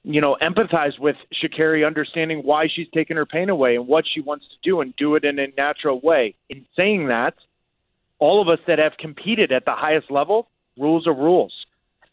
you 0.03 0.19
know, 0.19 0.35
empathize 0.41 0.97
with 0.99 1.15
Sha'Carri, 1.31 1.85
understanding 1.85 2.39
why 2.39 2.67
she's 2.73 2.87
taking 2.93 3.17
her 3.17 3.25
pain 3.25 3.49
away 3.49 3.75
and 3.75 3.87
what 3.87 4.05
she 4.11 4.19
wants 4.19 4.45
to 4.47 4.55
do 4.63 4.81
and 4.81 4.95
do 4.95 5.15
it 5.15 5.23
in 5.23 5.37
a 5.37 5.47
natural 5.55 5.99
way. 5.99 6.35
In 6.49 6.65
saying 6.75 7.07
that, 7.07 7.35
all 8.17 8.41
of 8.41 8.47
us 8.47 8.59
that 8.67 8.79
have 8.79 8.93
competed 8.97 9.51
at 9.51 9.65
the 9.65 9.73
highest 9.73 10.09
level, 10.09 10.47
rules 10.77 11.05
are 11.07 11.13
rules. 11.13 11.53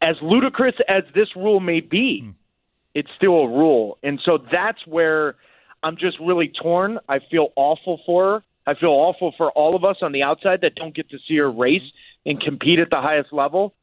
As 0.03 0.16
ludicrous 0.20 0.74
as 0.86 1.03
this 1.14 1.34
rule 1.34 1.61
may 1.61 1.80
be, 1.80 2.24
mm. 2.24 2.34
it's 2.94 3.09
still 3.16 3.44
a 3.44 3.49
rule. 3.49 3.99
And 4.03 4.20
so 4.22 4.38
that's 4.53 4.86
where 4.86 5.36
I'm 5.82 5.96
just 5.96 6.18
really 6.20 6.53
torn. 6.61 6.99
I 7.09 7.20
feel 7.30 7.53
awful 7.57 8.01
for 8.05 8.24
her. 8.24 8.42
I 8.68 8.74
feel 8.74 8.90
awful 8.90 9.32
for 9.38 9.50
all 9.52 9.74
of 9.74 9.82
us 9.82 9.96
on 10.02 10.12
the 10.12 10.22
outside 10.22 10.60
that 10.60 10.74
don't 10.74 10.94
get 10.94 11.08
to 11.08 11.18
see 11.26 11.38
her 11.38 11.50
race 11.50 11.90
and 12.26 12.38
compete 12.38 12.78
at 12.78 12.90
the 12.90 13.00
highest 13.00 13.32
level. 13.32 13.74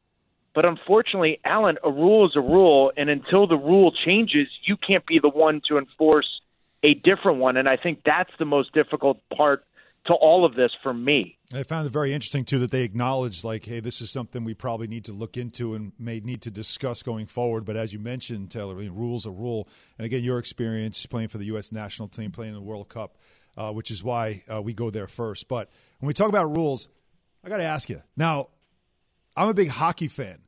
But 0.54 0.64
unfortunately, 0.64 1.40
Alan, 1.44 1.76
a 1.82 1.90
rule 1.90 2.24
is 2.24 2.36
a 2.36 2.40
rule, 2.40 2.92
and 2.96 3.10
until 3.10 3.48
the 3.48 3.56
rule 3.56 3.90
changes, 3.90 4.46
you 4.62 4.76
can't 4.76 5.04
be 5.04 5.18
the 5.18 5.28
one 5.28 5.60
to 5.66 5.76
enforce 5.76 6.40
a 6.84 6.94
different 6.94 7.38
one. 7.38 7.56
And 7.56 7.68
I 7.68 7.76
think 7.76 8.02
that's 8.06 8.30
the 8.38 8.44
most 8.44 8.72
difficult 8.74 9.18
part 9.36 9.64
to 10.06 10.14
all 10.14 10.44
of 10.44 10.54
this 10.54 10.70
for 10.84 10.94
me. 10.94 11.36
I 11.52 11.64
found 11.64 11.88
it 11.88 11.90
very 11.90 12.12
interesting 12.12 12.44
too 12.44 12.60
that 12.60 12.70
they 12.70 12.82
acknowledged 12.82 13.42
like, 13.42 13.64
hey, 13.64 13.80
this 13.80 14.00
is 14.00 14.12
something 14.12 14.44
we 14.44 14.54
probably 14.54 14.86
need 14.86 15.06
to 15.06 15.12
look 15.12 15.36
into 15.36 15.74
and 15.74 15.94
may 15.98 16.20
need 16.20 16.42
to 16.42 16.50
discuss 16.52 17.02
going 17.02 17.26
forward. 17.26 17.64
But 17.64 17.76
as 17.76 17.92
you 17.92 17.98
mentioned, 17.98 18.52
Taylor, 18.52 18.76
I 18.76 18.82
mean, 18.82 18.94
rules 18.94 19.26
a 19.26 19.32
rule. 19.32 19.68
And 19.98 20.06
again, 20.06 20.22
your 20.22 20.38
experience 20.38 21.04
playing 21.06 21.26
for 21.26 21.38
the 21.38 21.46
U.S. 21.46 21.72
national 21.72 22.06
team, 22.06 22.30
playing 22.30 22.54
in 22.54 22.60
the 22.60 22.64
World 22.64 22.88
Cup, 22.88 23.16
uh, 23.56 23.72
which 23.72 23.90
is 23.90 24.02
why 24.04 24.42
uh, 24.52 24.60
we 24.60 24.74
go 24.74 24.90
there 24.90 25.08
first. 25.08 25.48
But 25.48 25.70
when 26.00 26.08
we 26.08 26.14
talk 26.14 26.28
about 26.28 26.54
rules, 26.54 26.88
I 27.44 27.48
got 27.48 27.58
to 27.58 27.64
ask 27.64 27.88
you 27.88 28.02
now. 28.16 28.48
I'm 29.36 29.50
a 29.50 29.54
big 29.54 29.68
hockey 29.68 30.08
fan. 30.08 30.38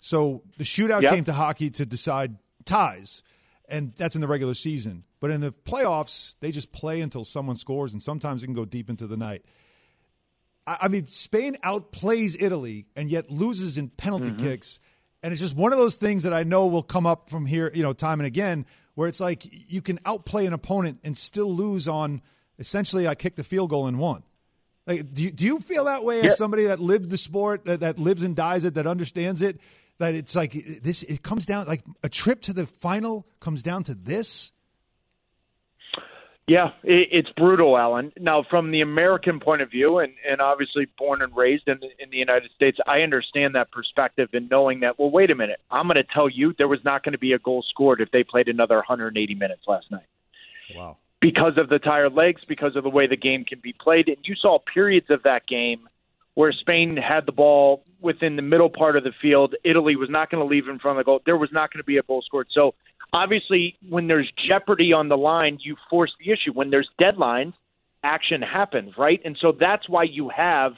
So 0.00 0.42
the 0.58 0.64
shootout 0.64 1.02
yep. 1.02 1.12
came 1.12 1.24
to 1.24 1.32
hockey 1.32 1.70
to 1.70 1.86
decide 1.86 2.36
ties, 2.66 3.22
and 3.70 3.94
that's 3.96 4.14
in 4.14 4.20
the 4.20 4.28
regular 4.28 4.52
season. 4.52 5.04
But 5.18 5.30
in 5.30 5.40
the 5.40 5.50
playoffs, 5.50 6.36
they 6.40 6.50
just 6.50 6.70
play 6.70 7.00
until 7.00 7.24
someone 7.24 7.56
scores, 7.56 7.94
and 7.94 8.02
sometimes 8.02 8.42
it 8.42 8.46
can 8.46 8.54
go 8.54 8.66
deep 8.66 8.90
into 8.90 9.06
the 9.06 9.16
night. 9.16 9.46
I, 10.66 10.76
I 10.82 10.88
mean, 10.88 11.06
Spain 11.06 11.56
outplays 11.64 12.36
Italy 12.38 12.86
and 12.94 13.08
yet 13.08 13.30
loses 13.30 13.78
in 13.78 13.88
penalty 13.88 14.26
mm-hmm. 14.26 14.44
kicks, 14.44 14.78
and 15.22 15.32
it's 15.32 15.40
just 15.40 15.56
one 15.56 15.72
of 15.72 15.78
those 15.78 15.96
things 15.96 16.24
that 16.24 16.34
I 16.34 16.42
know 16.42 16.66
will 16.66 16.82
come 16.82 17.06
up 17.06 17.30
from 17.30 17.46
here, 17.46 17.70
you 17.74 17.82
know, 17.82 17.94
time 17.94 18.20
and 18.20 18.26
again, 18.26 18.66
where 18.94 19.08
it's 19.08 19.20
like 19.20 19.46
you 19.72 19.80
can 19.80 19.98
outplay 20.04 20.44
an 20.44 20.52
opponent 20.52 20.98
and 21.02 21.16
still 21.16 21.50
lose 21.50 21.88
on 21.88 22.20
essentially 22.58 23.08
I 23.08 23.14
kicked 23.14 23.36
the 23.36 23.44
field 23.44 23.70
goal 23.70 23.86
and 23.86 23.98
won. 23.98 24.22
Like, 24.86 25.14
do 25.14 25.22
you, 25.22 25.30
do 25.30 25.44
you 25.46 25.60
feel 25.60 25.84
that 25.84 26.04
way 26.04 26.20
as 26.22 26.36
somebody 26.36 26.64
that 26.66 26.78
lived 26.78 27.08
the 27.08 27.16
sport, 27.16 27.64
that, 27.64 27.80
that 27.80 27.98
lives 27.98 28.22
and 28.22 28.36
dies 28.36 28.64
it, 28.64 28.74
that 28.74 28.86
understands 28.86 29.40
it? 29.40 29.58
that 29.98 30.14
it's 30.14 30.34
like 30.34 30.52
this 30.82 31.02
it 31.04 31.22
comes 31.22 31.46
down 31.46 31.66
like 31.66 31.82
a 32.02 32.08
trip 32.08 32.40
to 32.42 32.52
the 32.52 32.66
final 32.66 33.26
comes 33.40 33.62
down 33.62 33.82
to 33.84 33.94
this? 33.94 34.52
Yeah 36.46 36.72
it, 36.82 37.08
it's 37.12 37.30
brutal 37.30 37.78
alan. 37.78 38.12
Now 38.18 38.44
from 38.48 38.70
the 38.70 38.80
american 38.80 39.40
point 39.40 39.62
of 39.62 39.70
view 39.70 39.98
and, 39.98 40.12
and 40.28 40.40
obviously 40.40 40.86
born 40.98 41.22
and 41.22 41.34
raised 41.36 41.68
in, 41.68 41.80
in 41.98 42.10
the 42.10 42.16
united 42.16 42.50
states 42.54 42.78
i 42.86 43.00
understand 43.00 43.54
that 43.54 43.70
perspective 43.70 44.30
and 44.32 44.50
knowing 44.50 44.80
that 44.80 44.98
well 44.98 45.10
wait 45.10 45.30
a 45.30 45.34
minute. 45.34 45.60
I'm 45.70 45.86
going 45.86 45.96
to 45.96 46.04
tell 46.04 46.28
you 46.28 46.54
there 46.56 46.68
was 46.68 46.84
not 46.84 47.04
going 47.04 47.12
to 47.12 47.18
be 47.18 47.32
a 47.32 47.38
goal 47.38 47.62
scored 47.62 48.00
if 48.00 48.10
they 48.10 48.24
played 48.24 48.48
another 48.48 48.76
180 48.76 49.34
minutes 49.34 49.62
last 49.66 49.90
night. 49.90 50.06
Wow 50.74 50.96
because 51.24 51.56
of 51.56 51.70
the 51.70 51.78
tired 51.78 52.12
legs 52.12 52.44
because 52.44 52.76
of 52.76 52.82
the 52.82 52.90
way 52.90 53.06
the 53.06 53.16
game 53.16 53.46
can 53.46 53.58
be 53.58 53.72
played 53.72 54.08
and 54.08 54.18
you 54.24 54.34
saw 54.34 54.58
periods 54.58 55.06
of 55.08 55.22
that 55.22 55.46
game 55.46 55.88
where 56.34 56.52
Spain 56.52 56.98
had 56.98 57.24
the 57.24 57.32
ball 57.32 57.82
within 57.98 58.36
the 58.36 58.42
middle 58.42 58.68
part 58.68 58.94
of 58.94 59.04
the 59.04 59.12
field. 59.22 59.54
Italy 59.64 59.96
was 59.96 60.10
not 60.10 60.30
going 60.30 60.46
to 60.46 60.52
leave 60.52 60.68
in 60.68 60.78
front 60.78 60.98
of 60.98 61.02
the 61.02 61.08
goal. 61.08 61.22
There 61.24 61.38
was 61.38 61.48
not 61.50 61.72
going 61.72 61.78
to 61.78 61.86
be 61.86 61.96
a 61.96 62.02
goal 62.02 62.20
scored. 62.20 62.48
So 62.52 62.74
obviously, 63.14 63.74
when 63.88 64.06
there's 64.06 64.30
jeopardy 64.46 64.92
on 64.92 65.08
the 65.08 65.16
line, 65.16 65.56
you 65.62 65.76
force 65.88 66.12
the 66.22 66.30
issue. 66.30 66.52
When 66.52 66.68
there's 66.68 66.90
deadlines, 67.00 67.54
action 68.02 68.42
happens, 68.42 68.98
right? 68.98 69.22
And 69.24 69.38
so 69.40 69.52
that's 69.58 69.88
why 69.88 70.02
you 70.02 70.28
have 70.28 70.72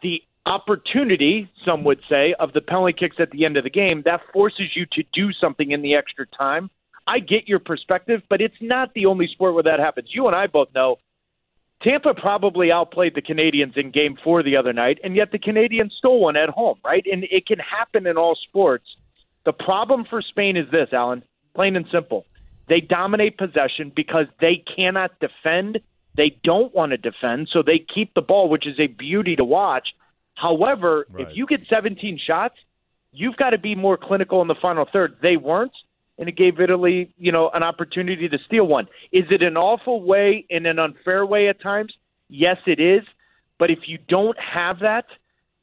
the 0.00 0.22
opportunity, 0.46 1.50
some 1.62 1.84
would 1.84 2.00
say, 2.08 2.34
of 2.40 2.54
the 2.54 2.62
penalty 2.62 2.94
kicks 2.94 3.16
at 3.18 3.30
the 3.32 3.44
end 3.44 3.58
of 3.58 3.64
the 3.64 3.70
game. 3.70 4.00
That 4.06 4.22
forces 4.32 4.70
you 4.74 4.86
to 4.92 5.02
do 5.12 5.30
something 5.34 5.72
in 5.72 5.82
the 5.82 5.94
extra 5.94 6.26
time. 6.26 6.70
I 7.06 7.18
get 7.18 7.48
your 7.48 7.58
perspective, 7.58 8.22
but 8.28 8.40
it's 8.40 8.56
not 8.60 8.94
the 8.94 9.06
only 9.06 9.26
sport 9.26 9.54
where 9.54 9.62
that 9.64 9.80
happens. 9.80 10.08
You 10.12 10.26
and 10.26 10.36
I 10.36 10.46
both 10.46 10.68
know 10.74 10.98
Tampa 11.82 12.14
probably 12.14 12.70
outplayed 12.70 13.14
the 13.14 13.22
Canadians 13.22 13.74
in 13.76 13.90
game 13.90 14.16
four 14.22 14.42
the 14.42 14.56
other 14.56 14.72
night, 14.72 15.00
and 15.02 15.16
yet 15.16 15.32
the 15.32 15.38
Canadians 15.38 15.94
stole 15.98 16.20
one 16.20 16.36
at 16.36 16.48
home, 16.48 16.78
right? 16.84 17.04
And 17.10 17.24
it 17.24 17.46
can 17.46 17.58
happen 17.58 18.06
in 18.06 18.16
all 18.16 18.36
sports. 18.36 18.86
The 19.44 19.52
problem 19.52 20.04
for 20.08 20.22
Spain 20.22 20.56
is 20.56 20.70
this, 20.70 20.92
Alan, 20.92 21.24
plain 21.54 21.74
and 21.74 21.86
simple. 21.90 22.24
They 22.68 22.80
dominate 22.80 23.36
possession 23.36 23.92
because 23.94 24.26
they 24.40 24.62
cannot 24.76 25.18
defend. 25.18 25.80
They 26.14 26.38
don't 26.44 26.72
want 26.72 26.92
to 26.92 26.98
defend, 26.98 27.48
so 27.52 27.62
they 27.62 27.80
keep 27.80 28.14
the 28.14 28.22
ball, 28.22 28.48
which 28.48 28.66
is 28.66 28.78
a 28.78 28.86
beauty 28.86 29.34
to 29.36 29.44
watch. 29.44 29.88
However, 30.34 31.06
right. 31.10 31.26
if 31.26 31.36
you 31.36 31.46
get 31.46 31.66
17 31.68 32.20
shots, 32.24 32.54
you've 33.10 33.36
got 33.36 33.50
to 33.50 33.58
be 33.58 33.74
more 33.74 33.96
clinical 33.96 34.40
in 34.40 34.48
the 34.48 34.54
final 34.54 34.86
third. 34.90 35.16
They 35.20 35.36
weren't 35.36 35.72
and 36.22 36.28
it 36.28 36.36
gave 36.36 36.60
Italy, 36.60 37.12
you 37.18 37.32
know, 37.32 37.50
an 37.52 37.64
opportunity 37.64 38.28
to 38.28 38.38
steal 38.46 38.64
one. 38.64 38.86
Is 39.10 39.24
it 39.32 39.42
an 39.42 39.56
awful 39.56 40.04
way 40.04 40.46
in 40.48 40.66
an 40.66 40.78
unfair 40.78 41.26
way 41.26 41.48
at 41.48 41.60
times? 41.60 41.92
Yes, 42.28 42.58
it 42.64 42.78
is. 42.78 43.02
But 43.58 43.72
if 43.72 43.88
you 43.88 43.98
don't 44.06 44.38
have 44.38 44.78
that, 44.82 45.06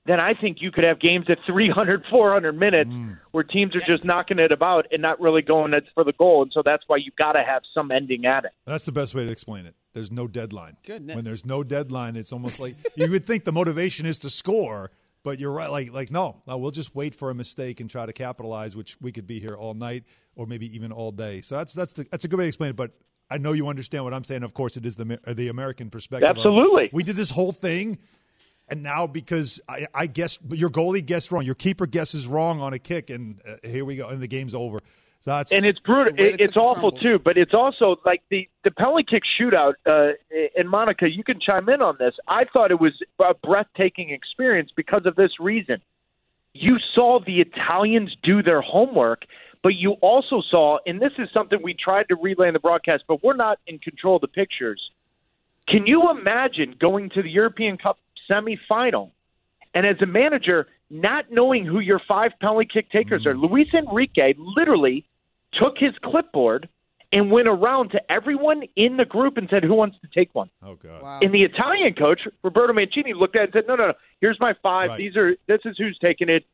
then 0.05 0.19
I 0.19 0.33
think 0.33 0.57
you 0.59 0.69
could 0.69 0.83
have 0.83 0.99
games 0.99 1.27
at 1.29 1.37
300, 1.45 2.03
400 2.09 2.51
minutes 2.59 2.89
mm. 2.89 3.17
where 3.31 3.45
teams 3.45 3.73
are 3.73 3.79
yes. 3.79 3.87
just 3.87 4.03
knocking 4.03 4.37
it 4.37 4.51
about 4.51 4.85
and 4.91 5.01
not 5.01 5.21
really 5.21 5.41
going 5.41 5.73
for 5.95 6.03
the 6.03 6.11
goal. 6.11 6.43
And 6.43 6.51
so 6.51 6.61
that's 6.61 6.83
why 6.87 6.97
you've 6.97 7.15
got 7.15 7.33
to 7.33 7.43
have 7.43 7.61
some 7.73 7.89
ending 7.89 8.25
at 8.25 8.43
it. 8.43 8.51
That's 8.65 8.83
the 8.83 8.91
best 8.91 9.15
way 9.15 9.23
to 9.23 9.31
explain 9.31 9.65
it. 9.65 9.75
There's 9.93 10.11
no 10.11 10.27
deadline. 10.27 10.75
Goodness. 10.85 11.15
When 11.15 11.23
there's 11.23 11.45
no 11.45 11.63
deadline, 11.63 12.17
it's 12.17 12.33
almost 12.33 12.59
like 12.59 12.75
you 12.95 13.09
would 13.09 13.25
think 13.25 13.45
the 13.45 13.53
motivation 13.53 14.05
is 14.05 14.17
to 14.19 14.29
score, 14.29 14.91
but 15.23 15.39
you're 15.39 15.51
right. 15.51 15.69
Like, 15.69 15.91
like 15.91 16.11
no, 16.11 16.41
no, 16.47 16.57
we'll 16.57 16.71
just 16.71 16.95
wait 16.95 17.15
for 17.15 17.29
a 17.29 17.35
mistake 17.35 17.79
and 17.79 17.89
try 17.89 18.05
to 18.05 18.13
capitalize, 18.13 18.75
which 18.75 18.97
we 19.01 19.11
could 19.11 19.27
be 19.27 19.39
here 19.39 19.55
all 19.55 19.73
night 19.73 20.03
or 20.35 20.45
maybe 20.45 20.73
even 20.73 20.91
all 20.91 21.11
day. 21.11 21.41
So 21.41 21.57
that's 21.57 21.73
that's 21.73 21.93
the, 21.93 22.05
that's 22.09 22.25
a 22.25 22.27
good 22.27 22.37
way 22.37 22.45
to 22.45 22.47
explain 22.47 22.71
it. 22.71 22.75
But 22.75 22.91
I 23.29 23.37
know 23.37 23.51
you 23.51 23.67
understand 23.67 24.03
what 24.03 24.13
I'm 24.13 24.23
saying. 24.23 24.43
Of 24.43 24.53
course, 24.53 24.77
it 24.77 24.85
is 24.85 24.95
the 24.95 25.19
the 25.27 25.49
American 25.49 25.89
perspective. 25.89 26.29
Absolutely, 26.29 26.89
we 26.93 27.03
did 27.03 27.15
this 27.15 27.29
whole 27.29 27.51
thing, 27.51 27.97
and 28.67 28.81
now 28.81 29.07
because 29.07 29.59
I, 29.67 29.87
I 29.93 30.07
guess 30.07 30.39
your 30.51 30.69
goalie 30.69 31.05
guessed 31.05 31.31
wrong, 31.31 31.43
your 31.43 31.55
keeper 31.55 31.85
guesses 31.85 32.27
wrong 32.27 32.61
on 32.61 32.73
a 32.73 32.79
kick, 32.79 33.09
and 33.09 33.41
uh, 33.47 33.55
here 33.67 33.85
we 33.85 33.97
go, 33.97 34.07
and 34.07 34.21
the 34.21 34.27
game's 34.27 34.55
over. 34.55 34.79
So 35.21 35.43
and 35.51 35.65
it's 35.65 35.79
brutal. 35.79 36.13
It, 36.17 36.39
it's 36.39 36.55
awful 36.55 36.91
crumbles. 36.91 37.01
too, 37.01 37.19
but 37.19 37.37
it's 37.37 37.53
also 37.53 37.99
like 38.05 38.21
the 38.29 38.47
the 38.63 38.71
penalty 38.71 39.03
kick 39.03 39.23
shootout. 39.39 39.73
Uh, 39.85 40.13
and 40.57 40.69
Monica, 40.69 41.09
you 41.09 41.23
can 41.23 41.39
chime 41.39 41.67
in 41.67 41.81
on 41.81 41.97
this. 41.99 42.15
I 42.27 42.45
thought 42.45 42.71
it 42.71 42.79
was 42.79 42.93
a 43.19 43.33
breathtaking 43.33 44.11
experience 44.11 44.71
because 44.73 45.05
of 45.05 45.15
this 45.15 45.39
reason. 45.39 45.81
You 46.53 46.77
saw 46.95 47.19
the 47.19 47.41
Italians 47.41 48.15
do 48.23 48.41
their 48.41 48.61
homework, 48.61 49.25
but 49.61 49.75
you 49.75 49.93
also 50.01 50.41
saw, 50.41 50.79
and 50.85 51.01
this 51.01 51.13
is 51.17 51.29
something 51.33 51.59
we 51.61 51.73
tried 51.73 52.07
to 52.09 52.15
relay 52.15 52.47
in 52.47 52.53
the 52.53 52.59
broadcast, 52.59 53.03
but 53.07 53.23
we're 53.23 53.35
not 53.35 53.59
in 53.67 53.77
control 53.77 54.15
of 54.15 54.21
the 54.21 54.27
pictures. 54.27 54.89
Can 55.67 55.85
you 55.85 56.09
imagine 56.09 56.75
going 56.79 57.09
to 57.11 57.21
the 57.21 57.29
European 57.29 57.77
Cup 57.77 57.99
semifinal 58.29 59.11
and 59.73 59.85
as 59.85 60.01
a 60.01 60.05
manager 60.05 60.67
not 60.89 61.31
knowing 61.31 61.65
who 61.65 61.79
your 61.79 61.99
five 62.07 62.31
penalty 62.39 62.67
kick 62.71 62.91
takers 62.91 63.25
are? 63.25 63.33
Hmm. 63.33 63.45
Luis 63.45 63.67
Enrique 63.73 64.33
literally 64.37 65.05
took 65.53 65.77
his 65.77 65.93
clipboard 66.03 66.67
and 67.11 67.31
went 67.31 67.47
around 67.47 67.89
to 67.89 68.11
everyone 68.11 68.63
in 68.75 68.97
the 68.97 69.05
group 69.05 69.37
and 69.37 69.49
said, 69.49 69.63
"Who 69.63 69.73
wants 69.73 69.97
to 70.01 70.07
take 70.07 70.33
one?" 70.33 70.49
Oh 70.63 70.75
God! 70.75 71.01
Wow. 71.01 71.19
And 71.21 71.33
the 71.33 71.43
Italian 71.43 71.93
coach 71.93 72.27
Roberto 72.43 72.73
Mancini 72.73 73.13
looked 73.13 73.35
at 73.35 73.41
it 73.41 73.43
and 73.45 73.53
said, 73.53 73.67
"No, 73.67 73.75
no, 73.75 73.87
no. 73.87 73.93
Here's 74.21 74.39
my 74.39 74.53
five. 74.61 74.89
Right. 74.89 74.97
These 74.97 75.15
are 75.15 75.35
this 75.47 75.61
is 75.65 75.77
who's 75.77 75.97
taking 75.99 76.29
it." 76.29 76.45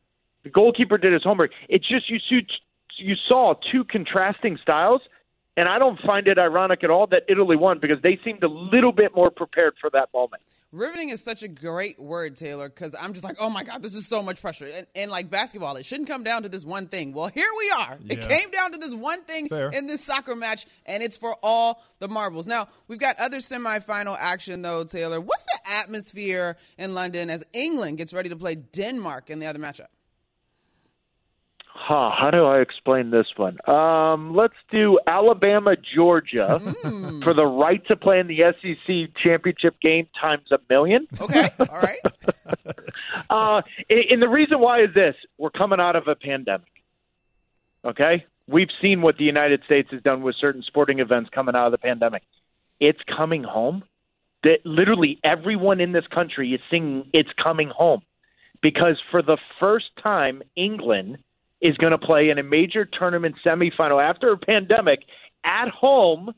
The 0.43 0.49
goalkeeper 0.49 0.97
did 0.97 1.11
his 1.11 1.23
homework. 1.23 1.51
It's 1.67 1.87
just 1.87 2.09
you 2.09 2.19
see, 2.29 2.45
you 2.97 3.15
saw 3.27 3.55
two 3.71 3.83
contrasting 3.83 4.57
styles. 4.61 5.01
And 5.57 5.69
I 5.69 5.79
don't 5.79 5.97
find 6.01 6.27
it 6.27 6.37
ironic 6.37 6.83
at 6.83 6.89
all 6.89 7.07
that 7.07 7.23
Italy 7.29 7.55
won 7.55 7.79
because 7.79 8.01
they 8.01 8.19
seemed 8.25 8.43
a 8.43 8.47
little 8.49 8.91
bit 8.91 9.15
more 9.15 9.29
prepared 9.33 9.75
for 9.79 9.89
that 9.91 10.09
moment. 10.13 10.41
Riveting 10.75 11.07
is 11.07 11.23
such 11.23 11.41
a 11.41 11.47
great 11.47 11.97
word, 11.97 12.35
Taylor, 12.35 12.67
because 12.67 12.93
I'm 12.99 13.13
just 13.13 13.23
like, 13.23 13.37
oh 13.39 13.49
my 13.49 13.63
God, 13.63 13.81
this 13.81 13.95
is 13.95 14.05
so 14.05 14.21
much 14.21 14.41
pressure. 14.41 14.67
And, 14.67 14.85
and, 14.93 15.09
like 15.09 15.29
basketball, 15.29 15.77
it 15.77 15.85
shouldn't 15.85 16.09
come 16.09 16.23
down 16.23 16.43
to 16.43 16.49
this 16.49 16.65
one 16.65 16.87
thing. 16.87 17.13
Well, 17.13 17.27
here 17.27 17.47
we 17.57 17.71
are. 17.71 17.97
Yeah. 18.03 18.15
It 18.15 18.29
came 18.29 18.51
down 18.51 18.73
to 18.73 18.77
this 18.77 18.93
one 18.93 19.23
thing 19.23 19.47
Fair. 19.47 19.69
in 19.69 19.87
this 19.87 20.03
soccer 20.03 20.35
match, 20.35 20.65
and 20.85 21.01
it's 21.01 21.15
for 21.15 21.35
all 21.41 21.81
the 21.99 22.09
marbles. 22.09 22.45
Now, 22.45 22.67
we've 22.89 22.99
got 22.99 23.15
other 23.19 23.37
semifinal 23.37 24.17
action, 24.19 24.61
though, 24.61 24.83
Taylor. 24.83 25.21
What's 25.21 25.45
the 25.45 25.59
atmosphere 25.83 26.57
in 26.77 26.93
London 26.93 27.29
as 27.29 27.45
England 27.53 27.97
gets 27.97 28.13
ready 28.13 28.27
to 28.29 28.35
play 28.35 28.55
Denmark 28.55 29.29
in 29.29 29.39
the 29.39 29.45
other 29.45 29.59
matchup? 29.59 29.87
Huh, 31.77 32.09
how 32.17 32.31
do 32.31 32.45
I 32.45 32.61
explain 32.61 33.11
this 33.11 33.27
one? 33.35 33.57
Um, 33.69 34.33
let's 34.33 34.55
do 34.73 34.97
Alabama, 35.05 35.75
Georgia 35.75 36.57
Hmm. 36.59 37.21
for 37.21 37.33
the 37.33 37.45
right 37.45 37.85
to 37.87 37.97
play 37.97 38.19
in 38.19 38.27
the 38.27 38.39
SEC 38.61 39.13
championship 39.21 39.75
game 39.81 40.07
times 40.19 40.51
a 40.51 40.57
million. 40.69 41.05
Okay, 41.19 41.49
all 41.59 41.81
right. 41.81 41.99
uh, 43.29 43.61
and, 43.89 43.99
and 44.09 44.21
the 44.21 44.29
reason 44.29 44.59
why 44.59 44.83
is 44.83 44.93
this: 44.95 45.15
we're 45.37 45.49
coming 45.51 45.79
out 45.81 45.97
of 45.97 46.07
a 46.07 46.15
pandemic. 46.15 46.71
Okay, 47.83 48.25
we've 48.47 48.71
seen 48.81 49.01
what 49.01 49.17
the 49.17 49.25
United 49.25 49.61
States 49.65 49.89
has 49.91 50.01
done 50.01 50.23
with 50.23 50.35
certain 50.39 50.63
sporting 50.63 50.99
events 50.99 51.29
coming 51.35 51.55
out 51.55 51.65
of 51.67 51.71
the 51.73 51.77
pandemic. 51.77 52.23
It's 52.79 52.99
coming 53.15 53.43
home. 53.43 53.83
That 54.43 54.59
literally 54.63 55.19
everyone 55.23 55.81
in 55.81 55.91
this 55.91 56.07
country 56.07 56.53
is 56.53 56.61
singing 56.71 57.09
"It's 57.13 57.29
coming 57.41 57.69
home," 57.69 58.01
because 58.61 58.97
for 59.11 59.21
the 59.21 59.37
first 59.59 59.87
time, 60.01 60.41
England 60.55 61.17
is 61.61 61.77
going 61.77 61.91
to 61.91 61.97
play 61.97 62.29
in 62.29 62.37
a 62.37 62.43
major 62.43 62.85
tournament 62.85 63.35
semifinal 63.45 64.03
after 64.03 64.31
a 64.31 64.37
pandemic 64.37 65.03
at 65.43 65.69
home. 65.69 66.33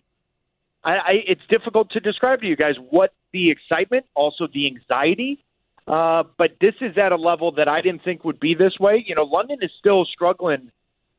I, 0.83 0.91
I, 0.91 1.11
it's 1.27 1.41
difficult 1.49 1.91
to 1.91 1.99
describe 1.99 2.41
to 2.41 2.47
you 2.47 2.55
guys 2.55 2.75
what 2.89 3.13
the 3.33 3.49
excitement, 3.49 4.05
also 4.15 4.47
the 4.53 4.67
anxiety. 4.67 5.43
Uh, 5.87 6.23
but 6.37 6.51
this 6.59 6.75
is 6.81 6.97
at 6.97 7.11
a 7.11 7.15
level 7.15 7.51
that 7.53 7.67
I 7.67 7.81
didn't 7.81 8.03
think 8.03 8.25
would 8.25 8.39
be 8.39 8.55
this 8.55 8.77
way. 8.79 9.03
You 9.07 9.15
know, 9.15 9.23
London 9.23 9.59
is 9.61 9.71
still 9.79 10.05
struggling 10.05 10.71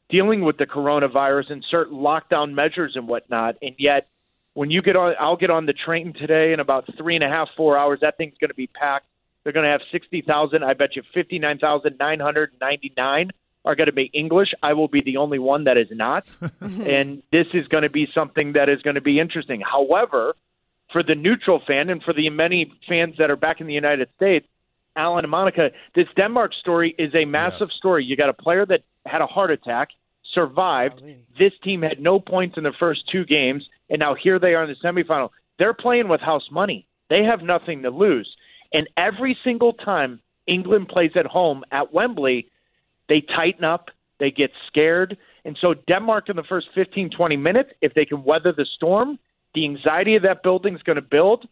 dealing 0.09 0.43
with 0.43 0.57
the 0.57 0.67
coronavirus 0.67 1.53
and 1.53 1.65
certain 1.71 1.99
lockdown 1.99 2.55
measures 2.55 2.93
and 2.97 3.07
whatnot. 3.09 3.57
And 3.63 3.75
yet, 3.79 4.09
when 4.55 4.71
you 4.71 4.81
get 4.81 4.97
on, 4.97 5.15
I'll 5.21 5.37
get 5.37 5.51
on 5.51 5.67
the 5.67 5.75
train 5.75 6.15
today 6.15 6.53
in 6.53 6.61
about 6.61 6.89
three 6.97 7.15
and 7.15 7.23
a 7.23 7.29
half, 7.29 7.49
four 7.57 7.77
hours. 7.77 7.99
That 8.01 8.17
thing's 8.17 8.37
going 8.41 8.49
to 8.49 8.55
be 8.55 8.67
packed. 8.67 9.07
They're 9.45 9.53
going 9.53 9.65
to 9.65 9.71
have 9.71 9.83
60,000. 9.93 10.65
I 10.65 10.75
bet 10.75 10.97
you 10.97 11.03
59,999 11.15 13.31
are 13.65 13.75
going 13.75 13.87
to 13.87 13.93
be 13.93 14.11
English. 14.13 14.55
I 14.63 14.73
will 14.73 14.89
be 14.89 15.01
the 15.01 15.17
only 15.17 15.39
one 15.39 15.65
that 15.65 15.77
is 15.77 15.89
not. 15.91 16.31
and 16.61 17.23
this 17.33 17.47
is 17.53 17.67
going 17.69 17.83
to 17.83 17.91
be 17.91 18.09
something 18.15 18.53
that 18.53 18.69
is 18.69 18.83
going 18.83 18.95
to 18.95 19.01
be 19.01 19.21
interesting. 19.21 19.61
However, 19.61 20.37
for 20.93 21.03
the 21.03 21.15
neutral 21.15 21.61
fan 21.67 21.91
and 21.91 22.03
for 22.03 22.13
the 22.13 22.31
many 22.31 22.73
fans 22.89 23.17
that 23.19 23.31
are 23.31 23.37
back 23.37 23.61
in 23.61 23.67
the 23.67 23.75
United 23.75 24.09
States, 24.17 24.47
Alan 24.97 25.25
and 25.25 25.31
Monica, 25.31 25.71
this 25.95 26.09
Denmark 26.17 26.55
story 26.55 26.95
is 26.99 27.15
a 27.15 27.25
massive 27.25 27.71
story. 27.71 28.05
You 28.05 28.17
got 28.17 28.31
a 28.31 28.35
player 28.35 28.67
that 28.67 28.83
had 29.07 29.21
a 29.21 29.27
heart 29.27 29.51
attack, 29.51 29.91
survived. 30.35 31.03
This 31.39 31.53
team 31.63 31.83
had 31.83 32.01
no 32.01 32.19
points 32.19 32.57
in 32.57 32.65
the 32.65 32.73
first 32.79 33.09
two 33.11 33.25
games, 33.25 33.69
and 33.89 34.01
now 34.01 34.15
here 34.15 34.39
they 34.39 34.55
are 34.55 34.65
in 34.65 34.71
the 34.71 34.89
semifinal. 34.89 35.31
They're 35.59 35.75
playing 35.75 36.09
with 36.09 36.21
house 36.21 36.49
money. 36.51 36.87
They 37.11 37.23
have 37.25 37.43
nothing 37.43 37.83
to 37.83 37.91
lose. 37.91 38.29
And 38.73 38.89
every 38.97 39.39
single 39.45 39.73
time 39.73 40.21
England 40.47 40.89
plays 40.89 41.13
at 41.15 41.27
home 41.27 41.65
at 41.71 41.93
Wembley, 41.93 42.49
they 43.09 43.21
tighten 43.21 43.65
up, 43.65 43.91
they 44.21 44.31
get 44.31 44.51
scared. 44.67 45.17
And 45.45 45.57
so 45.61 45.75
Denmark 45.75 46.29
in 46.29 46.37
the 46.37 46.43
first 46.43 46.69
15, 46.75 47.11
20 47.17 47.37
minutes, 47.37 47.71
if 47.81 47.95
they 47.95 48.05
can 48.05 48.25
weather 48.25 48.53
the 48.53 48.67
storm, 48.77 49.19
the 49.55 49.65
anxiety 49.65 50.17
of 50.17 50.23
that 50.23 50.43
building 50.43 50.75
is 50.75 50.83
going 50.83 50.97
to 50.97 51.03
build. 51.03 51.49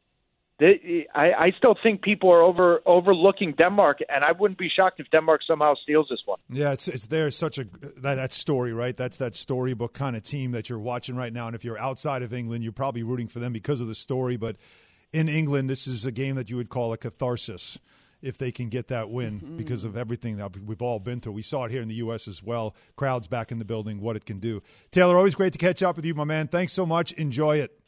They, 0.59 1.07
I, 1.14 1.32
I 1.32 1.52
still 1.59 1.76
think 1.82 2.00
people 2.00 2.30
are 2.30 2.40
over 2.40 2.80
overlooking 2.86 3.52
Denmark, 3.52 3.98
and 4.09 4.24
I 4.24 4.32
wouldn't 4.32 4.59
be 4.59 4.70
shocked 4.74 5.00
if 5.00 5.11
Denmark 5.11 5.42
somehow 5.46 5.74
steals 5.74 6.07
this 6.09 6.20
one. 6.24 6.38
Yeah, 6.48 6.72
it's 6.72 6.88
it's 6.88 7.09
there 7.09 7.30
such 7.30 7.59
a 7.59 7.64
that, 7.98 8.14
that 8.14 8.32
story, 8.32 8.72
right? 8.72 8.96
That's 8.96 9.18
that 9.18 9.36
storybook 9.36 9.92
kind 9.92 10.16
of 10.16 10.22
team 10.22 10.52
that 10.52 10.70
you're 10.70 10.78
watching 10.78 11.14
right 11.14 11.32
now. 11.32 11.46
And 11.46 11.54
if 11.54 11.62
you're 11.62 11.78
outside 11.78 12.22
of 12.22 12.32
England, 12.32 12.64
you're 12.64 12.72
probably 12.72 13.02
rooting 13.02 13.28
for 13.28 13.38
them 13.38 13.52
because 13.52 13.82
of 13.82 13.86
the 13.86 13.94
story. 13.94 14.38
But 14.38 14.57
in 15.12 15.28
England, 15.28 15.68
this 15.68 15.86
is 15.86 16.07
a 16.07 16.12
game 16.12 16.36
that 16.36 16.48
you 16.48 16.57
would 16.57 16.70
call 16.70 16.90
a 16.94 16.96
catharsis 16.96 17.78
if 18.23 18.39
they 18.39 18.51
can 18.53 18.69
get 18.69 18.89
that 18.89 19.11
win 19.11 19.41
Mm-hmm. 19.41 19.57
because 19.57 19.85
of 19.85 19.97
everything 19.97 20.37
that 20.37 20.57
we've 20.64 20.83
all 20.83 20.99
been 20.99 21.21
through. 21.21 21.33
We 21.33 21.43
saw 21.43 21.64
it 21.64 21.71
here 21.71 21.83
in 21.83 21.89
the 21.89 21.95
U.S. 21.97 22.27
as 22.29 22.43
well. 22.43 22.75
Crowds 22.97 23.29
back 23.29 23.53
in 23.53 23.59
the 23.59 23.64
building, 23.64 24.01
what 24.01 24.17
it 24.17 24.25
can 24.25 24.39
do. 24.41 24.62
Taylor, 24.91 25.17
always 25.17 25.35
great 25.35 25.53
to 25.53 25.59
catch 25.59 25.83
up 25.83 25.97
with 25.97 26.05
you, 26.05 26.14
my 26.14 26.25
man. 26.25 26.49
Thanks 26.49 26.73
so 26.73 26.87
much. 26.87 27.12
Enjoy 27.12 27.57
it. 27.59 27.79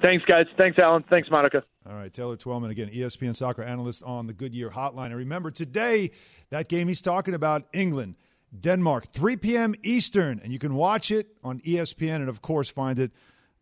Thanks, 0.00 0.24
guys. 0.24 0.46
Thanks, 0.56 0.78
Alan. 0.78 1.04
Thanks, 1.08 1.30
Monica. 1.30 1.62
All 1.88 1.94
right, 1.94 2.12
Taylor 2.12 2.36
Twellman 2.36 2.70
again, 2.70 2.88
ESPN 2.88 3.36
soccer 3.36 3.62
analyst 3.62 4.02
on 4.02 4.26
the 4.26 4.32
Goodyear 4.32 4.70
Hotline. 4.70 5.06
And 5.06 5.16
remember 5.16 5.50
today 5.50 6.10
that 6.50 6.68
game 6.68 6.88
he's 6.88 7.02
talking 7.02 7.34
about, 7.34 7.64
England, 7.72 8.16
Denmark, 8.58 9.06
3 9.12 9.36
p.m. 9.36 9.74
Eastern, 9.82 10.40
and 10.42 10.52
you 10.52 10.58
can 10.58 10.74
watch 10.74 11.10
it 11.10 11.28
on 11.44 11.60
ESPN 11.60 12.16
and 12.16 12.28
of 12.28 12.42
course 12.42 12.68
find 12.70 12.98
it 12.98 13.12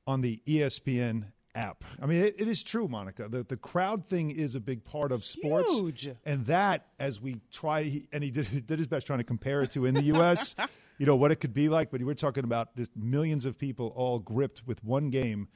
on 0.06 0.20
the 0.22 0.40
ESPN 0.46 1.26
app. 1.54 1.84
I 2.00 2.06
mean, 2.06 2.22
it, 2.24 2.36
it 2.38 2.48
is 2.48 2.62
true, 2.62 2.88
Monica. 2.88 3.28
The 3.28 3.42
the 3.44 3.56
crowd 3.56 4.06
thing 4.06 4.30
is 4.30 4.54
a 4.54 4.60
big 4.60 4.84
part 4.84 5.12
of 5.12 5.24
sports, 5.24 5.72
Huge. 5.72 6.10
and 6.24 6.46
that 6.46 6.86
as 6.98 7.20
we 7.20 7.40
try, 7.52 7.82
he- 7.84 8.06
and 8.12 8.22
he 8.24 8.30
did 8.30 8.46
he 8.48 8.60
did 8.60 8.78
his 8.78 8.86
best 8.86 9.06
trying 9.06 9.18
to 9.18 9.24
compare 9.24 9.60
it 9.62 9.70
to 9.72 9.86
in 9.86 9.94
the 9.94 10.02
U.S. 10.04 10.54
you 10.98 11.06
know 11.06 11.16
what 11.16 11.30
it 11.32 11.36
could 11.36 11.54
be 11.54 11.68
like, 11.68 11.90
but 11.90 12.02
we're 12.02 12.14
talking 12.14 12.44
about 12.44 12.76
just 12.76 12.96
millions 12.96 13.44
of 13.44 13.58
people 13.58 13.92
all 13.96 14.18
gripped 14.18 14.66
with 14.66 14.82
one 14.84 15.10
game, 15.10 15.48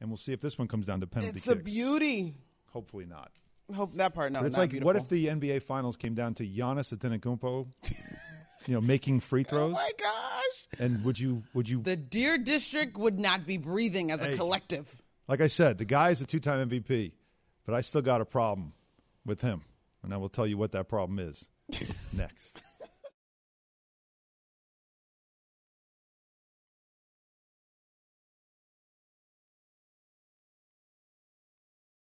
and 0.00 0.08
we'll 0.10 0.16
see 0.16 0.32
if 0.32 0.40
this 0.40 0.58
one 0.58 0.68
comes 0.68 0.86
down 0.86 1.00
to 1.00 1.06
penalty 1.06 1.36
It's 1.38 1.48
a 1.48 1.56
beauty. 1.56 2.34
Hopefully 2.72 3.04
not. 3.06 3.30
Hope 3.74 3.94
that 3.96 4.14
part, 4.14 4.32
no. 4.32 4.40
But 4.40 4.46
it's 4.46 4.56
not 4.56 4.62
like, 4.64 4.70
beautiful. 4.70 4.86
what 4.94 4.96
if 4.96 5.08
the 5.08 5.26
NBA 5.26 5.62
Finals 5.62 5.96
came 5.96 6.14
down 6.14 6.34
to 6.34 6.44
Giannis 6.46 6.92
Antetokounmpo, 6.94 7.66
you 8.66 8.74
know, 8.74 8.80
making 8.80 9.20
free 9.20 9.44
oh 9.46 9.50
throws? 9.50 9.70
Oh 9.70 9.80
my 9.80 9.90
gosh. 9.98 10.78
And 10.78 11.04
would 11.04 11.18
you 11.18 11.42
would 11.54 11.68
you 11.68 11.82
The 11.82 11.96
Deer 11.96 12.38
District 12.38 12.96
would 12.96 13.18
not 13.20 13.46
be 13.46 13.58
breathing 13.58 14.10
as 14.10 14.20
a 14.22 14.26
Hey. 14.28 14.36
collective. 14.36 15.01
Like 15.32 15.40
I 15.40 15.46
said, 15.46 15.78
the 15.78 15.86
guy 15.86 16.10
is 16.10 16.20
a 16.20 16.26
two-time 16.26 16.68
MVP, 16.68 17.12
but 17.64 17.74
I 17.74 17.80
still 17.80 18.02
got 18.02 18.20
a 18.20 18.24
problem 18.26 18.74
with 19.24 19.40
him, 19.40 19.62
and 20.02 20.12
I 20.12 20.18
will 20.18 20.28
tell 20.28 20.46
you 20.46 20.58
what 20.58 20.72
that 20.72 20.90
problem 20.90 21.18
is 21.18 21.48
next. 22.12 22.60